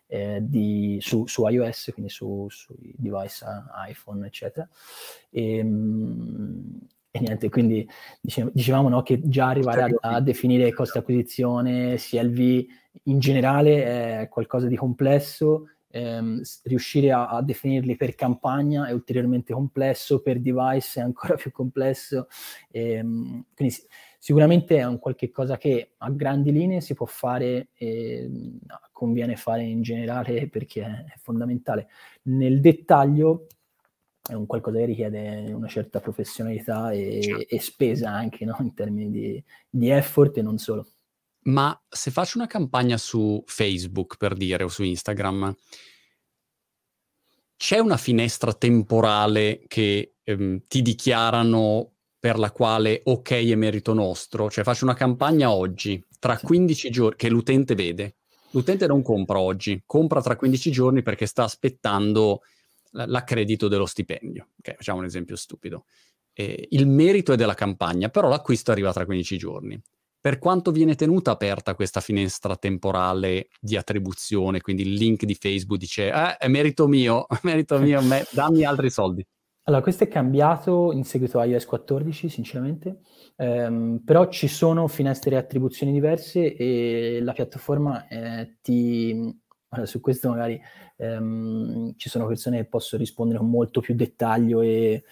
eh, 0.09 0.41
di, 0.43 0.99
su, 1.01 1.27
su, 1.27 1.47
iOS, 1.47 1.91
quindi 1.95 2.11
su, 2.11 2.47
sui 2.51 2.93
device 2.99 3.47
iPhone, 3.89 4.27
eccetera. 4.27 4.69
E, 5.31 5.59
e 7.15 7.21
niente, 7.21 7.49
quindi 7.49 7.89
dicevamo 8.21 8.89
no, 8.89 9.03
che 9.03 9.21
già 9.23 9.49
arrivare 9.49 9.83
a, 9.83 10.15
a 10.15 10.21
definire 10.21 10.73
costi 10.73 10.99
acquisizione, 10.99 11.95
CLV 11.97 12.65
in 13.05 13.19
generale 13.19 14.23
è 14.23 14.29
qualcosa 14.29 14.67
di 14.67 14.77
complesso 14.77 15.69
ehm, 15.93 16.43
riuscire 16.65 17.13
a, 17.13 17.29
a, 17.29 17.43
definirli 17.43 17.97
per 17.97 18.15
campagna 18.15 18.87
è 18.87 18.93
ulteriormente 18.93 19.53
complesso, 19.53 20.23
per 20.23 20.41
device 20.41 21.01
è 21.01 21.03
ancora 21.03 21.35
più 21.37 21.53
complesso. 21.53 22.29
Ehm, 22.71 23.45
quindi 23.55 23.75
sicuramente 24.19 24.79
è 24.79 24.85
un 24.85 24.99
qualche 24.99 25.31
cosa 25.31 25.57
che 25.59 25.93
a 25.99 26.11
grandi 26.11 26.51
linee 26.51 26.81
si 26.81 26.95
può 26.95 27.07
fare 27.07 27.69
e 27.75 28.29
conviene 28.91 29.37
fare 29.37 29.63
in 29.65 29.83
generale 29.83 30.49
perché 30.49 30.83
è 30.83 31.19
fondamentale. 31.19 31.89
Nel 32.23 32.61
dettaglio 32.61 33.47
è 34.23 34.35
un 34.35 34.47
qualcosa 34.47 34.79
che 34.79 34.85
richiede 34.85 35.53
una 35.53 35.67
certa 35.67 36.01
professionalità 36.01 36.93
e, 36.93 37.21
certo. 37.23 37.55
e 37.55 37.61
spesa 37.61 38.11
anche 38.11 38.45
no? 38.45 38.57
in 38.61 38.73
termini 38.73 39.11
di, 39.11 39.45
di 39.69 39.91
effort 39.91 40.39
e 40.39 40.43
non 40.43 40.59
solo. 40.59 40.87
Ma 41.45 41.81
se 41.89 42.11
faccio 42.11 42.39
una 42.39 42.47
campagna 42.47 42.97
su 42.97 43.43
Facebook, 43.47 44.17
per 44.17 44.35
dire, 44.35 44.63
o 44.63 44.69
su 44.69 44.85
Instagram, 44.85 45.55
c'è 47.57 47.79
una 47.79 47.97
finestra 47.97 48.53
temporale 48.53 49.63
che 49.67 50.15
ehm, 50.23 50.63
ti 50.69 50.83
dichiarano 50.83 51.91
per 52.19 52.39
la 52.39 52.53
quale 52.53 53.03
ok 53.05 53.31
è 53.31 53.55
merito 53.57 53.93
nostro? 53.93 54.51
Cioè 54.51 54.63
faccio 54.63 54.85
una 54.85 54.95
campagna 54.95 55.51
oggi, 55.51 56.05
tra 56.19 56.39
15 56.39 56.91
giorni, 56.91 57.17
che 57.17 57.29
l'utente 57.29 57.75
vede. 57.75 58.17
L'utente 58.51 58.87
non 58.87 59.03
compra 59.03 59.41
oggi, 59.41 59.83
compra 59.87 60.21
tra 60.21 60.37
15 60.37 60.71
giorni 60.71 61.03
perché 61.03 61.27
sta 61.27 61.43
aspettando 61.43 62.43
l'accredito 62.91 63.67
dello 63.67 63.87
stipendio. 63.87 64.51
Ok, 64.59 64.77
facciamo 64.77 64.99
un 64.99 65.07
esempio 65.07 65.37
stupido. 65.37 65.87
Eh, 66.35 66.69
il 66.71 66.87
merito 66.87 67.33
è 67.33 67.37
della 67.37 67.55
campagna, 67.55 68.11
però 68.11 68.29
l'acquisto 68.29 68.71
arriva 68.71 68.93
tra 68.93 69.05
15 69.07 69.39
giorni 69.39 69.83
per 70.23 70.39
quanto 70.39 70.71
viene 70.71 70.95
tenuta 70.95 71.33
aperta 71.33 71.75
questa 71.75 71.99
finestra 72.01 72.55
temporale 72.55 73.49
di 73.61 73.77
attribuzione, 73.77 74.61
quindi 74.61 74.83
il 74.83 74.95
link 74.95 75.25
di 75.25 75.35
Facebook 75.35 75.81
dice 75.81 76.11
eh, 76.11 76.37
è 76.37 76.47
merito 76.47 76.87
mio, 76.87 77.27
è 77.29 77.41
merito 77.43 77.77
mio, 77.81 78.01
me, 78.03 78.25
dammi 78.31 78.65
altri 78.65 78.89
soldi. 78.89 79.27
Allora, 79.65 79.83
questo 79.83 80.05
è 80.05 80.09
cambiato 80.09 80.93
in 80.93 81.03
seguito 81.05 81.41
a 81.41 81.45
iOS 81.45 81.65
14, 81.67 82.29
sinceramente, 82.29 83.01
ehm, 83.37 84.03
però 84.05 84.29
ci 84.29 84.47
sono 84.47 84.87
finestre 84.87 85.31
di 85.31 85.37
attribuzioni 85.37 85.93
diverse 85.93 86.55
e 86.55 87.19
la 87.21 87.33
piattaforma 87.33 88.07
eh, 88.07 88.59
ti, 88.61 89.42
allora, 89.73 89.89
su 89.89 90.01
questo 90.01 90.29
magari 90.29 90.61
ehm, 90.97 91.95
ci 91.97 92.11
sono 92.11 92.27
persone 92.27 92.59
che 92.59 92.65
possono 92.67 93.01
rispondere 93.01 93.39
con 93.39 93.49
molto 93.49 93.81
più 93.81 93.95
dettaglio, 93.95 94.61
e... 94.61 95.03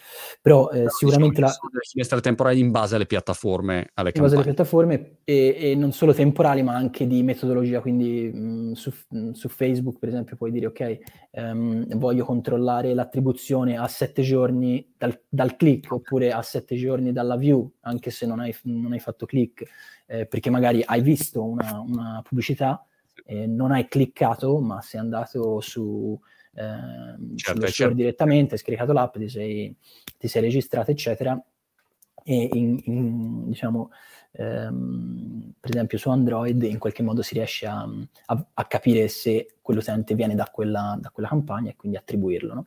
però 0.42 0.68
eh, 0.68 0.84
sicuramente 0.88 1.40
diciamo 1.40 1.70
la... 1.72 1.80
finestre 1.88 2.20
temporali 2.20 2.60
in 2.60 2.70
base 2.70 2.94
alle 2.94 3.06
piattaforme, 3.06 3.90
alle 3.94 4.12
in 4.14 4.20
base 4.20 4.34
alle 4.34 4.44
piattaforme 4.44 5.16
e, 5.24 5.56
e, 5.58 5.74
non 5.74 5.92
solo 5.92 6.12
temporali 6.12 6.62
ma 6.62 6.74
anche 6.74 7.06
di 7.06 7.22
metodologia, 7.22 7.80
quindi 7.80 8.30
mh, 8.30 8.72
su, 8.72 8.92
mh, 9.08 9.30
su, 9.30 9.48
Facebook 9.48 9.98
per 9.98 10.10
esempio 10.10 10.36
puoi 10.36 10.50
dire 10.50 10.66
ok, 10.66 10.98
ehm, 11.30 11.96
voglio 11.96 12.26
controllare 12.26 12.92
l'attribuzione 12.92 13.78
a 13.78 13.88
sette 13.88 14.20
giorni 14.20 14.92
dal, 14.98 15.18
dal, 15.26 15.56
click 15.56 15.90
oppure 15.90 16.32
a 16.32 16.42
sette 16.42 16.76
giorni 16.76 17.12
dalla 17.12 17.36
view, 17.36 17.76
anche 17.80 18.10
se 18.10 18.26
non 18.26 18.40
hai, 18.40 18.54
non 18.64 18.92
hai 18.92 19.00
fatto 19.00 19.24
click, 19.24 19.64
eh, 20.04 20.26
perché 20.26 20.50
magari 20.50 20.82
hai 20.84 21.00
visto 21.00 21.42
una, 21.42 21.82
una 21.82 22.22
pubblicità 22.22 22.84
eh, 23.24 23.46
non 23.46 23.72
hai 23.72 23.88
cliccato, 23.88 24.58
ma 24.60 24.80
sei 24.80 25.00
andato 25.00 25.60
su, 25.60 26.18
eh, 26.54 27.36
certo, 27.36 27.66
certo. 27.68 27.94
direttamente, 27.94 28.54
hai 28.54 28.60
scaricato 28.60 28.92
l'app, 28.92 29.16
ti 29.16 29.28
sei, 29.28 29.76
ti 30.18 30.28
sei 30.28 30.42
registrato, 30.42 30.90
eccetera. 30.90 31.40
E 32.22 32.48
in, 32.52 32.80
in, 32.84 33.48
diciamo, 33.48 33.90
ehm, 34.32 35.54
per 35.58 35.70
esempio 35.70 35.98
su 35.98 36.10
Android 36.10 36.62
in 36.62 36.78
qualche 36.78 37.02
modo 37.02 37.22
si 37.22 37.34
riesce 37.34 37.66
a, 37.66 37.88
a, 38.26 38.46
a 38.54 38.64
capire 38.66 39.08
se 39.08 39.56
quell'utente 39.62 40.14
viene 40.14 40.34
da 40.34 40.48
quella, 40.52 40.98
da 41.00 41.10
quella, 41.10 41.28
campagna 41.28 41.70
e 41.70 41.76
quindi 41.76 41.96
attribuirlo. 41.96 42.54
No? 42.54 42.66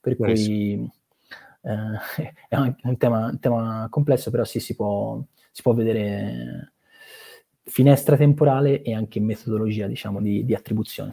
Per 0.00 0.16
cui 0.16 0.90
eh, 1.62 1.70
è 2.48 2.56
un, 2.56 2.74
un, 2.82 2.96
tema, 2.96 3.26
un, 3.26 3.38
tema, 3.38 3.86
complesso, 3.90 4.30
però 4.30 4.44
sì, 4.44 4.60
si 4.60 4.74
può, 4.74 5.22
si 5.50 5.62
può 5.62 5.74
vedere 5.74 6.74
finestra 7.68 8.16
temporale 8.16 8.82
e 8.82 8.94
anche 8.94 9.20
metodologia, 9.20 9.86
diciamo, 9.86 10.20
di, 10.20 10.44
di 10.44 10.54
attribuzione. 10.54 11.12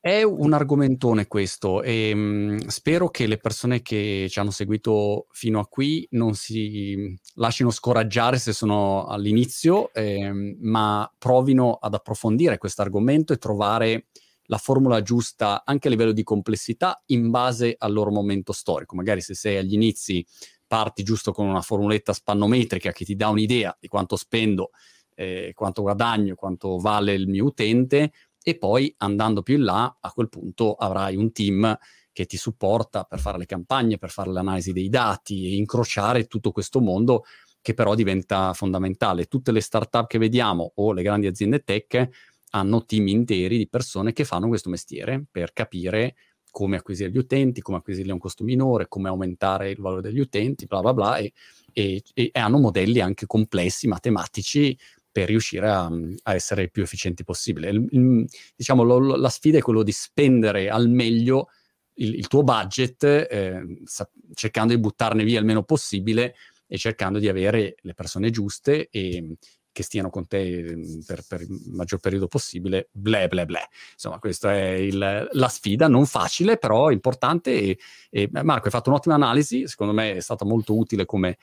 È 0.00 0.22
un 0.22 0.52
argomentone 0.52 1.26
questo 1.26 1.82
e 1.82 2.14
mh, 2.14 2.20
mm, 2.20 2.56
spero 2.68 3.08
che 3.08 3.26
le 3.26 3.38
persone 3.38 3.82
che 3.82 4.28
ci 4.30 4.38
hanno 4.38 4.52
seguito 4.52 5.26
fino 5.32 5.58
a 5.58 5.66
qui 5.66 6.06
non 6.12 6.34
si 6.34 7.18
lasciano 7.34 7.70
scoraggiare 7.70 8.38
se 8.38 8.52
sono 8.52 9.06
all'inizio, 9.06 9.92
eh, 9.92 10.56
ma 10.60 11.12
provino 11.18 11.74
ad 11.74 11.94
approfondire 11.94 12.58
questo 12.58 12.82
argomento 12.82 13.32
e 13.32 13.38
trovare 13.38 14.06
la 14.44 14.58
formula 14.58 15.02
giusta 15.02 15.62
anche 15.64 15.88
a 15.88 15.90
livello 15.90 16.12
di 16.12 16.22
complessità 16.22 17.02
in 17.06 17.30
base 17.30 17.74
al 17.76 17.92
loro 17.92 18.12
momento 18.12 18.52
storico. 18.52 18.94
Magari 18.94 19.20
se 19.20 19.34
sei 19.34 19.56
agli 19.56 19.74
inizi 19.74 20.24
parti 20.66 21.02
giusto 21.02 21.32
con 21.32 21.46
una 21.48 21.60
formuletta 21.60 22.12
spannometrica 22.12 22.92
che 22.92 23.04
ti 23.04 23.16
dà 23.16 23.28
un'idea 23.28 23.76
di 23.80 23.88
quanto 23.88 24.16
spendo 24.16 24.70
eh, 25.18 25.50
quanto 25.52 25.82
guadagno, 25.82 26.36
quanto 26.36 26.78
vale 26.78 27.12
il 27.12 27.26
mio 27.26 27.46
utente 27.46 28.12
e 28.40 28.56
poi 28.56 28.94
andando 28.98 29.42
più 29.42 29.56
in 29.56 29.64
là 29.64 29.98
a 30.00 30.12
quel 30.12 30.28
punto 30.28 30.74
avrai 30.74 31.16
un 31.16 31.32
team 31.32 31.76
che 32.12 32.24
ti 32.24 32.36
supporta 32.36 33.02
per 33.02 33.18
fare 33.18 33.36
le 33.36 33.46
campagne, 33.46 33.98
per 33.98 34.10
fare 34.10 34.30
l'analisi 34.30 34.72
dei 34.72 34.88
dati 34.88 35.46
e 35.46 35.56
incrociare 35.56 36.26
tutto 36.26 36.52
questo 36.52 36.80
mondo 36.80 37.24
che 37.60 37.74
però 37.74 37.96
diventa 37.96 38.52
fondamentale. 38.54 39.26
Tutte 39.26 39.50
le 39.50 39.60
startup 39.60 40.06
che 40.06 40.18
vediamo 40.18 40.72
o 40.76 40.92
le 40.92 41.02
grandi 41.02 41.26
aziende 41.26 41.64
tech 41.64 42.08
hanno 42.50 42.84
team 42.84 43.08
interi 43.08 43.58
di 43.58 43.68
persone 43.68 44.12
che 44.12 44.24
fanno 44.24 44.46
questo 44.46 44.70
mestiere 44.70 45.24
per 45.28 45.52
capire 45.52 46.14
come 46.50 46.76
acquisire 46.76 47.10
gli 47.10 47.18
utenti, 47.18 47.60
come 47.60 47.78
acquisirli 47.78 48.10
a 48.10 48.14
un 48.14 48.20
costo 48.20 48.44
minore, 48.44 48.88
come 48.88 49.08
aumentare 49.08 49.70
il 49.70 49.80
valore 49.80 50.00
degli 50.00 50.20
utenti, 50.20 50.66
bla 50.66 50.80
bla 50.80 50.94
bla, 50.94 51.16
e, 51.18 51.32
e, 51.72 52.02
e 52.14 52.30
hanno 52.32 52.58
modelli 52.58 53.00
anche 53.00 53.26
complessi, 53.26 53.86
matematici, 53.86 54.76
per 55.18 55.26
riuscire 55.26 55.68
a, 55.68 55.90
a 56.22 56.34
essere 56.34 56.62
il 56.62 56.70
più 56.70 56.84
efficienti 56.84 57.24
possibile. 57.24 57.70
Il, 57.70 57.84
il, 57.90 58.28
diciamo, 58.54 58.84
lo, 58.84 59.16
la 59.16 59.28
sfida 59.28 59.58
è 59.58 59.60
quello 59.60 59.82
di 59.82 59.90
spendere 59.90 60.70
al 60.70 60.88
meglio 60.88 61.48
il, 61.94 62.14
il 62.14 62.28
tuo 62.28 62.44
budget, 62.44 63.02
eh, 63.02 63.80
sa- 63.82 64.08
cercando 64.32 64.74
di 64.74 64.78
buttarne 64.78 65.24
via 65.24 65.40
il 65.40 65.44
meno 65.44 65.64
possibile 65.64 66.36
e 66.68 66.78
cercando 66.78 67.18
di 67.18 67.28
avere 67.28 67.74
le 67.80 67.94
persone 67.94 68.30
giuste 68.30 68.88
e 68.90 69.36
che 69.72 69.82
stiano 69.82 70.08
con 70.08 70.28
te 70.28 70.76
mm, 70.76 71.00
per, 71.04 71.24
per 71.26 71.40
il 71.40 71.62
maggior 71.72 71.98
periodo 71.98 72.28
possibile, 72.28 72.88
ble 72.92 73.26
ble 73.26 73.44
ble. 73.44 73.68
Insomma, 73.94 74.20
questa 74.20 74.54
è 74.54 74.70
il, 74.70 75.28
la 75.32 75.48
sfida, 75.48 75.88
non 75.88 76.06
facile, 76.06 76.58
però 76.58 76.92
importante. 76.92 77.50
E, 77.58 77.78
e, 78.08 78.28
Marco, 78.30 78.66
hai 78.66 78.70
fatto 78.70 78.90
un'ottima 78.90 79.16
analisi, 79.16 79.66
secondo 79.66 79.92
me 79.92 80.14
è 80.14 80.20
stata 80.20 80.44
molto 80.44 80.76
utile 80.76 81.06
come, 81.06 81.38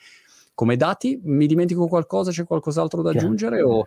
come 0.56 0.76
dati. 0.76 1.20
Mi 1.22 1.46
dimentico 1.46 1.86
qualcosa, 1.86 2.32
c'è 2.32 2.44
qualcos'altro 2.44 3.02
da 3.02 3.10
aggiungere 3.10 3.62
o 3.62 3.86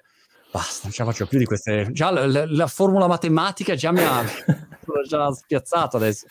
basta, 0.52 0.82
non 0.84 0.92
ce 0.94 1.04
la 1.04 1.10
faccio 1.10 1.28
più 1.28 1.40
di 1.40 1.46
queste... 1.46 1.90
Già 1.92 2.12
la, 2.12 2.26
la, 2.26 2.46
la 2.48 2.68
formula 2.68 3.08
matematica 3.08 3.76
già 3.76 3.92
mi 3.92 4.04
ha 4.04 4.24
già 5.06 5.32
spiazzato 5.32 5.98
adesso. 5.98 6.28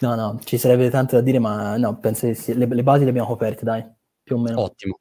No, 0.00 0.14
no, 0.14 0.38
ci 0.44 0.58
sarebbe 0.58 0.90
tanto 0.90 1.16
da 1.16 1.22
dire, 1.22 1.38
ma 1.38 1.76
no, 1.76 1.98
penso 1.98 2.26
che 2.26 2.34
sì. 2.34 2.54
le, 2.54 2.66
le 2.66 2.82
basi 2.82 3.02
le 3.02 3.10
abbiamo 3.10 3.26
coperte, 3.26 3.64
dai, 3.64 3.84
più 4.22 4.36
o 4.36 4.38
meno. 4.38 4.60
Ottimo. 4.60 5.00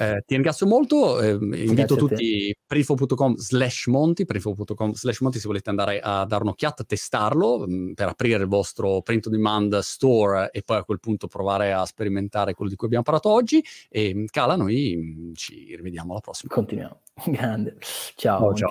Eh, 0.00 0.22
ti 0.24 0.34
ringrazio 0.34 0.66
molto, 0.66 1.20
eh, 1.20 1.30
invito 1.30 1.96
tutti 1.96 2.54
prifo.com 2.64 3.34
slash 3.36 3.86
monti, 3.86 4.24
prifo.com 4.24 4.92
slash 4.92 5.20
monti 5.20 5.40
se 5.40 5.48
volete 5.48 5.70
andare 5.70 5.98
a 6.00 6.24
dare 6.24 6.42
un'occhiata, 6.42 6.84
testarlo 6.84 7.66
mh, 7.66 7.72
mm, 7.72 7.92
per 7.92 8.08
aprire 8.08 8.42
il 8.42 8.48
vostro 8.48 9.02
print 9.02 9.26
on 9.26 9.32
demand 9.32 9.78
store 9.78 10.50
e 10.52 10.62
poi 10.62 10.76
a 10.76 10.84
quel 10.84 11.00
punto 11.00 11.26
provare 11.26 11.72
a 11.72 11.84
sperimentare 11.84 12.54
quello 12.54 12.70
di 12.70 12.76
cui 12.76 12.86
abbiamo 12.86 13.04
parlato 13.04 13.30
oggi 13.30 13.62
e 13.88 14.24
Cala, 14.30 14.54
noi 14.54 14.96
mh, 14.96 15.34
ci 15.34 15.74
rivediamo 15.74 16.12
alla 16.12 16.20
prossima. 16.20 16.52
Continuiamo, 16.54 17.00
grande, 17.26 17.76
ciao. 18.14 18.46
Oh, 18.46 18.54
ciao. 18.54 18.70